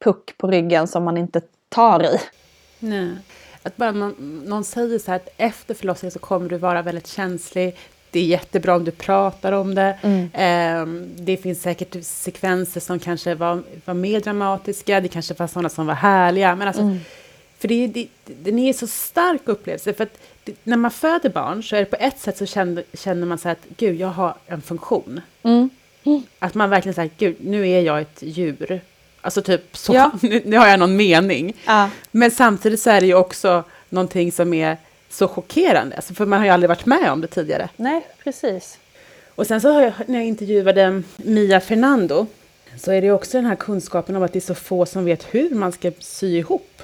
puck 0.03 0.37
på 0.37 0.47
ryggen 0.47 0.87
som 0.87 1.03
man 1.03 1.17
inte 1.17 1.41
tar 1.69 2.03
i. 2.03 2.19
Nej. 2.79 3.17
Att 3.63 3.77
bara 3.77 3.91
någon, 3.91 4.43
någon 4.45 4.63
säger 4.63 4.99
så 4.99 5.11
här 5.11 5.15
att 5.15 5.29
efter 5.37 5.73
förlossningen 5.73 6.11
så 6.11 6.19
kommer 6.19 6.49
du 6.49 6.57
vara 6.57 6.81
väldigt 6.81 7.07
känslig. 7.07 7.77
Det 8.11 8.19
är 8.19 8.23
jättebra 8.23 8.75
om 8.75 8.83
du 8.85 8.91
pratar 8.91 9.51
om 9.51 9.75
det. 9.75 9.97
Ehm, 10.33 11.09
det 11.17 11.37
finns 11.37 11.61
säkert 11.61 11.95
sekvenser 12.01 12.79
som 12.81 12.99
kanske 12.99 13.35
var, 13.35 13.63
var 13.85 13.93
mer 13.93 14.19
dramatiska. 14.19 15.01
Det 15.01 15.07
kanske 15.07 15.33
var 15.33 15.47
sådana 15.47 15.69
som 15.69 15.87
var 15.87 15.93
härliga. 15.93 16.55
Men 16.55 16.67
alltså, 16.67 16.81
För 17.59 17.67
det, 17.67 17.87
det, 17.87 18.07
den 18.25 18.59
är 18.59 18.73
så 18.73 18.87
stark 18.87 19.41
upplevelse. 19.45 19.93
För 19.93 20.07
det, 20.43 20.53
när 20.63 20.77
man 20.77 20.91
föder 20.91 21.29
barn 21.29 21.63
så 21.63 21.75
är 21.75 21.79
det 21.79 21.85
på 21.85 21.95
ett 21.99 22.19
sätt 22.19 22.37
så 22.37 22.45
känner, 22.45 22.83
känner 22.93 23.27
man 23.27 23.37
så 23.37 23.49
att 23.49 23.65
gud, 23.77 23.99
jag 23.99 24.07
har 24.07 24.33
en 24.47 24.61
funktion. 24.61 25.21
Att 26.39 26.53
man 26.53 26.69
verkligen 26.69 26.93
säger, 26.93 27.11
gud, 27.17 27.35
nu 27.39 27.69
är 27.69 27.81
jag 27.81 28.01
ett 28.01 28.17
djur. 28.21 28.81
Alltså 29.21 29.41
typ 29.41 29.77
så, 29.77 29.93
Ja. 29.93 30.11
nu, 30.21 30.41
nu 30.45 30.57
har 30.57 30.67
jag 30.67 30.79
någon 30.79 30.95
mening. 30.95 31.53
Ja. 31.65 31.89
Men 32.11 32.31
samtidigt 32.31 32.79
så 32.79 32.89
är 32.89 33.01
det 33.01 33.07
ju 33.07 33.13
också 33.15 33.63
någonting 33.89 34.31
som 34.31 34.53
är 34.53 34.77
så 35.09 35.27
chockerande, 35.27 35.95
alltså 35.95 36.13
för 36.13 36.25
man 36.25 36.39
har 36.39 36.45
ju 36.45 36.51
aldrig 36.51 36.69
varit 36.69 36.85
med 36.85 37.11
om 37.11 37.21
det 37.21 37.27
tidigare. 37.27 37.69
Nej, 37.75 38.07
precis. 38.23 38.77
Och 39.35 39.47
sen 39.47 39.61
så 39.61 39.71
har 39.71 39.81
jag, 39.81 39.93
när 40.05 40.19
jag 40.19 40.27
intervjuade 40.27 41.03
Mia 41.17 41.59
Fernando, 41.59 42.27
så 42.77 42.91
är 42.91 43.01
det 43.01 43.11
också 43.11 43.37
den 43.37 43.45
här 43.45 43.55
kunskapen 43.55 44.15
om 44.15 44.23
att 44.23 44.33
det 44.33 44.39
är 44.39 44.41
så 44.41 44.55
få 44.55 44.85
som 44.85 45.05
vet 45.05 45.23
hur 45.35 45.49
man 45.49 45.71
ska 45.71 45.91
sy 45.99 46.37
ihop. 46.37 46.81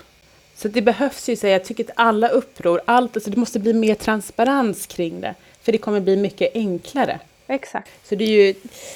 Så 0.56 0.68
det 0.68 0.82
behövs 0.82 1.30
ju, 1.30 1.36
så 1.36 1.48
jag 1.48 1.66
tycker 1.66 1.84
att 1.84 1.90
alla 1.96 2.28
uppror, 2.28 2.82
allt, 2.86 3.16
alltså 3.16 3.30
det 3.30 3.38
måste 3.38 3.60
bli 3.60 3.74
mer 3.74 3.96
transparens 3.96 4.88
kring 4.88 5.22
det. 5.22 5.36
För 5.62 5.72
det 5.72 5.78
kommer 5.78 6.00
bli 6.00 6.18
mycket 6.18 6.52
enklare. 6.56 7.20
Exakt. 7.48 7.90
Så 8.04 8.16
det 8.16 8.24
är 8.24 8.46
ju, 8.46 8.54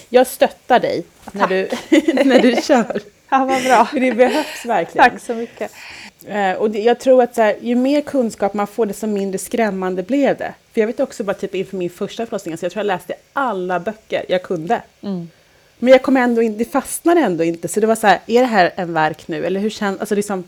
jag 0.09 0.27
stöttar 0.27 0.79
dig 0.79 1.03
när 1.31 1.47
du, 1.47 1.69
när 2.23 2.39
du 2.39 2.55
kör. 2.61 3.01
Ja, 3.31 3.45
vad 3.45 3.63
bra. 3.63 3.87
Det 3.93 4.11
behövs 4.11 4.65
verkligen. 4.65 5.09
Tack 5.09 5.21
så 5.21 5.35
mycket. 5.35 5.71
Eh, 6.27 6.53
och 6.53 6.71
det, 6.71 6.79
jag 6.79 6.99
tror 6.99 7.23
att 7.23 7.35
så 7.35 7.41
här, 7.41 7.55
ju 7.61 7.75
mer 7.75 8.01
kunskap 8.01 8.53
man 8.53 8.67
får, 8.67 8.85
desto 8.85 9.07
mindre 9.07 9.37
skrämmande 9.37 10.03
blev 10.03 10.37
det. 10.37 10.53
För 10.73 10.81
jag 10.81 10.87
vet 10.87 10.99
också 10.99 11.23
bara 11.23 11.33
typ 11.33 11.55
inför 11.55 11.77
min 11.77 11.89
första 11.89 12.25
förlossning, 12.25 12.57
så 12.57 12.65
jag 12.65 12.71
tror 12.71 12.79
jag 12.79 12.87
läste 12.87 13.13
alla 13.33 13.79
böcker 13.79 14.25
jag 14.29 14.43
kunde. 14.43 14.81
Men 15.79 15.91
jag 15.91 16.03
kom 16.03 16.17
ändå 16.17 16.41
in, 16.41 16.57
det 16.57 16.65
fastnade 16.65 17.21
ändå 17.21 17.43
inte. 17.43 17.67
Så 17.67 17.79
det 17.79 17.87
var 17.87 17.95
så 17.95 18.07
här, 18.07 18.19
är 18.27 18.39
det 18.39 18.47
här 18.47 18.71
en 18.75 18.93
verk 18.93 19.27
nu? 19.27 19.45
Eller 19.45 19.59
hur 19.59 19.69
känns, 19.69 19.99
alltså 19.99 20.15
liksom, 20.15 20.43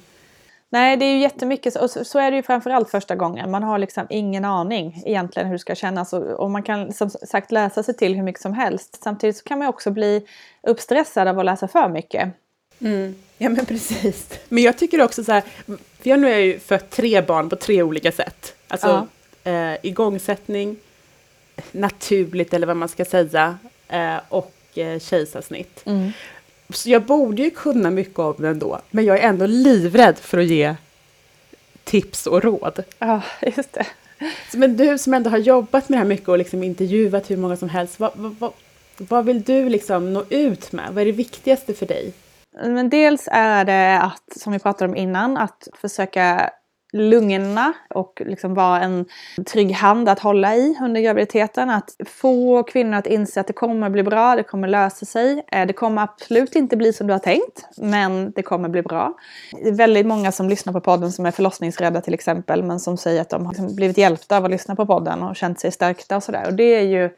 Nej, 0.73 0.97
det 0.97 1.05
är 1.05 1.13
ju 1.13 1.19
jättemycket. 1.19 1.75
Och 1.75 1.91
så, 1.91 2.05
så 2.05 2.19
är 2.19 2.31
det 2.31 2.37
ju 2.37 2.43
framförallt 2.43 2.89
första 2.89 3.15
gången. 3.15 3.51
Man 3.51 3.63
har 3.63 3.79
liksom 3.79 4.07
ingen 4.09 4.45
aning 4.45 5.01
egentligen 5.05 5.47
hur 5.47 5.55
det 5.55 5.59
ska 5.59 5.75
kännas. 5.75 6.13
Och, 6.13 6.23
och 6.23 6.51
man 6.51 6.63
kan 6.63 6.93
som 6.93 7.09
sagt 7.09 7.51
läsa 7.51 7.83
sig 7.83 7.93
till 7.93 8.15
hur 8.15 8.23
mycket 8.23 8.41
som 8.41 8.53
helst. 8.53 9.03
Samtidigt 9.03 9.37
så 9.37 9.43
kan 9.43 9.59
man 9.59 9.67
också 9.67 9.91
bli 9.91 10.27
uppstressad 10.63 11.27
av 11.27 11.39
att 11.39 11.45
läsa 11.45 11.67
för 11.67 11.89
mycket. 11.89 12.29
Ja 13.37 13.49
men 13.49 13.65
precis. 13.65 14.29
Men 14.49 14.63
jag 14.63 14.77
tycker 14.77 15.01
också 15.01 15.23
så 15.23 15.31
här, 15.31 15.43
för 15.67 16.09
jag 16.09 16.19
nu 16.19 16.27
har 16.27 16.33
jag 16.33 16.41
ju 16.41 16.59
fött 16.59 16.89
tre 16.89 17.21
barn 17.21 17.49
på 17.49 17.55
tre 17.55 17.83
olika 17.83 18.11
sätt. 18.11 18.55
Alltså 18.67 19.07
eh, 19.43 19.73
igångsättning, 19.83 20.77
naturligt 21.71 22.53
eller 22.53 22.67
vad 22.67 22.77
man 22.77 22.89
ska 22.89 23.05
säga, 23.05 23.57
eh, 23.87 24.17
och 24.29 24.53
eh, 24.75 24.99
kejsarsnitt. 24.99 25.81
Så 26.69 26.89
jag 26.89 27.03
borde 27.03 27.41
ju 27.41 27.49
kunna 27.49 27.91
mycket 27.91 28.19
om 28.19 28.35
det 28.37 28.47
ändå, 28.47 28.81
men 28.91 29.05
jag 29.05 29.19
är 29.19 29.23
ändå 29.29 29.45
livrädd 29.45 30.17
för 30.17 30.37
att 30.37 30.45
ge 30.45 30.75
tips 31.83 32.27
och 32.27 32.43
råd. 32.43 32.83
Ja, 32.99 33.21
just 33.41 33.73
det. 33.73 33.85
Men 34.53 34.77
du 34.77 34.97
som 34.97 35.13
ändå 35.13 35.29
har 35.29 35.37
jobbat 35.37 35.89
med 35.89 35.97
det 35.97 36.01
här 36.01 36.07
mycket 36.07 36.29
och 36.29 36.37
liksom 36.37 36.63
intervjuat 36.63 37.31
hur 37.31 37.37
många 37.37 37.57
som 37.57 37.69
helst, 37.69 37.99
vad, 37.99 38.11
vad, 38.15 38.35
vad, 38.39 38.51
vad 38.97 39.25
vill 39.25 39.41
du 39.41 39.69
liksom 39.69 40.13
nå 40.13 40.25
ut 40.29 40.71
med? 40.71 40.93
Vad 40.93 41.01
är 41.01 41.05
det 41.05 41.11
viktigaste 41.11 41.73
för 41.73 41.85
dig? 41.85 42.13
Men 42.53 42.89
dels 42.89 43.27
är 43.31 43.65
det 43.65 44.01
att, 44.01 44.39
som 44.39 44.53
vi 44.53 44.59
pratade 44.59 44.91
om 44.91 44.97
innan, 44.97 45.37
att 45.37 45.67
försöka 45.73 46.51
lugna 46.93 47.73
och 47.89 48.21
liksom 48.25 48.53
vara 48.53 48.81
en 48.81 49.05
trygg 49.45 49.71
hand 49.71 50.09
att 50.09 50.19
hålla 50.19 50.55
i 50.55 50.77
under 50.81 51.01
graviditeten. 51.01 51.69
Att 51.69 51.95
få 52.05 52.63
kvinnor 52.63 52.97
att 52.97 53.07
inse 53.07 53.41
att 53.41 53.47
det 53.47 53.53
kommer 53.53 53.89
bli 53.89 54.03
bra, 54.03 54.35
det 54.35 54.43
kommer 54.43 54.67
lösa 54.67 55.05
sig. 55.05 55.45
Eh, 55.51 55.67
det 55.67 55.73
kommer 55.73 56.01
absolut 56.01 56.55
inte 56.55 56.77
bli 56.77 56.93
som 56.93 57.07
du 57.07 57.13
har 57.13 57.19
tänkt, 57.19 57.67
men 57.77 58.31
det 58.31 58.43
kommer 58.43 58.69
bli 58.69 58.81
bra. 58.81 59.13
Det 59.51 59.69
är 59.69 59.73
väldigt 59.73 60.05
många 60.05 60.31
som 60.31 60.49
lyssnar 60.49 60.73
på 60.73 60.81
podden 60.81 61.11
som 61.11 61.25
är 61.25 61.31
förlossningsrädda 61.31 62.01
till 62.01 62.13
exempel, 62.13 62.63
men 62.63 62.79
som 62.79 62.97
säger 62.97 63.21
att 63.21 63.29
de 63.29 63.45
har 63.45 63.53
liksom 63.53 63.75
blivit 63.75 63.97
hjälpta 63.97 64.37
av 64.37 64.45
att 64.45 64.51
lyssna 64.51 64.75
på 64.75 64.85
podden 64.85 65.23
och 65.23 65.35
känt 65.35 65.59
sig 65.59 65.71
stärkta 65.71 66.15
och 66.15 66.23
sådär. 66.23 66.47
Och 66.47 66.53
det 66.53 66.75
är 66.75 66.81
ju 66.81 67.09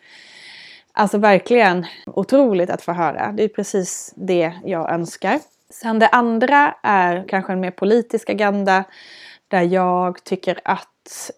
Alltså 0.94 1.18
verkligen 1.18 1.86
otroligt 2.06 2.70
att 2.70 2.82
få 2.82 2.92
höra. 2.92 3.32
Det 3.32 3.44
är 3.44 3.48
precis 3.48 4.14
det 4.16 4.54
jag 4.64 4.92
önskar. 4.92 5.40
Sen 5.70 6.00
det 6.00 6.08
andra 6.08 6.76
är 6.84 7.26
kanske 7.28 7.54
en 7.54 7.60
mer 7.60 7.72
politisk 7.72 8.30
agenda 8.30 8.84
där 9.48 9.62
jag 9.62 10.24
tycker 10.24 10.60
att 10.64 11.32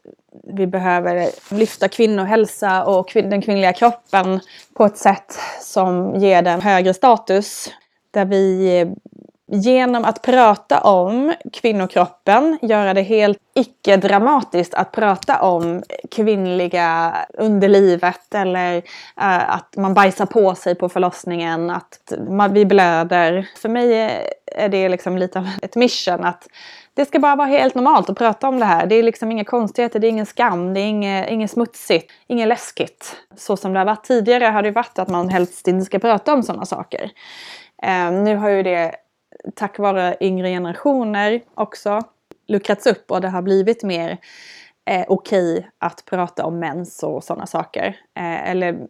vi 0.43 0.67
behöver 0.67 1.29
lyfta 1.55 1.87
kvinnohälsa 1.87 2.85
och 2.85 3.11
den 3.13 3.41
kvinnliga 3.41 3.73
kroppen 3.73 4.39
på 4.73 4.85
ett 4.85 4.97
sätt 4.97 5.39
som 5.61 6.15
ger 6.15 6.41
den 6.41 6.61
högre 6.61 6.93
status. 6.93 7.69
Där 8.11 8.25
vi 8.25 8.95
genom 9.47 10.05
att 10.05 10.21
prata 10.21 10.79
om 10.79 11.33
kvinnokroppen, 11.53 12.59
göra 12.61 12.93
det 12.93 13.01
helt 13.01 13.37
icke-dramatiskt 13.55 14.73
att 14.73 14.91
prata 14.91 15.41
om 15.41 15.83
kvinnliga 16.11 17.15
underlivet 17.33 18.35
eller 18.35 18.75
eh, 19.21 19.53
att 19.55 19.75
man 19.77 19.93
bajsar 19.93 20.25
på 20.25 20.55
sig 20.55 20.75
på 20.75 20.89
förlossningen, 20.89 21.69
att 21.69 22.13
man, 22.29 22.53
vi 22.53 22.65
blöder. 22.65 23.47
För 23.61 23.69
mig 23.69 23.93
är 24.45 24.69
det 24.69 24.89
liksom 24.89 25.17
lite 25.17 25.39
av 25.39 25.49
ett 25.61 25.75
mission 25.75 26.23
att 26.23 26.47
Det 26.93 27.05
ska 27.05 27.19
bara 27.19 27.35
vara 27.35 27.47
helt 27.47 27.75
normalt 27.75 28.09
att 28.09 28.17
prata 28.17 28.47
om 28.47 28.59
det 28.59 28.65
här. 28.65 28.85
Det 28.85 28.95
är 28.95 29.03
liksom 29.03 29.31
inga 29.31 29.43
konstigheter, 29.43 29.99
det 29.99 30.07
är 30.07 30.09
ingen 30.09 30.25
skam, 30.25 30.73
det 30.73 30.79
är 30.79 30.85
inget, 30.85 31.29
inget 31.29 31.51
smutsigt, 31.51 32.11
inget 32.27 32.47
läskigt. 32.47 33.15
Så 33.37 33.57
som 33.57 33.73
det 33.73 33.79
har 33.79 33.85
varit 33.85 34.03
tidigare 34.03 34.45
har 34.45 34.63
det 34.63 34.71
varit 34.71 34.99
att 34.99 35.09
man 35.09 35.29
helst 35.29 35.67
inte 35.67 35.85
ska 35.85 35.99
prata 35.99 36.33
om 36.33 36.43
sådana 36.43 36.65
saker. 36.65 37.11
Eh, 37.83 38.11
nu 38.11 38.35
har 38.35 38.49
ju 38.49 38.63
det 38.63 38.95
tack 39.55 39.79
vare 39.79 40.17
yngre 40.21 40.49
generationer 40.49 41.41
också 41.55 42.01
luckrats 42.47 42.87
upp 42.87 43.11
och 43.11 43.21
det 43.21 43.29
har 43.29 43.41
blivit 43.41 43.83
mer 43.83 44.17
eh, 44.89 45.05
okej 45.07 45.57
okay 45.57 45.69
att 45.79 46.05
prata 46.05 46.45
om 46.45 46.59
mens 46.59 47.03
och 47.03 47.23
sådana 47.23 47.45
saker. 47.45 47.87
Eh, 48.17 48.49
eller, 48.49 48.87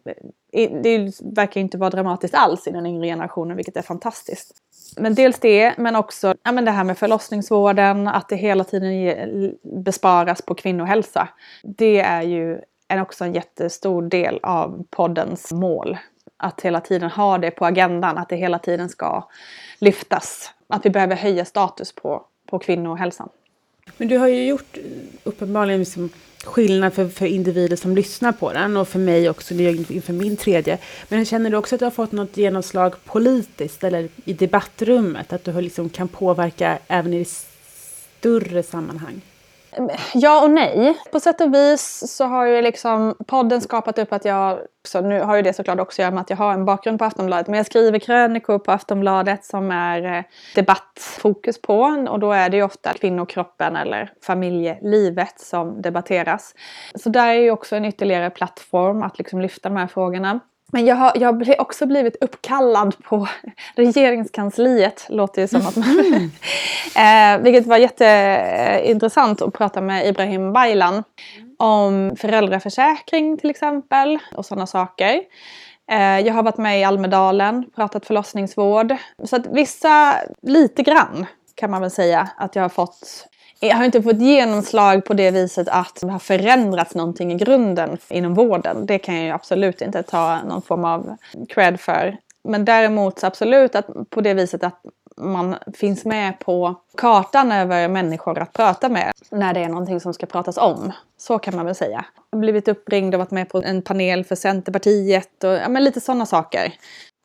det 0.82 1.20
verkar 1.20 1.60
inte 1.60 1.78
vara 1.78 1.90
dramatiskt 1.90 2.34
alls 2.34 2.66
i 2.66 2.70
den 2.70 2.86
yngre 2.86 3.06
generationen 3.06 3.56
vilket 3.56 3.76
är 3.76 3.82
fantastiskt. 3.82 4.62
Men 4.96 5.14
dels 5.14 5.38
det, 5.38 5.78
men 5.78 5.96
också 5.96 6.34
ja, 6.42 6.52
men 6.52 6.64
det 6.64 6.70
här 6.70 6.84
med 6.84 6.98
förlossningsvården, 6.98 8.08
att 8.08 8.28
det 8.28 8.36
hela 8.36 8.64
tiden 8.64 9.54
besparas 9.84 10.42
på 10.42 10.54
kvinnohälsa. 10.54 11.28
Det 11.62 12.00
är 12.00 12.22
ju 12.22 12.60
en, 12.88 13.00
också 13.00 13.24
en 13.24 13.34
jättestor 13.34 14.02
del 14.02 14.40
av 14.42 14.84
poddens 14.90 15.52
mål. 15.52 15.96
Att 16.36 16.60
hela 16.60 16.80
tiden 16.80 17.10
ha 17.10 17.38
det 17.38 17.50
på 17.50 17.66
agendan, 17.66 18.18
att 18.18 18.28
det 18.28 18.36
hela 18.36 18.58
tiden 18.58 18.88
ska 18.88 19.28
lyftas. 19.78 20.50
Att 20.68 20.86
vi 20.86 20.90
behöver 20.90 21.16
höja 21.16 21.44
status 21.44 21.92
på, 21.92 22.22
på 22.50 22.58
kvinnohälsan. 22.58 23.28
Men 23.96 24.08
du 24.08 24.18
har 24.18 24.28
ju 24.28 24.46
gjort 24.46 24.78
uppenbarligen 25.24 25.80
liksom 25.80 26.10
skillnad 26.44 26.94
för, 26.94 27.08
för 27.08 27.26
individer 27.26 27.76
som 27.76 27.96
lyssnar 27.96 28.32
på 28.32 28.52
den 28.52 28.76
och 28.76 28.88
för 28.88 28.98
mig 28.98 29.30
också 29.30 29.54
inför 29.54 30.12
min 30.12 30.36
tredje. 30.36 30.78
Men 31.08 31.24
känner 31.24 31.50
du 31.50 31.56
också 31.56 31.74
att 31.74 31.78
du 31.78 31.84
har 31.84 31.90
fått 31.90 32.12
något 32.12 32.36
genomslag 32.36 32.94
politiskt 33.04 33.84
eller 33.84 34.08
i 34.24 34.32
debattrummet? 34.32 35.32
Att 35.32 35.44
du 35.44 35.60
liksom 35.60 35.88
kan 35.88 36.08
påverka 36.08 36.78
även 36.88 37.14
i 37.14 37.26
större 38.18 38.62
sammanhang? 38.62 39.20
Ja 40.14 40.42
och 40.42 40.50
nej. 40.50 40.98
På 41.12 41.20
sätt 41.20 41.40
och 41.40 41.54
vis 41.54 42.04
så 42.16 42.24
har 42.24 42.46
ju 42.46 42.62
liksom 42.62 43.14
podden 43.26 43.60
skapat 43.60 43.98
upp 43.98 44.12
att 44.12 44.24
jag, 44.24 44.58
så 44.88 45.00
nu 45.00 45.20
har 45.20 45.36
ju 45.36 45.42
det 45.42 45.52
såklart 45.52 45.80
också 45.80 46.02
att 46.02 46.04
göra 46.04 46.14
med 46.14 46.20
att 46.20 46.30
jag 46.30 46.36
har 46.36 46.52
en 46.52 46.64
bakgrund 46.64 46.98
på 46.98 47.04
Aftonbladet, 47.04 47.46
men 47.46 47.56
jag 47.56 47.66
skriver 47.66 47.98
krönikor 47.98 48.58
på 48.58 48.72
Aftonbladet 48.72 49.44
som 49.44 49.70
är 49.70 50.18
eh, 50.18 50.24
debattfokus 50.54 51.62
på 51.62 51.80
och 52.08 52.20
då 52.20 52.32
är 52.32 52.48
det 52.48 52.56
ju 52.56 52.62
ofta 52.62 52.92
kvinnokroppen 52.92 53.76
eller 53.76 54.12
familjelivet 54.22 55.40
som 55.40 55.82
debatteras. 55.82 56.54
Så 56.94 57.08
där 57.08 57.28
är 57.28 57.40
ju 57.40 57.50
också 57.50 57.76
en 57.76 57.84
ytterligare 57.84 58.30
plattform 58.30 59.02
att 59.02 59.18
liksom 59.18 59.40
lyfta 59.40 59.68
de 59.68 59.76
här 59.76 59.86
frågorna. 59.86 60.40
Men 60.72 60.86
jag 60.86 60.96
har, 60.96 61.12
jag 61.14 61.46
har 61.46 61.60
också 61.60 61.86
blivit 61.86 62.16
uppkallad 62.20 63.04
på 63.04 63.28
regeringskansliet, 63.74 65.06
låter 65.08 65.42
det 65.42 65.48
som 65.48 65.66
att 65.66 65.76
man... 65.76 65.88
Mm. 65.88 66.30
eh, 67.38 67.44
vilket 67.44 67.66
var 67.66 67.76
jätteintressant 67.76 69.42
att 69.42 69.54
prata 69.54 69.80
med 69.80 70.06
Ibrahim 70.06 70.52
Baylan 70.52 71.04
om 71.58 72.16
föräldraförsäkring 72.16 73.38
till 73.38 73.50
exempel 73.50 74.18
och 74.34 74.46
sådana 74.46 74.66
saker. 74.66 75.20
Eh, 75.90 76.20
jag 76.20 76.34
har 76.34 76.42
varit 76.42 76.56
med 76.56 76.80
i 76.80 76.84
Almedalen, 76.84 77.70
pratat 77.76 78.06
förlossningsvård. 78.06 78.94
Så 79.24 79.36
att 79.36 79.46
vissa, 79.46 80.14
lite 80.42 80.82
grann 80.82 81.26
kan 81.54 81.70
man 81.70 81.80
väl 81.80 81.90
säga 81.90 82.28
att 82.36 82.56
jag 82.56 82.62
har 82.62 82.68
fått 82.68 83.28
Eh, 83.60 83.76
har 83.76 83.84
inte 83.84 84.02
fått 84.02 84.20
genomslag 84.20 85.04
på 85.04 85.14
det 85.14 85.30
viset 85.30 85.68
att 85.68 85.98
det 86.00 86.10
har 86.10 86.18
förändrats 86.18 86.94
någonting 86.94 87.32
i 87.32 87.34
grunden 87.34 87.98
inom 88.08 88.34
vården. 88.34 88.86
Det 88.86 88.98
kan 88.98 89.14
jag 89.14 89.24
ju 89.24 89.30
absolut 89.30 89.80
inte 89.80 90.02
ta 90.02 90.42
någon 90.42 90.62
form 90.62 90.84
av 90.84 91.16
cred 91.48 91.80
för. 91.80 92.16
Men 92.44 92.64
däremot 92.64 93.24
absolut 93.24 93.74
att 93.74 94.10
på 94.10 94.20
det 94.20 94.34
viset 94.34 94.64
att 94.64 94.80
man 95.16 95.56
finns 95.74 96.04
med 96.04 96.38
på 96.38 96.74
kartan 96.96 97.52
över 97.52 97.88
människor 97.88 98.38
att 98.38 98.52
prata 98.52 98.88
med 98.88 99.12
när 99.30 99.54
det 99.54 99.60
är 99.60 99.68
någonting 99.68 100.00
som 100.00 100.14
ska 100.14 100.26
pratas 100.26 100.56
om. 100.56 100.92
Så 101.18 101.38
kan 101.38 101.56
man 101.56 101.66
väl 101.66 101.74
säga. 101.74 102.04
Jag 102.30 102.38
har 102.38 102.40
blivit 102.40 102.68
uppringd 102.68 103.14
och 103.14 103.18
varit 103.18 103.30
med 103.30 103.48
på 103.48 103.62
en 103.62 103.82
panel 103.82 104.24
för 104.24 104.34
Centerpartiet 104.34 105.44
och 105.44 105.52
ja, 105.52 105.68
men 105.68 105.84
lite 105.84 106.00
sådana 106.00 106.26
saker. 106.26 106.74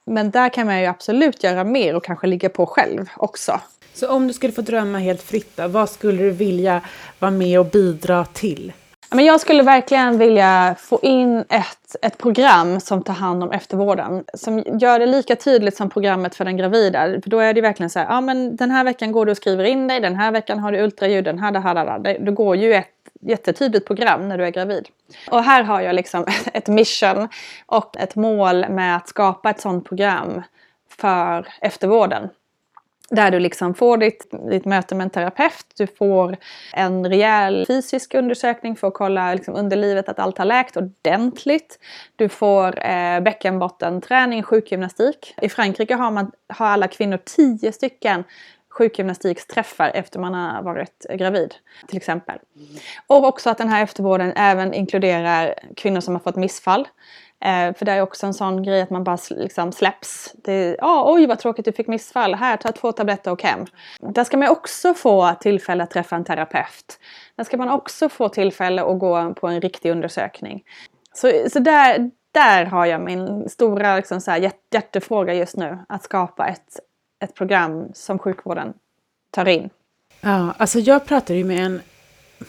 Men 0.06 0.32
där 0.32 0.50
kan 0.50 0.68
man 0.68 0.80
ju 0.80 0.86
absolut 0.86 1.44
göra 1.44 1.64
mer 1.64 1.96
och 1.96 2.04
kanske 2.04 2.28
ligga 2.28 2.50
på 2.50 2.66
själv 2.66 3.10
också. 3.18 3.60
Så 3.94 4.08
om 4.08 4.28
du 4.28 4.34
skulle 4.34 4.54
få 4.54 4.62
drömma 4.62 4.98
helt 4.98 5.22
fritt, 5.22 5.58
då, 5.58 5.68
vad 5.68 5.90
skulle 5.90 6.24
du 6.24 6.32
vilja 6.32 6.82
vara 7.20 7.32
med 7.32 7.60
och 7.60 7.66
bidra 7.66 8.26
till? 8.26 8.74
Men 9.14 9.26
jag 9.26 9.42
skulle 9.42 9.64
verkligen 9.64 10.18
vilja 10.18 10.76
få 10.80 11.00
in 11.02 11.38
ett, 11.50 11.96
ett 12.02 12.18
program 12.18 12.80
som 12.80 13.04
tar 13.04 13.14
hand 13.14 13.44
om 13.44 13.52
eftervården. 13.52 14.24
Som 14.34 14.60
gör 14.60 15.00
det 15.00 15.06
lika 15.06 15.36
tydligt 15.36 15.78
som 15.78 15.90
programmet 15.90 16.36
för 16.36 16.46
den 16.46 16.58
gravida. 16.58 17.22
För 17.24 17.30
då 17.30 17.40
är 17.40 17.54
det 17.54 17.62
verkligen 17.62 17.90
så 17.90 18.00
här, 18.00 18.06
ja 18.06 18.22
men 18.22 18.56
den 18.56 18.72
här 18.72 18.84
veckan 18.84 19.12
går 19.12 19.26
du 19.26 19.32
och 19.32 19.38
skriver 19.38 19.64
in 19.64 19.88
dig, 19.88 20.00
den 20.00 20.16
här 20.16 20.32
veckan 20.32 20.60
har 20.60 20.72
du 20.72 20.84
ultraljud, 20.84 21.24
den 21.24 21.40
här, 21.40 21.52
det 21.52 21.60
här, 21.60 21.74
det 21.74 21.80
här. 21.92 22.00
Det, 22.00 22.14
det 22.14 22.32
går 22.32 22.56
ju 22.56 22.74
ett 22.74 22.88
jättetydligt 23.22 23.88
program 23.88 24.30
när 24.30 24.38
du 24.38 24.46
är 24.46 24.50
gravid. 24.52 24.88
Och 25.30 25.44
här 25.44 25.64
har 25.64 25.82
jag 25.82 25.96
liksom 25.96 26.26
ett 26.54 26.68
mission 26.68 27.28
och 27.66 27.98
ett 27.98 28.16
mål 28.16 28.70
med 28.70 28.96
att 28.96 29.08
skapa 29.08 29.50
ett 29.50 29.62
sådant 29.62 29.88
program 29.88 30.42
för 30.90 31.48
eftervården. 31.62 32.30
Där 33.12 33.32
du 33.32 33.40
liksom 33.40 33.74
får 33.74 33.98
ditt, 33.98 34.34
ditt 34.50 34.66
möte 34.66 34.96
med 34.96 35.04
en 35.04 35.10
terapeut, 35.10 35.66
du 35.78 35.88
får 35.88 36.38
en 36.74 37.10
rejäl 37.10 37.66
fysisk 37.68 38.14
undersökning 38.14 38.76
för 38.76 38.88
att 38.88 38.94
kolla 38.94 39.34
liksom 39.34 39.56
under 39.56 39.78
livet 39.78 40.10
att 40.10 40.20
allt 40.20 40.38
har 40.38 40.46
läkt 40.46 40.78
ordentligt. 40.78 41.80
Du 42.16 42.30
får 42.30 42.86
eh, 42.86 43.20
bäckenbottenträning, 43.20 44.44
sjukgymnastik. 44.44 45.36
I 45.42 45.50
Frankrike 45.50 45.96
har, 45.96 46.12
man, 46.12 46.32
har 46.48 46.68
alla 46.68 46.88
kvinnor 46.88 47.20
tio 47.26 47.72
stycken 47.72 48.24
sjukgymnastiksträffar 48.72 49.92
efter 49.94 50.20
man 50.20 50.34
har 50.34 50.64
varit 50.64 51.06
gravid 51.14 51.54
till 51.88 51.98
exempel. 51.98 52.40
Och 53.08 53.26
också 53.26 53.50
att 53.50 53.58
den 53.58 53.70
här 53.70 53.84
eftervården 53.84 54.34
även 54.36 54.74
inkluderar 54.74 55.56
kvinnor 55.76 56.00
som 56.00 56.14
har 56.14 56.20
fått 56.20 56.36
missfall. 56.36 56.88
Eh, 57.42 57.74
för 57.74 57.86
det 57.86 57.92
är 57.92 58.02
också 58.02 58.28
en 58.28 58.34
sån 58.34 58.64
grej 58.64 58.82
att 58.82 58.90
man 58.90 59.04
bara 59.04 59.18
liksom 59.30 59.72
släpps. 59.72 60.34
Det, 60.34 60.78
oh, 60.82 61.14
oj 61.14 61.28
vad 61.28 61.40
tråkigt 61.40 61.66
du 61.66 61.72
fick 61.72 61.88
missfall, 61.88 62.36
här 62.36 62.58
ta 62.58 62.72
två 62.72 62.92
tabletter 62.92 63.32
och 63.32 63.44
hem. 63.44 63.66
Där 64.00 64.24
ska 64.24 64.38
man 64.38 64.50
också 64.50 64.94
få 64.94 65.34
tillfälle 65.40 65.84
att 65.84 65.92
träffa 65.92 66.16
en 66.16 66.24
terapeut. 66.24 67.00
Där 67.36 67.44
ska 67.44 67.58
man 67.58 67.70
också 67.70 68.10
få 68.10 68.30
tillfälle 68.30 68.84
att 68.84 69.00
gå 69.00 69.34
på 69.34 69.48
en 69.48 69.62
riktig 69.62 69.92
undersökning. 69.92 70.64
Så, 71.14 71.32
så 71.50 71.60
där, 71.60 72.12
där 72.32 72.66
har 72.66 72.86
jag 72.86 73.02
min 73.02 73.50
stora 73.50 73.96
liksom 73.96 74.22
så 74.22 74.32
här, 74.32 74.52
hjärtefråga 74.72 75.34
just 75.34 75.58
nu. 75.58 75.78
Att 75.90 76.04
skapa 76.04 76.48
ett, 76.48 76.80
ett 77.24 77.36
program 77.36 77.90
som 77.94 78.20
sjukvården 78.20 78.74
tar 79.32 79.48
in. 79.48 79.70
Ja, 80.22 80.54
alltså 80.58 80.80
jag 80.80 81.06
pratade 81.06 81.40
ju 81.40 81.46
med 81.46 81.66
en 81.66 81.82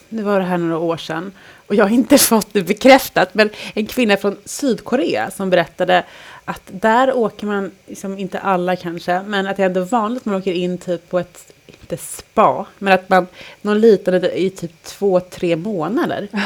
nu 0.08 0.22
var 0.22 0.38
det 0.38 0.44
här 0.44 0.58
några 0.58 0.78
år 0.78 0.96
sedan, 0.96 1.32
och 1.66 1.74
jag 1.74 1.84
har 1.84 1.90
inte 1.90 2.18
fått 2.32 2.48
det 2.52 2.62
bekräftat, 2.62 3.34
men 3.34 3.50
en 3.74 3.86
kvinna 3.86 4.16
från 4.16 4.36
Sydkorea 4.44 5.30
som 5.30 5.50
berättade 5.50 6.04
att 6.44 6.62
där 6.66 7.16
åker 7.16 7.46
man, 7.46 7.70
liksom 7.86 8.18
inte 8.18 8.38
alla 8.38 8.76
kanske, 8.76 9.22
men 9.26 9.46
att 9.46 9.56
det 9.56 9.62
är 9.62 9.66
ändå 9.66 9.84
vanligt 9.84 10.22
att 10.22 10.26
man 10.26 10.34
åker 10.34 10.52
in 10.52 10.78
typ 10.78 11.10
på 11.10 11.18
ett, 11.18 11.52
inte 11.66 11.96
spa, 11.96 12.66
men 12.78 12.92
att 12.92 13.08
man, 13.08 13.26
någon 13.60 13.80
liknande 13.80 14.40
i 14.40 14.50
typ 14.50 14.82
två, 14.82 15.20
tre 15.20 15.56
månader. 15.56 16.28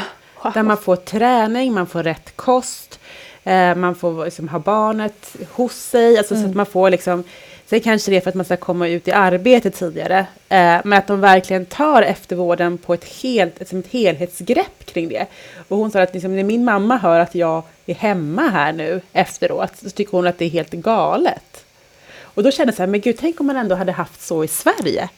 Wow. 0.43 0.53
Där 0.53 0.63
man 0.63 0.77
får 0.77 0.95
träning, 0.95 1.73
man 1.73 1.87
får 1.87 2.03
rätt 2.03 2.35
kost, 2.35 2.99
eh, 3.43 3.75
man 3.75 3.95
får 3.95 4.25
liksom 4.25 4.47
ha 4.47 4.59
barnet 4.59 5.35
hos 5.51 5.75
sig, 5.75 6.17
alltså 6.17 6.33
mm. 6.33 6.43
så 6.43 6.49
att 6.49 6.55
man 6.55 6.65
får 6.65 6.89
liksom 6.89 7.23
Sen 7.69 7.81
kanske 7.81 8.11
det 8.11 8.17
är 8.17 8.21
för 8.21 8.29
att 8.29 8.35
man 8.35 8.45
ska 8.45 8.57
komma 8.57 8.87
ut 8.87 9.07
i 9.07 9.11
arbete 9.11 9.71
tidigare. 9.71 10.19
Eh, 10.49 10.77
men 10.83 10.93
att 10.93 11.07
de 11.07 11.21
verkligen 11.21 11.65
tar 11.65 12.01
eftervården 12.01 12.77
på 12.77 12.93
ett, 12.93 13.05
helt, 13.05 13.61
ett, 13.61 13.73
ett 13.73 13.87
helhetsgrepp 13.87 14.85
kring 14.85 15.09
det. 15.09 15.25
Och 15.67 15.77
hon 15.77 15.91
sa 15.91 16.01
att 16.01 16.13
liksom, 16.13 16.35
när 16.35 16.43
min 16.43 16.65
mamma 16.65 16.97
hör 16.97 17.19
att 17.19 17.35
jag 17.35 17.63
är 17.85 17.95
hemma 17.95 18.41
här 18.41 18.73
nu 18.73 19.01
efteråt 19.13 19.71
så 19.83 19.89
tycker 19.89 20.11
hon 20.11 20.27
att 20.27 20.37
det 20.37 20.45
är 20.45 20.49
helt 20.49 20.71
galet. 20.71 21.65
Och 22.21 22.43
då 22.43 22.51
kände 22.51 22.71
jag 22.71 22.75
så 22.75 22.81
här, 22.81 22.87
men 22.87 23.01
gud, 23.01 23.17
tänk 23.19 23.39
om 23.39 23.47
man 23.47 23.57
ändå 23.57 23.75
hade 23.75 23.91
haft 23.91 24.21
så 24.21 24.43
i 24.43 24.47
Sverige. 24.47 25.09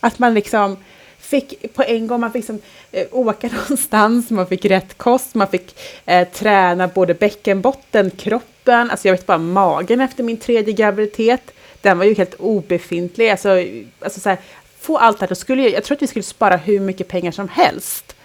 Att 0.00 0.18
man 0.18 0.34
liksom 0.34 0.76
fick 1.18 1.74
på 1.74 1.82
en 1.82 2.06
gång, 2.06 2.20
man 2.20 2.32
fick 2.32 2.40
liksom, 2.48 2.60
eh, 2.92 3.06
åka 3.10 3.48
någonstans, 3.52 4.30
man 4.30 4.46
fick 4.46 4.64
rätt 4.64 4.98
kost, 4.98 5.34
man 5.34 5.48
fick 5.48 5.78
eh, 6.06 6.28
träna 6.28 6.88
både 6.88 7.14
bäckenbotten, 7.14 8.10
kroppen, 8.10 8.90
alltså 8.90 9.08
jag 9.08 9.12
vet 9.12 9.26
bara 9.26 9.38
magen 9.38 10.00
efter 10.00 10.22
min 10.22 10.36
tredje 10.36 10.74
graviditet 10.74 11.52
den 11.82 11.98
var 11.98 12.04
ju 12.04 12.14
helt 12.14 12.34
obefintlig. 12.34 13.30
Alltså, 13.30 13.48
alltså 14.00 14.20
så 14.20 14.28
här, 14.28 14.38
få 14.78 14.98
allt 14.98 15.18
det 15.18 15.22
här, 15.22 15.28
då 15.28 15.34
skulle 15.34 15.62
jag, 15.62 15.72
jag 15.72 15.84
tror 15.84 15.96
att 15.96 16.02
vi 16.02 16.06
skulle 16.06 16.22
spara 16.22 16.56
hur 16.56 16.80
mycket 16.80 17.08
pengar 17.08 17.32
som 17.32 17.48
helst. 17.48 18.16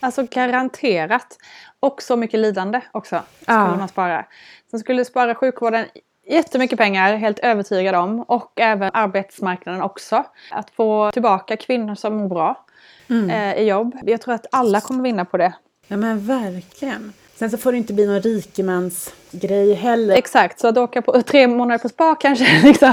Alltså 0.00 0.26
garanterat. 0.30 1.38
Och 1.80 2.02
så 2.02 2.16
mycket 2.16 2.40
lidande 2.40 2.80
också 2.92 3.22
skulle 3.42 3.58
ja. 3.58 3.76
man 3.76 3.88
spara. 3.88 4.24
Sen 4.70 4.80
skulle 4.80 5.04
spara 5.04 5.34
sjukvården 5.34 5.86
jättemycket 6.26 6.78
pengar, 6.78 7.16
helt 7.16 7.38
övertygad 7.38 7.94
om. 7.94 8.20
Och 8.22 8.52
även 8.56 8.90
arbetsmarknaden 8.94 9.82
också. 9.82 10.24
Att 10.50 10.70
få 10.70 11.10
tillbaka 11.12 11.56
kvinnor 11.56 11.94
som 11.94 12.16
mår 12.16 12.28
bra 12.28 12.66
mm. 13.10 13.30
eh, 13.30 13.62
i 13.62 13.68
jobb. 13.68 13.96
Jag 14.02 14.20
tror 14.20 14.34
att 14.34 14.46
alla 14.52 14.80
kommer 14.80 15.02
vinna 15.02 15.24
på 15.24 15.36
det. 15.36 15.52
Ja 15.86 15.96
men 15.96 16.26
verkligen. 16.26 17.12
Sen 17.38 17.50
så 17.50 17.58
får 17.58 17.72
det 17.72 17.78
inte 17.78 17.92
bli 17.92 18.06
någon 18.06 18.22
rikemansgrej 18.22 19.74
heller. 19.74 20.16
Exakt, 20.16 20.60
så 20.60 20.68
att 20.68 20.76
åka 20.78 21.02
på 21.02 21.22
tre 21.22 21.46
månader 21.46 21.78
på 21.78 21.88
spa 21.88 22.14
kanske 22.14 22.60
liksom 22.64 22.92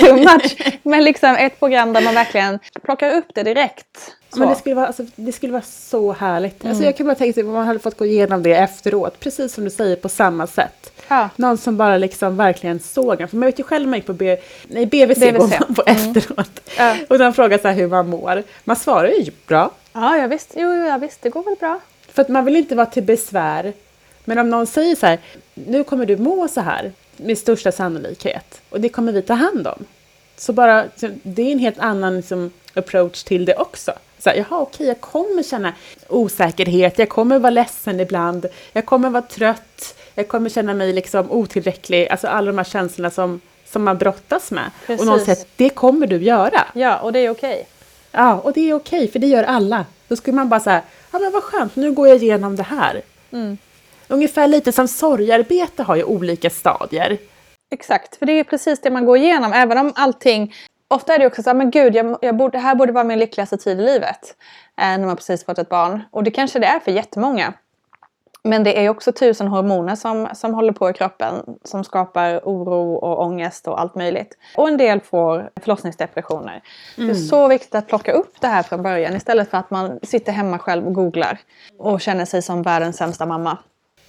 too 0.00 0.16
much. 0.16 0.78
Men 0.82 1.04
liksom 1.04 1.36
ett 1.36 1.58
program 1.58 1.92
där 1.92 2.02
man 2.02 2.14
verkligen 2.14 2.58
plockar 2.82 3.16
upp 3.16 3.26
det 3.34 3.42
direkt. 3.42 4.16
Så. 4.32 4.38
Men 4.38 4.48
det 4.48 4.54
skulle, 4.54 4.74
vara, 4.74 4.86
alltså, 4.86 5.04
det 5.16 5.32
skulle 5.32 5.52
vara 5.52 5.62
så 5.62 6.12
härligt. 6.12 6.64
Alltså, 6.64 6.84
jag 6.84 6.96
kan 6.96 7.06
bara 7.06 7.14
tänka 7.14 7.40
mig 7.40 7.48
om 7.48 7.54
man 7.54 7.66
hade 7.66 7.78
fått 7.78 7.98
gå 7.98 8.06
igenom 8.06 8.42
det 8.42 8.54
efteråt. 8.54 9.20
Precis 9.20 9.54
som 9.54 9.64
du 9.64 9.70
säger, 9.70 9.96
på 9.96 10.08
samma 10.08 10.46
sätt. 10.46 10.92
Ja. 11.08 11.30
Någon 11.36 11.58
som 11.58 11.76
bara 11.76 11.96
liksom 11.96 12.36
verkligen 12.36 12.80
såg 12.80 13.20
en. 13.20 13.28
För 13.28 13.36
man 13.36 13.46
vet 13.46 13.58
ju 13.58 13.62
själv 13.62 13.84
när 13.84 13.90
man 13.90 13.98
gick 13.98 14.06
på 14.06 14.12
B, 14.12 14.36
nej, 14.68 14.86
BVC, 14.86 15.18
BVC. 15.18 15.58
på 15.76 15.82
efteråt. 15.86 16.60
Ja. 16.78 16.96
Och 17.08 17.18
de 17.18 17.34
frågar 17.34 17.58
så 17.58 17.68
här 17.68 17.74
hur 17.74 17.88
man 17.88 18.08
mår. 18.08 18.42
Man 18.64 18.76
svarar 18.76 19.08
ju 19.08 19.30
bra. 19.46 19.70
Ja, 19.92 20.16
ja 20.16 20.26
visst. 20.26 20.52
Jo, 20.56 20.74
jo, 20.74 20.84
ja, 20.84 20.98
visst, 20.98 21.22
det 21.22 21.30
går 21.30 21.42
väl 21.42 21.56
bra. 21.60 21.80
För 22.12 22.22
att 22.22 22.28
man 22.28 22.44
vill 22.44 22.56
inte 22.56 22.74
vara 22.74 22.86
till 22.86 23.02
besvär. 23.02 23.72
Men 24.24 24.38
om 24.38 24.50
någon 24.50 24.66
säger 24.66 24.96
så 24.96 25.06
här, 25.06 25.18
nu 25.54 25.84
kommer 25.84 26.06
du 26.06 26.16
må 26.16 26.48
så 26.48 26.60
här 26.60 26.92
med 27.16 27.38
största 27.38 27.72
sannolikhet 27.72 28.60
och 28.70 28.80
det 28.80 28.88
kommer 28.88 29.12
vi 29.12 29.22
ta 29.22 29.34
hand 29.34 29.66
om. 29.66 29.84
Så 30.36 30.52
bara, 30.52 30.84
det 31.22 31.42
är 31.42 31.52
en 31.52 31.58
helt 31.58 31.78
annan 31.78 32.16
liksom, 32.16 32.50
approach 32.74 33.22
till 33.22 33.44
det 33.44 33.56
också. 33.56 33.92
Så 34.18 34.30
här, 34.30 34.36
jaha, 34.36 34.60
okej, 34.60 34.86
jag 34.86 35.00
kommer 35.00 35.42
känna 35.42 35.72
osäkerhet, 36.08 36.98
jag 36.98 37.08
kommer 37.08 37.38
vara 37.38 37.50
ledsen 37.50 38.00
ibland, 38.00 38.46
jag 38.72 38.86
kommer 38.86 39.10
vara 39.10 39.22
trött, 39.22 39.94
jag 40.18 40.28
kommer 40.28 40.50
känna 40.50 40.74
mig 40.74 40.92
liksom 40.92 41.30
otillräcklig, 41.30 42.08
alltså 42.08 42.28
alla 42.28 42.46
de 42.46 42.58
här 42.58 42.64
känslorna 42.64 43.10
som, 43.10 43.40
som 43.64 43.84
man 43.84 43.98
brottas 43.98 44.50
med. 44.50 44.70
Och 44.82 44.88
någon 44.88 45.18
Precis. 45.18 45.24
säger 45.24 45.40
att 45.40 45.48
det 45.56 45.70
kommer 45.70 46.06
du 46.06 46.16
göra. 46.16 46.66
Ja, 46.72 46.98
och 46.98 47.12
det 47.12 47.18
är 47.18 47.30
okej. 47.30 47.66
Ja, 48.12 48.34
och 48.38 48.52
det 48.52 48.70
är 48.70 48.74
okej, 48.74 49.08
för 49.10 49.18
det 49.18 49.26
gör 49.26 49.44
alla. 49.44 49.84
Då 50.08 50.16
skulle 50.16 50.36
man 50.36 50.48
bara 50.48 50.60
säga, 50.60 50.82
ja 51.12 51.18
men 51.18 51.32
vad 51.32 51.42
skönt, 51.42 51.76
nu 51.76 51.92
går 51.92 52.08
jag 52.08 52.16
igenom 52.16 52.56
det 52.56 52.62
här. 52.62 53.02
Mm. 53.30 53.58
Ungefär 54.08 54.48
lite 54.48 54.72
som 54.72 54.88
sorgarbete 54.88 55.82
har 55.82 55.96
ju 55.96 56.04
olika 56.04 56.50
stadier. 56.50 57.18
Exakt, 57.70 58.16
för 58.16 58.26
det 58.26 58.32
är 58.32 58.44
precis 58.44 58.80
det 58.80 58.90
man 58.90 59.04
går 59.04 59.16
igenom. 59.16 59.52
Även 59.52 59.78
om 59.78 59.92
allting... 59.96 60.54
Ofta 60.90 61.14
är 61.14 61.18
det 61.18 61.26
också 61.26 61.42
så 61.42 61.50
här, 61.50 61.54
men 61.54 61.70
gud, 61.70 61.94
jag, 61.94 62.18
jag 62.22 62.36
borde, 62.36 62.58
det 62.58 62.62
här 62.62 62.74
borde 62.74 62.92
vara 62.92 63.04
min 63.04 63.18
lyckligaste 63.18 63.56
tid 63.56 63.80
i 63.80 63.82
livet. 63.82 64.36
Eh, 64.80 64.84
när 64.98 65.06
man 65.06 65.16
precis 65.16 65.44
fått 65.44 65.58
ett 65.58 65.68
barn. 65.68 66.02
Och 66.10 66.24
det 66.24 66.30
kanske 66.30 66.58
det 66.58 66.66
är 66.66 66.80
för 66.80 66.92
jättemånga. 66.92 67.52
Men 68.48 68.64
det 68.64 68.84
är 68.84 68.88
också 68.88 69.12
tusen 69.12 69.48
hormoner 69.48 69.96
som, 69.96 70.28
som 70.34 70.54
håller 70.54 70.72
på 70.72 70.90
i 70.90 70.92
kroppen. 70.92 71.34
Som 71.64 71.84
skapar 71.84 72.40
oro 72.44 72.94
och 72.94 73.22
ångest 73.22 73.68
och 73.68 73.80
allt 73.80 73.94
möjligt. 73.94 74.36
Och 74.56 74.68
en 74.68 74.76
del 74.76 75.00
får 75.00 75.50
förlossningsdepressioner. 75.60 76.62
Det 76.96 77.10
är 77.10 77.14
så 77.14 77.48
viktigt 77.48 77.74
att 77.74 77.86
plocka 77.86 78.12
upp 78.12 78.40
det 78.40 78.46
här 78.46 78.62
från 78.62 78.82
början. 78.82 79.16
Istället 79.16 79.50
för 79.50 79.58
att 79.58 79.70
man 79.70 79.98
sitter 80.02 80.32
hemma 80.32 80.58
själv 80.58 80.86
och 80.86 80.94
googlar. 80.94 81.38
Och 81.78 82.00
känner 82.00 82.24
sig 82.24 82.42
som 82.42 82.62
världens 82.62 82.96
sämsta 82.96 83.26
mamma. 83.26 83.58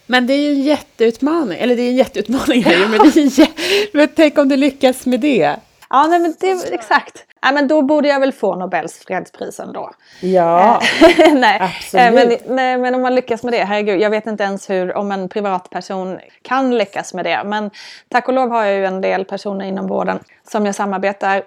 Men 0.05 0.27
det 0.27 0.33
är 0.33 0.41
ju 0.41 0.49
en 0.49 0.61
jätteutmaning, 0.61 1.59
eller 1.59 1.75
det 1.75 1.81
är 1.81 1.89
en 1.89 1.95
jätteutmaning 1.95 2.63
här 2.63 2.87
men, 2.89 2.99
det 2.99 3.19
är 3.19 3.97
men 3.97 4.07
tänk 4.15 4.37
om 4.37 4.49
du 4.49 4.57
lyckas 4.57 5.05
med 5.05 5.19
det. 5.19 5.55
Ja, 5.89 6.07
nej, 6.07 6.19
men 6.19 6.35
det, 6.39 6.73
exakt. 6.73 7.25
Ja, 7.41 7.51
men 7.51 7.67
då 7.67 7.81
borde 7.81 8.07
jag 8.07 8.19
väl 8.19 8.31
få 8.31 8.55
Nobels 8.55 8.99
fredspris 9.07 9.59
ändå. 9.59 9.91
Ja, 10.21 10.81
nej, 11.33 11.59
Absolut. 11.61 12.05
eh, 12.05 12.11
men, 12.45 12.55
nej, 12.55 12.77
men 12.77 12.95
om 12.95 13.01
man 13.01 13.15
lyckas 13.15 13.43
med 13.43 13.53
det, 13.53 13.63
herregud, 13.63 14.01
jag 14.01 14.09
vet 14.09 14.27
inte 14.27 14.43
ens 14.43 14.69
hur, 14.69 14.97
om 14.97 15.11
en 15.11 15.29
privatperson 15.29 16.19
kan 16.41 16.77
lyckas 16.77 17.13
med 17.13 17.25
det. 17.25 17.41
Men 17.45 17.71
tack 18.09 18.27
och 18.27 18.33
lov 18.33 18.49
har 18.49 18.63
jag 18.65 18.75
ju 18.75 18.85
en 18.85 19.01
del 19.01 19.25
personer 19.25 19.65
inom 19.65 19.87
vården 19.87 20.19
som 20.51 20.65
jag 20.65 20.75
samarbetar 20.75 21.43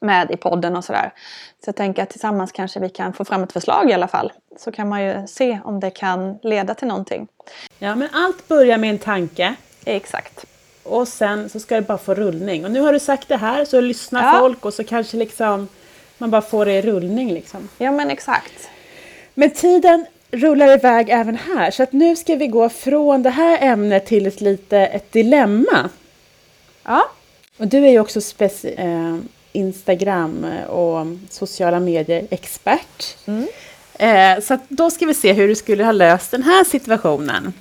med 0.00 0.30
i 0.30 0.36
podden 0.36 0.76
och 0.76 0.84
sådär. 0.84 1.12
Så 1.64 1.68
jag 1.68 1.76
tänker 1.76 2.02
att 2.02 2.10
tillsammans 2.10 2.52
kanske 2.52 2.80
vi 2.80 2.88
kan 2.88 3.12
få 3.12 3.24
fram 3.24 3.42
ett 3.42 3.52
förslag 3.52 3.90
i 3.90 3.92
alla 3.92 4.08
fall. 4.08 4.32
Så 4.58 4.72
kan 4.72 4.88
man 4.88 5.04
ju 5.04 5.26
se 5.26 5.60
om 5.64 5.80
det 5.80 5.90
kan 5.90 6.38
leda 6.42 6.74
till 6.74 6.88
någonting. 6.88 7.28
ja, 7.78 7.94
men 7.94 8.08
allt 8.12 8.48
börjar 8.48 8.78
med 8.78 8.90
en 8.90 8.98
tanke. 8.98 9.54
Exakt. 9.84 10.44
Och 10.88 11.08
sen 11.08 11.48
så 11.48 11.60
ska 11.60 11.74
det 11.74 11.82
bara 11.82 11.98
få 11.98 12.14
rullning. 12.14 12.64
Och 12.64 12.70
nu 12.70 12.80
har 12.80 12.92
du 12.92 12.98
sagt 13.00 13.28
det 13.28 13.36
här, 13.36 13.64
så 13.64 13.80
lyssnar 13.80 14.22
Ja. 14.34 14.40
folk 14.40 14.64
och 14.64 14.74
så 14.74 14.84
kanske 14.84 15.16
liksom 15.16 15.68
man 16.18 16.30
bara 16.30 16.42
får 16.42 16.64
det 16.66 16.72
i 16.72 16.82
rullning 16.82 17.32
liksom. 17.32 17.68
Ja 17.78 17.90
men 17.92 18.10
exakt. 18.10 18.68
Men 19.34 19.50
tiden 19.50 20.06
rullar 20.30 20.72
iväg 20.72 21.08
även 21.10 21.36
här, 21.36 21.70
så 21.70 21.82
att 21.82 21.92
nu 21.92 22.16
ska 22.16 22.34
vi 22.36 22.46
gå 22.46 22.68
från 22.68 23.22
det 23.22 23.30
här 23.30 23.58
ämnet 23.60 24.06
till 24.06 24.26
ett 24.26 24.40
lite 24.40 24.78
ett 24.78 25.12
dilemma. 25.12 25.88
Ja. 26.84 27.08
Och 27.58 27.66
du 27.68 27.86
är 27.86 27.90
ju 27.90 28.00
också 28.00 28.18
speci- 28.20 28.74
eh, 28.78 29.18
Instagram 29.52 30.46
och 30.68 31.06
sociala 31.30 31.80
medier-expert. 31.80 33.16
Eh, 33.98 34.40
så 34.42 34.58
då 34.68 34.90
ska 34.90 35.06
vi 35.06 35.14
se 35.14 35.32
hur 35.32 35.48
du 35.48 35.54
skulle 35.54 35.84
ha 35.84 35.92
löst 35.92 36.30
den 36.30 36.42
här 36.42 36.64
situationen. 36.64 37.52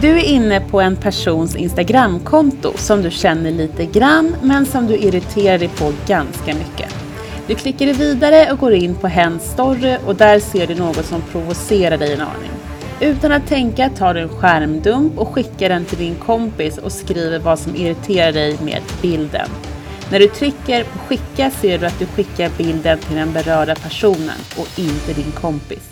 Du 0.00 0.08
är 0.08 0.24
inne 0.24 0.60
på 0.60 0.80
en 0.80 0.96
persons 0.96 1.56
Instagramkonto 1.56 2.72
som 2.76 3.02
du 3.02 3.10
känner 3.10 3.50
lite 3.50 3.86
grann 3.86 4.36
men 4.42 4.66
som 4.66 4.86
du 4.86 4.96
irriterar 4.96 5.58
dig 5.58 5.68
på 5.68 5.92
ganska 6.06 6.54
mycket. 6.54 6.94
Du 7.46 7.54
klickar 7.54 7.86
dig 7.86 7.94
vidare 7.94 8.52
och 8.52 8.58
går 8.58 8.72
in 8.72 8.94
på 8.94 9.08
hens 9.08 9.52
story 9.52 9.96
och 10.06 10.16
där 10.16 10.40
ser 10.40 10.66
du 10.66 10.74
något 10.74 11.04
som 11.04 11.22
provocerar 11.32 11.98
dig 11.98 12.12
en 12.12 12.20
aning. 12.20 12.50
Utan 13.00 13.32
att 13.32 13.46
tänka 13.46 13.88
tar 13.88 14.14
du 14.14 14.20
en 14.20 14.28
skärmdump 14.28 15.18
och 15.18 15.28
skickar 15.28 15.68
den 15.68 15.84
till 15.84 15.98
din 15.98 16.14
kompis 16.14 16.78
och 16.78 16.92
skriver 16.92 17.38
vad 17.38 17.58
som 17.58 17.76
irriterar 17.76 18.32
dig 18.32 18.58
med 18.62 18.82
bilden. 19.02 19.48
När 20.10 20.18
du 20.18 20.28
trycker 20.28 20.84
på 20.84 20.98
skicka 20.98 21.50
ser 21.50 21.78
du 21.78 21.86
att 21.86 21.98
du 21.98 22.06
skickar 22.06 22.50
bilden 22.58 22.98
till 22.98 23.16
den 23.16 23.32
berörda 23.32 23.74
personen 23.74 24.38
och 24.58 24.78
inte 24.78 25.12
din 25.12 25.32
kompis. 25.32 25.90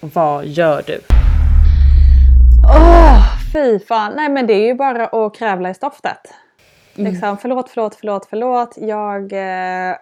Vad 0.00 0.46
gör 0.46 0.82
du? 0.86 1.17
Åh, 2.68 3.22
fy 3.52 3.78
fan. 3.78 4.12
Nej 4.16 4.28
men 4.28 4.46
det 4.46 4.52
är 4.52 4.66
ju 4.66 4.74
bara 4.74 5.06
att 5.06 5.34
krävla 5.34 5.70
i 5.70 5.74
stoftet. 5.74 6.34
Liksom, 6.94 7.38
förlåt, 7.38 7.70
förlåt, 7.70 7.94
förlåt, 7.94 8.26
förlåt. 8.30 8.74
Jag 8.76 9.32
eh, 9.32 9.96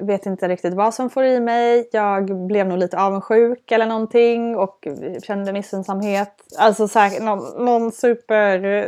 vet 0.00 0.26
inte 0.26 0.48
riktigt 0.48 0.74
vad 0.74 0.94
som 0.94 1.10
får 1.10 1.24
i 1.24 1.40
mig. 1.40 1.88
Jag 1.92 2.46
blev 2.46 2.66
nog 2.66 2.78
lite 2.78 2.98
avundsjuk 2.98 3.72
eller 3.72 3.86
någonting 3.86 4.56
och 4.56 4.86
kände 5.22 5.52
missunnsamhet. 5.52 6.34
Alltså 6.58 6.88
så 6.88 6.98
här, 6.98 7.20
någon, 7.20 7.64
någon 7.64 7.92
super... 7.92 8.64
eh, 8.64 8.86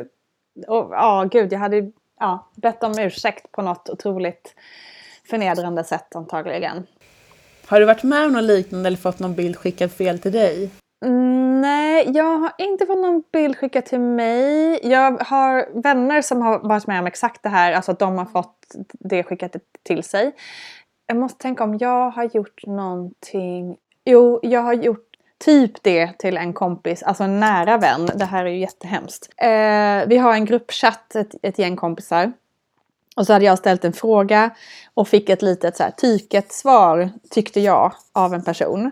och, 0.69 0.89
Ja, 0.91 1.29
gud, 1.31 1.53
jag 1.53 1.59
hade 1.59 1.91
ja, 2.21 2.51
bett 2.55 2.83
om 2.83 2.99
ursäkt 2.99 3.53
på 3.53 3.63
något 3.63 3.91
otroligt 3.91 4.55
förnedrande 5.31 5.85
sätt 5.85 6.17
antagligen. 6.17 6.87
Har 7.67 7.81
du 7.81 7.87
varit 7.87 8.03
med 8.03 8.27
om 8.27 8.33
något 8.33 8.45
liknande 8.45 8.87
eller 8.87 8.97
fått 8.97 9.19
någon 9.19 9.35
bild 9.35 9.57
skickad 9.57 9.93
fel 9.93 10.19
till 10.19 10.33
dig? 10.33 10.71
Mm, 11.07 11.61
Nej, 11.61 12.11
jag 12.15 12.39
har 12.39 12.53
inte 12.59 12.87
fått 12.87 12.99
någon 12.99 13.23
bild 13.33 13.57
skickad 13.57 13.85
till 13.85 14.01
mig. 14.01 14.81
Jag 14.83 15.23
har 15.25 15.83
vänner 15.83 16.23
som 16.23 16.43
har 16.43 16.59
varit 16.59 16.87
med 16.87 17.01
om 17.01 17.07
exakt 17.07 17.43
det 17.43 17.49
här, 17.49 17.73
alltså 17.73 17.93
att 17.93 17.99
de 17.99 18.19
har 18.19 18.25
fått 18.25 18.75
det 18.93 19.23
skickat 19.23 19.57
till 19.83 20.05
sig. 20.05 20.33
Jag 21.07 21.17
måste 21.17 21.43
tänka 21.43 21.65
om 21.65 21.79
jag 21.79 22.11
har 22.11 22.25
gjort 22.25 22.67
någonting. 22.67 23.77
Jo, 24.05 24.41
jag 24.43 24.63
har 24.63 24.73
gjort 24.73 25.07
typ 25.45 25.83
det 25.83 26.19
till 26.19 26.37
en 26.37 26.53
kompis, 26.53 27.03
alltså 27.03 27.25
en 27.25 27.41
nära 27.41 27.79
vän. 27.79 28.11
Det 28.15 28.25
här 28.25 28.45
är 28.45 28.51
ju 28.51 28.59
jättehemskt. 28.59 29.29
Eh, 29.37 30.09
vi 30.09 30.19
har 30.19 30.33
en 30.33 30.45
gruppchatt, 30.45 31.15
ett, 31.15 31.35
ett 31.43 31.59
gäng 31.59 31.77
kompisar. 31.77 32.33
Och 33.17 33.27
så 33.27 33.33
hade 33.33 33.45
jag 33.45 33.59
ställt 33.59 33.85
en 33.85 33.93
fråga 33.93 34.51
och 34.95 35.09
fick 35.09 35.29
ett 35.29 35.43
litet 35.43 35.77
så 35.77 35.83
här, 35.83 35.91
tyket 35.91 36.53
svar, 36.53 37.11
tyckte 37.31 37.61
jag, 37.61 37.93
av 38.13 38.35
en 38.35 38.45
person. 38.45 38.91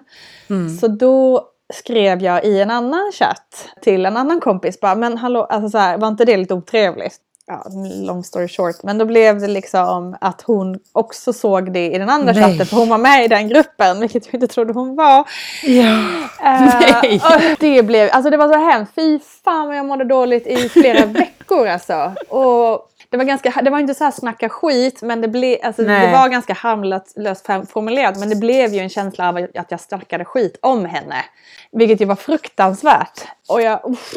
Så 0.81 0.89
då 0.89 1.51
skrev 1.75 2.23
jag 2.23 2.45
i 2.45 2.61
en 2.61 2.71
annan 2.71 3.13
chatt 3.13 3.69
till 3.83 4.07
en 4.07 4.17
annan 4.17 4.41
kompis 4.41 4.81
bara, 4.81 4.95
men 4.95 5.19
hallå, 5.19 5.45
alltså 5.45 5.71
så 5.71 5.79
här, 5.79 5.99
var 5.99 6.09
inte 6.09 6.25
det 6.25 6.37
lite 6.37 6.55
otrevligt? 6.55 7.21
Ja, 7.47 7.65
long 8.07 8.25
story 8.25 8.49
short. 8.49 8.83
Men 8.83 8.99
då 8.99 9.05
blev 9.05 9.41
det 9.41 9.49
liksom 9.49 10.17
att 10.21 10.43
hon 10.43 10.79
också 10.93 11.33
såg 11.33 11.73
det 11.73 11.91
i 11.91 11.99
den 11.99 12.11
andra 12.11 12.33
Nej. 12.33 12.43
chatten, 12.43 12.67
för 12.67 12.77
hon 12.77 12.89
var 12.89 12.99
med 12.99 13.25
i 13.25 13.29
den 13.29 13.49
gruppen, 13.49 14.01
vilket 14.01 14.27
jag 14.27 14.35
inte 14.35 14.47
trodde 14.47 14.73
hon 14.73 14.97
var. 14.97 15.29
Ja. 15.63 15.99
Eh, 16.45 16.75
Nej. 16.81 17.21
och 17.25 17.57
det, 17.61 17.83
blev, 17.83 18.11
alltså 18.13 18.31
det 18.31 18.37
var 18.37 18.53
så 18.53 18.59
hemskt. 18.59 18.95
Fy 18.95 19.19
fan 19.45 19.67
vad 19.67 19.77
jag 19.77 19.87
mådde 19.87 20.05
dåligt 20.05 20.47
i 20.47 20.69
flera 20.69 21.07
veckor 21.47 21.67
alltså. 21.67 22.15
Och 22.29 22.91
det 23.15 23.19
var, 23.19 23.25
ganska, 23.25 23.63
det 23.63 23.71
var 23.71 23.79
inte 23.79 23.95
så 23.95 24.05
här 24.05 24.11
snacka 24.11 24.49
skit, 24.49 25.03
men 25.03 25.21
det, 25.21 25.29
blev, 25.29 25.59
alltså, 25.63 25.83
det 25.83 26.13
var 26.13 26.29
ganska 26.29 26.53
harmlöst 26.53 27.47
formulerat. 27.47 28.19
Men 28.19 28.29
det 28.29 28.37
blev 28.37 28.75
ju 28.75 28.81
en 28.81 28.89
känsla 28.89 29.29
av 29.29 29.47
att 29.55 29.71
jag 29.71 29.81
snackade 29.81 30.25
skit 30.25 30.59
om 30.63 30.85
henne. 30.85 31.25
Vilket 31.73 32.01
ju 32.01 32.05
var 32.05 32.17
fruktansvärt. 32.17 33.21
Och 33.49 33.63
jag... 33.63 33.81
Uff, 33.85 34.15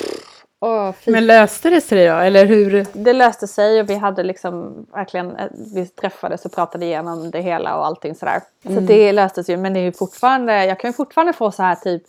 åh, 0.62 0.92
Men 1.06 1.28
löste 1.28 1.70
det 1.70 1.82
sig 1.82 2.08
då? 2.08 2.14
Eller 2.14 2.46
hur? 2.46 2.86
det 2.94 3.14
löste 3.14 3.48
sig 3.48 3.80
och 3.80 3.90
vi 3.90 3.96
hade 3.96 4.24
liksom 4.24 4.86
verkligen, 4.94 5.36
eh, 5.36 5.48
vi 5.74 5.86
träffades 5.88 6.46
och 6.46 6.52
pratade 6.52 6.86
igenom 6.86 7.32
det 7.32 7.42
hela 7.42 7.78
och 7.78 7.86
allting 7.86 8.16
sådär. 8.16 8.42
Så 8.64 8.80
det 8.80 9.12
löstes 9.12 9.50
ju, 9.50 9.58
men 9.58 9.74
det 9.74 9.80
är 9.80 9.84
ju 9.84 9.92
fortfarande, 9.92 10.66
jag 10.66 10.80
kan 10.80 10.90
ju 10.90 10.94
fortfarande 10.94 11.34
få 11.34 11.52
så 11.52 11.64
här 11.64 11.76
typ 11.76 12.04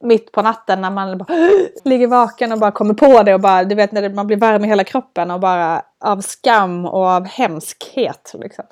mitt 0.00 0.32
på 0.32 0.42
natten 0.42 0.80
när 0.80 0.90
man 0.90 1.18
bara 1.18 1.50
ligger 1.84 2.06
vaken 2.06 2.52
och 2.52 2.58
bara 2.58 2.70
kommer 2.70 2.94
på 2.94 3.22
det 3.22 3.34
och 3.34 3.40
bara, 3.40 3.64
du 3.64 3.74
vet 3.74 3.92
när 3.92 4.08
man 4.08 4.26
blir 4.26 4.36
varm 4.36 4.64
i 4.64 4.68
hela 4.68 4.84
kroppen 4.84 5.30
och 5.30 5.40
bara 5.40 5.82
av 6.00 6.20
skam 6.20 6.86
och 6.86 7.06
av 7.06 7.26
hemskhet 7.26 8.34
liksom. 8.34 8.64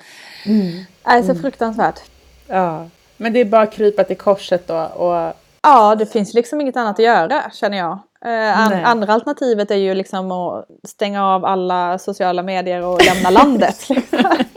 Mm. 0.45 0.71
Det 1.03 1.09
är 1.09 1.23
så 1.23 1.35
fruktansvärt. 1.35 1.99
Ja. 2.47 2.87
Men 3.17 3.33
det 3.33 3.39
är 3.39 3.45
bara 3.45 3.61
att 3.61 3.73
krypa 3.73 4.03
till 4.03 4.17
korset 4.17 4.67
då 4.67 4.75
och 4.75 5.33
Ja, 5.65 5.95
det 5.95 6.05
finns 6.05 6.33
liksom 6.33 6.61
inget 6.61 6.77
annat 6.77 6.99
att 6.99 7.05
göra 7.05 7.41
känner 7.53 7.77
jag. 7.77 7.99
Eh, 8.25 8.59
an, 8.59 8.69
Nej. 8.71 8.83
andra 8.83 9.13
alternativet 9.13 9.71
är 9.71 9.75
ju 9.75 9.93
liksom 9.93 10.31
att 10.31 10.65
stänga 10.87 11.25
av 11.25 11.45
alla 11.45 11.99
sociala 11.99 12.43
medier 12.43 12.85
och 12.85 13.01
lämna 13.05 13.29
landet. 13.29 13.75
Så 13.75 13.93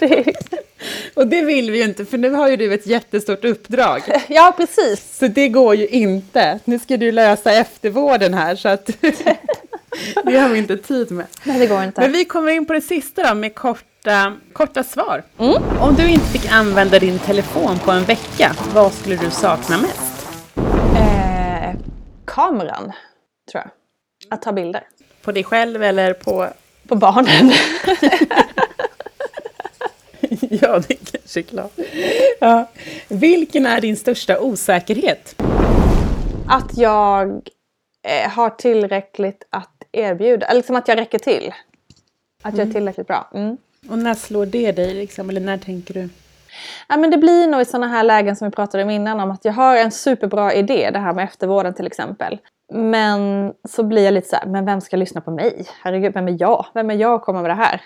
Och 1.14 1.26
det 1.26 1.42
vill 1.42 1.70
vi 1.70 1.78
ju 1.78 1.84
inte, 1.84 2.04
för 2.04 2.18
nu 2.18 2.30
har 2.30 2.48
ju 2.48 2.56
du 2.56 2.74
ett 2.74 2.86
jättestort 2.86 3.44
uppdrag. 3.44 4.02
ja, 4.28 4.54
precis. 4.56 5.18
Så 5.18 5.26
det 5.26 5.48
går 5.48 5.74
ju 5.74 5.86
inte. 5.86 6.58
Nu 6.64 6.78
ska 6.78 6.96
du 6.96 7.12
lösa 7.12 7.52
eftervården 7.52 8.34
här, 8.34 8.56
så 8.56 8.68
att 8.68 8.86
det 10.24 10.36
har 10.36 10.48
vi 10.48 10.58
inte 10.58 10.76
tid 10.76 11.10
med. 11.10 11.26
Nej, 11.44 11.58
det 11.58 11.66
går 11.66 11.82
inte. 11.82 12.00
Men 12.00 12.12
vi 12.12 12.24
kommer 12.24 12.52
in 12.52 12.66
på 12.66 12.72
det 12.72 12.80
sista 12.80 13.28
då, 13.28 13.34
med 13.34 13.54
korta, 13.54 14.36
korta 14.52 14.84
svar. 14.84 15.22
Om 15.80 15.94
du 15.96 16.08
inte 16.08 16.26
fick 16.26 16.52
använda 16.52 16.98
din 16.98 17.18
telefon 17.18 17.78
på 17.78 17.90
en 17.90 18.04
vecka, 18.04 18.52
vad 18.74 18.92
skulle 18.92 19.16
du 19.16 19.30
sakna 19.30 19.78
mest? 19.78 20.28
Eh, 20.96 21.80
kameran, 22.24 22.92
tror 23.52 23.62
jag. 23.64 23.70
Att 24.30 24.42
ta 24.42 24.52
bilder. 24.52 24.82
På 25.22 25.32
dig 25.32 25.44
själv 25.44 25.82
eller 25.82 26.12
på... 26.12 26.48
På 26.88 26.94
barnen. 26.94 27.52
ja, 30.62 30.82
det 30.88 30.94
är 30.94 30.98
kanske 31.12 31.40
är 31.40 31.42
klart. 31.42 31.72
Ja. 32.40 32.70
Vilken 33.08 33.66
är 33.66 33.80
din 33.80 33.96
största 33.96 34.40
osäkerhet? 34.40 35.36
att 36.46 36.78
jag 36.78 37.28
eh, 38.02 38.30
har 38.30 38.50
tillräckligt 38.50 39.46
att 39.50 39.84
erbjuda. 39.92 40.52
Liksom 40.52 40.76
att 40.76 40.88
jag 40.88 40.98
räcker 40.98 41.18
till. 41.18 41.54
Att 42.42 42.58
jag 42.58 42.68
är 42.68 42.72
tillräckligt 42.72 43.06
bra. 43.06 43.30
Mm. 43.34 43.56
Och 43.88 43.98
när 43.98 44.14
slår 44.14 44.46
det 44.46 44.72
dig, 44.72 44.94
liksom? 44.94 45.30
eller 45.30 45.40
när 45.40 45.58
tänker 45.58 45.94
du? 45.94 46.08
Ja, 46.88 46.96
men 46.96 47.10
det 47.10 47.18
blir 47.18 47.46
nog 47.46 47.60
i 47.60 47.64
sådana 47.64 47.88
här 47.88 48.04
lägen 48.04 48.36
som 48.36 48.48
vi 48.48 48.54
pratade 48.54 48.84
om 48.84 48.90
innan 48.90 49.20
om 49.20 49.30
att 49.30 49.44
jag 49.44 49.52
har 49.52 49.76
en 49.76 49.92
superbra 49.92 50.54
idé, 50.54 50.90
det 50.92 50.98
här 50.98 51.12
med 51.12 51.24
eftervården 51.24 51.74
till 51.74 51.86
exempel. 51.86 52.38
Men 52.72 53.52
så 53.68 53.82
blir 53.82 54.04
jag 54.04 54.14
lite 54.14 54.28
så 54.28 54.36
här, 54.36 54.46
men 54.46 54.66
vem 54.66 54.80
ska 54.80 54.96
lyssna 54.96 55.20
på 55.20 55.30
mig? 55.30 55.66
Herregud, 55.82 56.14
vem 56.14 56.28
är 56.28 56.36
jag? 56.40 56.66
Vem 56.74 56.90
är 56.90 56.94
jag 56.94 57.14
att 57.14 57.22
komma 57.22 57.42
med 57.42 57.50
det 57.50 57.54
här? 57.54 57.80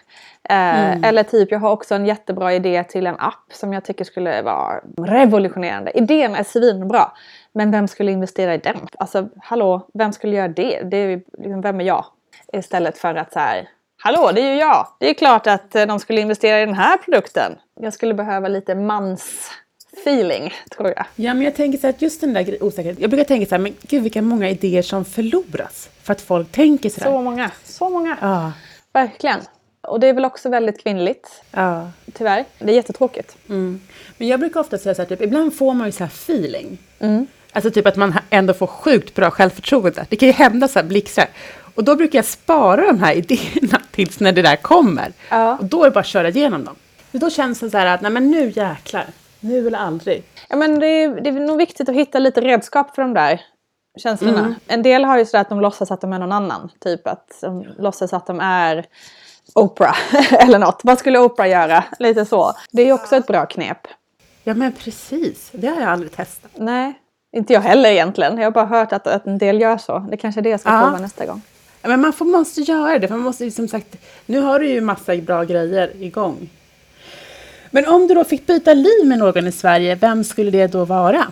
Eh, 0.45 1.09
Eller 1.09 1.23
typ, 1.23 1.51
jag 1.51 1.59
har 1.59 1.71
också 1.71 1.95
en 1.95 2.07
jättebra 2.07 2.55
idé 2.55 2.85
till 2.85 3.07
en 3.07 3.17
app 3.19 3.53
som 3.53 3.73
jag 3.73 3.85
tycker 3.85 4.05
skulle 4.05 4.43
vara 4.43 4.81
revolutionerande. 4.99 5.99
Idén 5.99 6.35
är 6.35 6.43
svinbra, 6.43 7.13
men 7.53 7.71
vem 7.71 7.89
skulle 7.89 8.13
investera 8.13 8.55
i 8.55 8.59
den? 8.59 8.77
Alltså, 8.99 9.29
hallå, 9.43 9.89
vem 9.95 10.13
skulle 10.13 10.37
göra 10.37 10.49
det? 10.49 10.83
det 10.83 10.97
är, 10.97 11.23
liksom, 11.39 11.61
vem 11.61 11.81
är 11.81 11.85
jag? 11.85 12.05
Istället 12.53 12.99
för 12.99 13.15
att 13.15 13.33
så 13.33 13.39
här, 13.39 13.69
hallå, 14.03 14.31
det 14.35 14.41
är 14.41 14.53
ju 14.55 14.61
jag! 14.61 14.87
Det 15.01 15.11
är 15.11 15.15
klart 15.15 15.47
att 15.47 15.75
eh, 15.75 15.87
de 15.87 16.01
skulle 16.01 16.21
investera 16.21 16.61
i 16.61 16.67
den 16.67 16.75
här 16.75 16.97
produkten. 16.97 17.53
Jag 17.81 17.93
skulle 17.93 18.15
behöva 18.15 18.49
lite 18.49 18.75
mans 18.75 19.51
feeling, 19.93 20.55
tror 20.77 20.89
jag. 20.97 21.05
Ja, 21.17 21.35
men 21.35 21.43
jag 21.43 21.55
tänker 21.55 21.79
så 21.79 21.87
att 21.87 22.03
just 22.03 22.21
den 22.21 22.33
där 22.33 22.63
osäkerheten. 22.63 23.03
Jag 23.03 23.11
brukar 23.11 23.25
tänka 23.25 23.47
så 23.47 23.55
här, 23.55 23.63
men 23.63 23.75
gud 23.83 24.03
vilka 24.03 24.23
många 24.23 24.51
idéer 24.51 24.83
som 24.83 25.05
förloras. 25.05 25.91
För 26.03 26.13
att 26.13 26.21
folk 26.21 26.53
tänker 26.53 26.91
så 26.91 27.01
där. 27.01 27.07
Så 27.07 27.23
många, 27.23 27.51
så 27.65 27.91
många. 27.91 28.17
Ja, 28.21 28.53
Verkligen. 28.93 29.41
Och 29.81 30.01
det 30.01 30.07
är 30.07 30.13
väl 30.13 30.25
också 30.25 30.49
väldigt 30.49 30.83
kvinnligt, 30.83 31.43
ja. 31.51 31.91
tyvärr. 32.13 32.45
Det 32.59 32.71
är 32.71 32.75
jättetråkigt. 32.75 33.37
Mm. 33.49 33.81
Men 34.19 34.29
jag 34.29 34.41
brukar 34.41 34.61
ofta 34.61 34.79
säga 34.79 34.95
så 34.95 35.03
här, 35.03 35.09
typ, 35.09 35.23
ibland 35.23 35.55
får 35.55 35.75
man 35.75 35.89
ju 35.89 35.93
så 35.93 36.05
här 36.05 36.11
feeling. 36.11 36.79
Mm. 36.99 37.27
Alltså 37.53 37.71
typ 37.71 37.87
att 37.87 37.97
man 37.97 38.15
ändå 38.31 38.55
får 38.55 38.67
sjukt 38.67 39.15
bra 39.15 39.31
självförtroende. 39.31 40.07
Det 40.09 40.17
kan 40.17 40.29
ju 40.29 40.33
hända 40.33 40.69
så 40.69 40.79
här 40.79 40.87
blixtar. 40.87 41.29
Och 41.75 41.85
då 41.85 41.97
brukar 41.97 42.19
jag 42.19 42.25
spara 42.25 42.87
de 42.87 43.03
här 43.03 43.15
idéerna 43.17 43.81
tills 43.91 44.21
när 44.21 44.33
det 44.33 44.43
där 44.43 44.57
kommer. 44.57 45.13
Ja. 45.29 45.57
Och 45.57 45.65
då 45.65 45.81
är 45.83 45.85
det 45.85 45.91
bara 45.91 46.01
att 46.01 46.07
köra 46.07 46.29
igenom 46.29 46.65
dem. 46.65 46.77
För 47.11 47.19
då 47.19 47.31
känns 47.31 47.61
det 47.61 47.71
så 47.71 47.79
här 47.79 47.87
att, 47.87 48.01
nej 48.01 48.11
men 48.11 48.31
nu 48.31 48.53
jäklar. 48.57 49.07
Nu 49.41 49.67
eller 49.67 49.79
aldrig. 49.79 50.23
Ja, 50.49 50.57
men 50.57 50.81
det, 50.81 50.87
är, 50.87 51.21
det 51.21 51.29
är 51.31 51.33
nog 51.33 51.59
viktigt 51.59 51.89
att 51.89 51.95
hitta 51.95 52.19
lite 52.19 52.41
redskap 52.41 52.95
för 52.95 53.03
de 53.03 53.15
där 53.15 53.41
känslorna. 53.99 54.55
En 54.67 54.83
del 54.83 55.05
har 55.05 55.19
ju 55.19 55.27
sådär 55.27 55.41
att 55.41 55.49
de 55.49 55.61
låtsas 55.61 55.91
att 55.91 56.01
de 56.01 56.13
är 56.13 56.19
någon 56.19 56.33
annan. 56.33 56.71
Typ 56.81 57.07
att 57.07 57.39
de 57.41 57.67
låtsas 57.79 58.13
att 58.13 58.27
de 58.27 58.41
är 58.41 58.87
Oprah 59.55 59.97
eller 60.45 60.59
något. 60.59 60.81
Vad 60.85 60.99
skulle 60.99 61.19
Oprah 61.19 61.49
göra? 61.49 61.85
Lite 61.99 62.25
så. 62.25 62.53
Det 62.71 62.83
är 62.83 62.87
ju 62.87 62.93
också 62.93 63.17
ett 63.17 63.27
bra 63.27 63.47
knep. 63.47 63.79
Ja 64.45 64.55
men 64.55 64.73
precis, 64.73 65.51
det 65.53 65.67
har 65.67 65.81
jag 65.81 65.89
aldrig 65.91 66.13
testat. 66.13 66.51
Nej, 66.55 66.95
inte 67.37 67.53
jag 67.53 67.61
heller 67.61 67.91
egentligen. 67.91 68.37
Jag 68.39 68.45
har 68.45 68.51
bara 68.51 68.67
hört 68.67 68.93
att, 68.93 69.07
att 69.07 69.27
en 69.27 69.39
del 69.39 69.61
gör 69.61 69.79
så. 69.79 69.99
Det 70.11 70.17
kanske 70.17 70.41
är 70.41 70.43
det 70.43 70.51
jag 70.51 70.61
ska 70.61 70.71
Ja. 70.71 70.83
prova 70.83 70.99
nästa 70.99 71.27
gång. 71.27 71.43
Men 71.83 72.01
man 72.01 72.13
får, 72.13 72.25
måste 72.25 72.61
göra 72.61 72.99
det, 72.99 73.09
för 73.09 73.15
man 73.15 73.25
måste 73.25 73.51
som 73.51 73.69
sagt, 73.69 73.97
nu 74.27 74.41
har 74.41 74.59
du 74.59 74.69
ju 74.69 74.81
massa 74.81 75.17
bra 75.17 75.45
grejer 75.45 76.03
igång. 76.03 76.51
Men 77.71 77.87
om 77.87 78.07
du 78.07 78.15
då 78.15 78.25
fick 78.25 78.47
byta 78.47 78.75
liv 78.75 79.05
med 79.07 79.19
någon 79.19 79.47
i 79.47 79.53
Sverige, 79.53 79.95
vem 79.95 80.25
skulle 80.25 80.51
det 80.51 80.67
då 80.67 80.85
vara? 80.85 81.27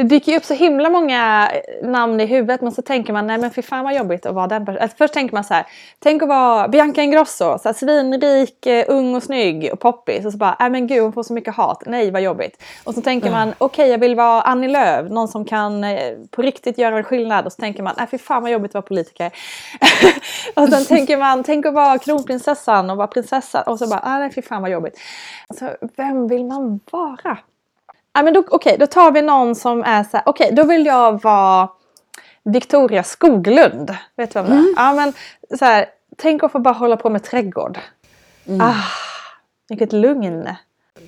Eh, 0.00 0.06
det 0.06 0.14
dyker 0.14 0.32
ju 0.32 0.38
upp 0.38 0.44
så 0.44 0.54
himla 0.54 0.90
många 0.90 1.50
namn 1.82 2.20
i 2.20 2.26
huvudet 2.26 2.60
men 2.60 2.72
så 2.72 2.82
tänker 2.82 3.12
man 3.12 3.26
nej 3.26 3.38
men 3.38 3.50
fy 3.50 3.62
fan 3.62 3.84
vad 3.84 3.96
jobbigt 3.96 4.26
att 4.26 4.34
vara 4.34 4.46
den 4.46 4.66
personen. 4.66 4.82
Alltså, 4.82 4.96
först 4.96 5.14
tänker 5.14 5.34
man 5.34 5.44
så 5.44 5.54
här, 5.54 5.66
tänk 5.98 6.22
att 6.22 6.28
vara 6.28 6.68
Bianca 6.68 7.02
Ingrosso, 7.02 7.58
så 7.58 7.60
här, 7.64 7.72
svinrik, 7.72 8.66
eh, 8.66 8.84
ung 8.88 9.14
och 9.14 9.22
snygg 9.22 9.70
och 9.72 9.80
poppis. 9.80 10.26
Och 10.26 10.32
så 10.32 10.38
bara, 10.38 10.56
nej 10.60 10.70
men 10.70 10.86
gud 10.86 11.02
hon 11.02 11.12
får 11.12 11.22
så 11.22 11.32
mycket 11.32 11.54
hat, 11.54 11.82
nej 11.86 12.10
vad 12.10 12.22
jobbigt. 12.22 12.62
Och 12.84 12.94
så 12.94 13.02
tänker 13.02 13.30
man, 13.30 13.54
okej 13.58 13.88
jag 13.88 13.98
vill 13.98 14.14
vara 14.14 14.42
Annie 14.42 14.68
Lööf, 14.68 15.10
någon 15.10 15.28
som 15.28 15.44
kan 15.44 15.84
eh, 15.84 16.12
på 16.30 16.42
riktigt 16.42 16.78
göra 16.78 16.98
en 16.98 17.04
skillnad. 17.04 17.46
Och 17.46 17.52
så 17.52 17.60
tänker 17.60 17.82
man, 17.82 17.94
nej 17.98 18.06
fy 18.10 18.18
fan 18.18 18.42
vad 18.42 18.52
jobbigt 18.52 18.70
att 18.70 18.74
vara 18.74 18.82
politiker. 18.82 19.30
och 20.54 20.68
sen 20.68 20.84
tänker 20.84 21.16
man, 21.16 21.44
tänk 21.44 21.66
att 21.66 21.74
vara 21.74 21.98
kronprinsessan 21.98 22.90
och 22.90 22.96
vara 22.96 23.06
prinsessa. 23.06 23.62
Och 23.62 23.78
så 23.78 23.86
bara, 23.86 24.00
ah, 24.02 24.18
nej 24.18 24.32
fy 24.32 24.42
fan 24.42 24.62
vad 24.62 24.70
jobbigt. 24.70 24.98
Alltså, 25.48 25.76
vem 25.96 26.28
vill 26.28 26.44
man 26.44 26.80
vara? 26.90 27.38
Ja, 28.12 28.22
men 28.22 28.34
då, 28.34 28.44
okej, 28.50 28.76
då 28.80 28.86
tar 28.86 29.12
vi 29.12 29.22
någon 29.22 29.54
som 29.54 29.82
är 29.84 30.02
så 30.04 30.16
här, 30.16 30.22
okej, 30.26 30.50
då 30.52 30.64
vill 30.64 30.86
jag 30.86 31.22
vara 31.22 31.68
Victoria 32.44 33.02
Skoglund. 33.02 33.96
Vet 34.16 34.32
du 34.34 34.42
vem 34.42 34.50
det 34.50 34.56
är? 34.56 34.74
Ja, 34.76 34.92
men 34.92 35.12
så 35.58 35.64
här, 35.64 35.86
tänk 36.16 36.42
att 36.42 36.52
få 36.52 36.58
bara 36.58 36.74
hålla 36.74 36.96
på 36.96 37.10
med 37.10 37.22
trädgård. 37.24 37.78
Ah, 38.60 38.74
vilket 39.68 39.92
lugn. 39.92 40.48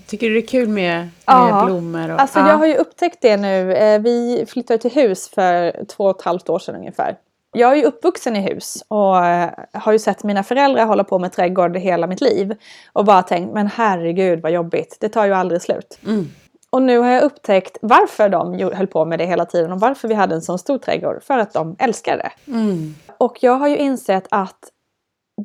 Tycker 0.06 0.28
du 0.28 0.34
det 0.34 0.40
är 0.40 0.46
kul 0.46 0.68
med, 0.68 0.98
med 0.98 1.10
Ja. 1.26 1.62
blommor? 1.66 2.10
Och, 2.10 2.20
Alltså 2.20 2.38
ja. 2.38 2.48
jag 2.48 2.56
har 2.56 2.66
ju 2.66 2.74
upptäckt 2.76 3.18
det 3.20 3.36
nu. 3.36 3.72
Eh, 3.74 4.00
Vi 4.00 4.44
flyttade 4.48 4.78
till 4.78 4.90
hus 4.90 5.28
för 5.28 5.84
två 5.84 6.04
och 6.04 6.18
ett 6.20 6.24
halvt 6.24 6.48
år 6.48 6.58
sedan 6.58 6.74
ungefär. 6.74 7.16
Jag 7.54 7.72
är 7.72 7.76
ju 7.76 7.84
uppvuxen 7.84 8.36
i 8.36 8.40
hus 8.40 8.84
och 8.88 9.26
eh, 9.26 9.50
har 9.72 9.92
ju 9.92 9.98
sett 9.98 10.24
mina 10.24 10.42
föräldrar 10.42 10.86
hålla 10.86 11.04
på 11.04 11.18
med 11.18 11.32
trädgård 11.32 11.76
hela 11.76 12.06
mitt 12.06 12.20
liv. 12.20 12.54
Och 12.92 13.04
bara 13.04 13.22
tänkt, 13.22 13.54
men 13.54 13.66
herregud 13.66 14.40
vad 14.42 14.52
jobbigt, 14.52 14.96
det 15.00 15.08
tar 15.08 15.26
ju 15.26 15.32
aldrig 15.34 15.62
slut. 15.62 15.98
Mm. 16.06 16.28
Och 16.72 16.82
nu 16.82 16.98
har 16.98 17.08
jag 17.08 17.22
upptäckt 17.22 17.78
varför 17.82 18.28
de 18.28 18.58
höll 18.74 18.86
på 18.86 19.04
med 19.04 19.18
det 19.18 19.26
hela 19.26 19.44
tiden 19.44 19.72
och 19.72 19.80
varför 19.80 20.08
vi 20.08 20.14
hade 20.14 20.34
en 20.34 20.42
sån 20.42 20.58
stor 20.58 20.78
trädgård. 20.78 21.22
För 21.22 21.38
att 21.38 21.52
de 21.52 21.76
älskar 21.78 22.16
det. 22.16 22.52
Mm. 22.52 22.94
Och 23.18 23.38
jag 23.40 23.52
har 23.52 23.68
ju 23.68 23.76
insett 23.76 24.26
att 24.30 24.58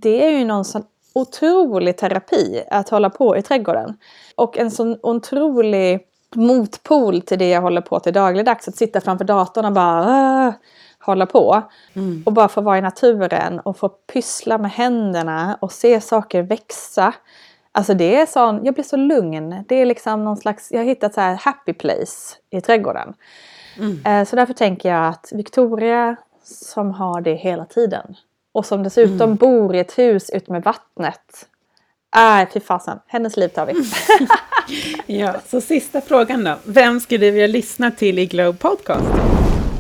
det 0.02 0.26
är 0.26 0.30
ju 0.30 0.46
någon 0.46 0.66
sån 0.66 0.84
otrolig 1.14 1.98
terapi 1.98 2.64
att 2.72 2.90
hålla 2.90 3.10
på 3.10 3.38
i 3.38 3.42
trädgården. 3.42 3.98
Och 4.36 4.58
en 4.58 4.72
sån 4.72 5.00
otrolig 5.04 6.00
motpol 6.36 7.22
till 7.22 7.40
det 7.40 7.50
jag 7.50 7.62
håller 7.62 7.82
på 7.82 8.00
till 8.00 8.14
dagligdags. 8.14 8.68
Att 8.68 8.76
sitta 8.76 9.02
framför 9.02 9.26
datorn 9.26 9.66
och 9.66 9.72
bara 9.74 10.02
"Åh", 10.48 10.54
hålla 11.00 11.26
på. 11.26 11.62
Mm. 11.94 12.24
Och 12.26 12.34
bara 12.34 12.48
få 12.48 12.62
vara 12.62 12.78
i 12.78 12.82
naturen 12.82 13.60
och 13.60 13.78
få 13.78 13.90
pyssla 13.90 14.58
med 14.58 14.72
händerna 14.72 15.58
och 15.62 15.72
se 15.72 16.02
saker 16.02 16.44
växa. 16.44 17.14
Alltså 17.78 17.94
det 17.94 18.16
är 18.16 18.26
sån, 18.26 18.66
jag 18.66 18.74
blir 18.74 18.84
så 18.84 18.98
lugn. 18.98 19.64
Det 19.68 19.76
är 19.76 19.86
liksom 19.86 20.24
någon 20.26 20.38
slags, 20.38 20.72
jag 20.72 20.80
har 20.80 20.86
hittat 20.86 21.14
så 21.14 21.22
här 21.22 21.36
happy 21.36 21.74
place 21.74 22.36
i 22.50 22.62
trädgården. 22.62 23.14
Mm. 23.78 24.06
Eh, 24.06 24.28
Så 24.28 24.36
därför 24.36 24.54
tänker 24.54 24.90
jag 24.90 25.08
att 25.08 25.30
Victoria 25.32 26.16
som 26.44 26.92
har 26.92 27.22
det 27.22 27.34
hela 27.36 27.66
tiden 27.66 28.16
och 28.54 28.66
som 28.66 28.84
dessutom 28.84 29.36
bor 29.36 29.76
i 29.76 29.80
ett 29.80 29.98
hus 29.98 30.30
ut 30.30 30.50
med 30.50 30.64
vattnet. 30.64 31.48
Nej, 32.16 32.48
fy 32.54 32.60
fasen. 32.60 33.00
Hennes 33.08 33.38
liv 33.38 33.48
tar 33.48 33.66
vi. 33.66 33.74
Ja, 35.20 35.36
så 35.48 35.62
sista 35.62 36.02
frågan 36.02 36.44
då. 36.44 36.56
Vem 36.64 37.00
skulle 37.00 37.26
du 37.26 37.32
vilja 37.32 37.48
lyssna 37.48 37.92
till 37.92 38.20
i 38.20 38.26
Globe 38.26 38.58
Podcast? 38.58 39.06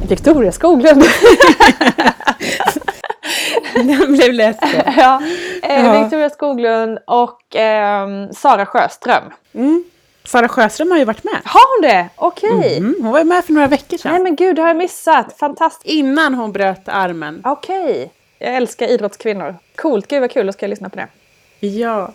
Victoria 0.09 0.51
Skoglund. 0.51 1.03
Den 3.97 4.13
blev 4.13 4.53
så. 4.53 4.67
ja, 4.97 5.21
eh. 5.63 6.01
Victoria 6.01 6.29
Skoglund 6.29 6.99
och 7.07 7.55
ehm, 7.55 8.33
Sara 8.33 8.65
Sjöström. 8.65 9.23
Mm. 9.53 9.83
Sara 10.23 10.47
Sjöström 10.47 10.91
har 10.91 10.97
ju 10.97 11.05
varit 11.05 11.23
med. 11.23 11.41
Har 11.45 11.75
hon 11.75 11.89
det? 11.89 12.09
Okej. 12.15 12.77
Mm. 12.77 12.95
Hon 13.01 13.11
var 13.11 13.19
ju 13.19 13.25
med 13.25 13.45
för 13.45 13.53
några 13.53 13.67
veckor 13.67 13.97
sedan. 13.97 14.11
Nej 14.11 14.23
men 14.23 14.35
gud, 14.35 14.55
det 14.55 14.61
har 14.61 14.69
jag 14.69 14.77
missat. 14.77 15.37
Fantastiskt. 15.39 15.85
Innan 15.85 16.33
hon 16.33 16.51
bröt 16.51 16.87
armen. 16.87 17.41
Okej. 17.45 18.11
Jag 18.39 18.55
älskar 18.55 18.87
idrottskvinnor. 18.87 19.55
Coolt, 19.75 20.07
gud 20.07 20.21
vad 20.21 20.31
kul, 20.31 20.45
då 20.45 20.53
ska 20.53 20.65
jag 20.65 20.69
lyssna 20.69 20.89
på 20.89 20.95
det. 20.95 21.07
Ja. 21.67 22.11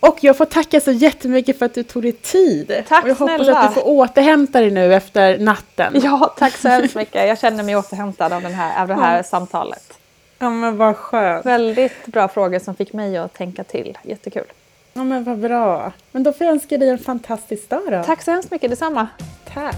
Och 0.00 0.18
jag 0.20 0.36
får 0.36 0.44
tacka 0.44 0.80
så 0.80 0.90
jättemycket 0.90 1.58
för 1.58 1.66
att 1.66 1.74
du 1.74 1.82
tog 1.82 2.02
dig 2.02 2.12
tid. 2.12 2.84
Tack 2.88 3.04
och 3.04 3.10
jag 3.10 3.14
hoppas 3.14 3.36
snälla. 3.36 3.58
att 3.58 3.74
du 3.74 3.80
får 3.80 3.88
återhämta 3.88 4.60
dig 4.60 4.70
nu 4.70 4.94
efter 4.94 5.38
natten. 5.38 6.00
Ja, 6.02 6.34
tack 6.38 6.56
så 6.56 6.68
hemskt 6.68 6.94
mycket. 6.94 7.28
Jag 7.28 7.38
känner 7.38 7.62
mig 7.62 7.76
återhämtad 7.76 8.32
av, 8.32 8.42
den 8.42 8.54
här, 8.54 8.82
av 8.82 8.88
det 8.88 8.94
här 8.94 9.22
samtalet. 9.22 9.98
Ja 10.42 10.50
men 10.50 10.76
vad 10.76 10.96
skönt. 10.96 11.46
Väldigt 11.46 12.06
bra 12.06 12.28
frågor 12.28 12.58
som 12.58 12.74
fick 12.74 12.92
mig 12.92 13.16
att 13.16 13.34
tänka 13.34 13.64
till. 13.64 13.98
Jättekul. 14.02 14.44
Ja 14.92 15.04
men 15.04 15.24
vad 15.24 15.38
bra. 15.38 15.92
Men 16.12 16.22
då 16.22 16.32
får 16.32 16.44
jag 16.44 16.54
önska 16.54 16.78
dig 16.78 16.88
en 16.88 16.98
fantastisk 16.98 17.68
dag 17.68 17.82
då. 17.90 18.02
Tack 18.02 18.22
så 18.22 18.30
hemskt 18.30 18.50
mycket, 18.50 18.70
detsamma. 18.70 19.08
Tack! 19.54 19.76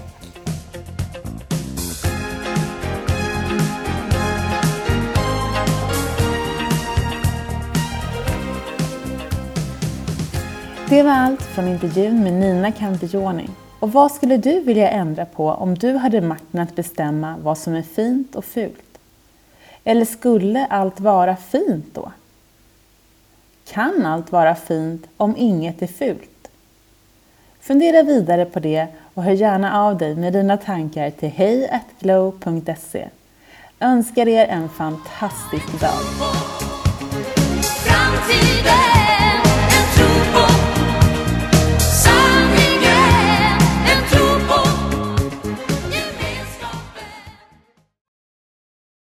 Det 10.89 11.03
var 11.03 11.13
allt 11.13 11.43
från 11.43 11.69
intervjun 11.69 12.23
med 12.23 12.33
Nina 12.33 12.73
Campioni. 12.73 13.49
Och 13.81 13.93
vad 13.93 14.13
skulle 14.13 14.37
du 14.37 14.61
vilja 14.61 14.91
ändra 14.91 15.27
på 15.27 15.49
om 15.49 15.75
du 15.75 15.97
hade 15.97 16.21
makten 16.21 16.61
att 16.61 16.77
bestämma 16.77 17.37
vad 17.43 17.59
som 17.59 17.75
är 17.75 17.83
fint 17.83 18.35
och 18.37 18.45
fult? 18.45 18.84
Eller 19.85 20.05
skulle 20.05 20.67
allt 20.67 21.01
vara 21.01 21.37
fint 21.37 21.87
då? 21.95 22.13
Kan 23.69 24.07
allt 24.07 24.33
vara 24.33 24.55
fint 24.55 25.07
om 25.17 25.37
inget 25.37 25.83
är 25.83 25.87
fult? 25.87 26.49
Fundera 27.61 28.03
vidare 28.03 28.45
på 28.45 28.61
det 28.61 28.87
och 29.15 29.23
hör 29.23 29.33
gärna 29.33 29.81
av 29.81 29.99
dig 29.99 30.17
med 30.17 30.33
dina 30.33 30.57
tankar 30.57 31.11
till 31.11 31.29
hejatglow.se. 31.29 33.09
Önskar 33.81 34.29
er 34.29 34.47
en 34.47 34.69
fantastisk 34.69 35.81
dag! 35.81 36.01
Framtiden 37.63 39.04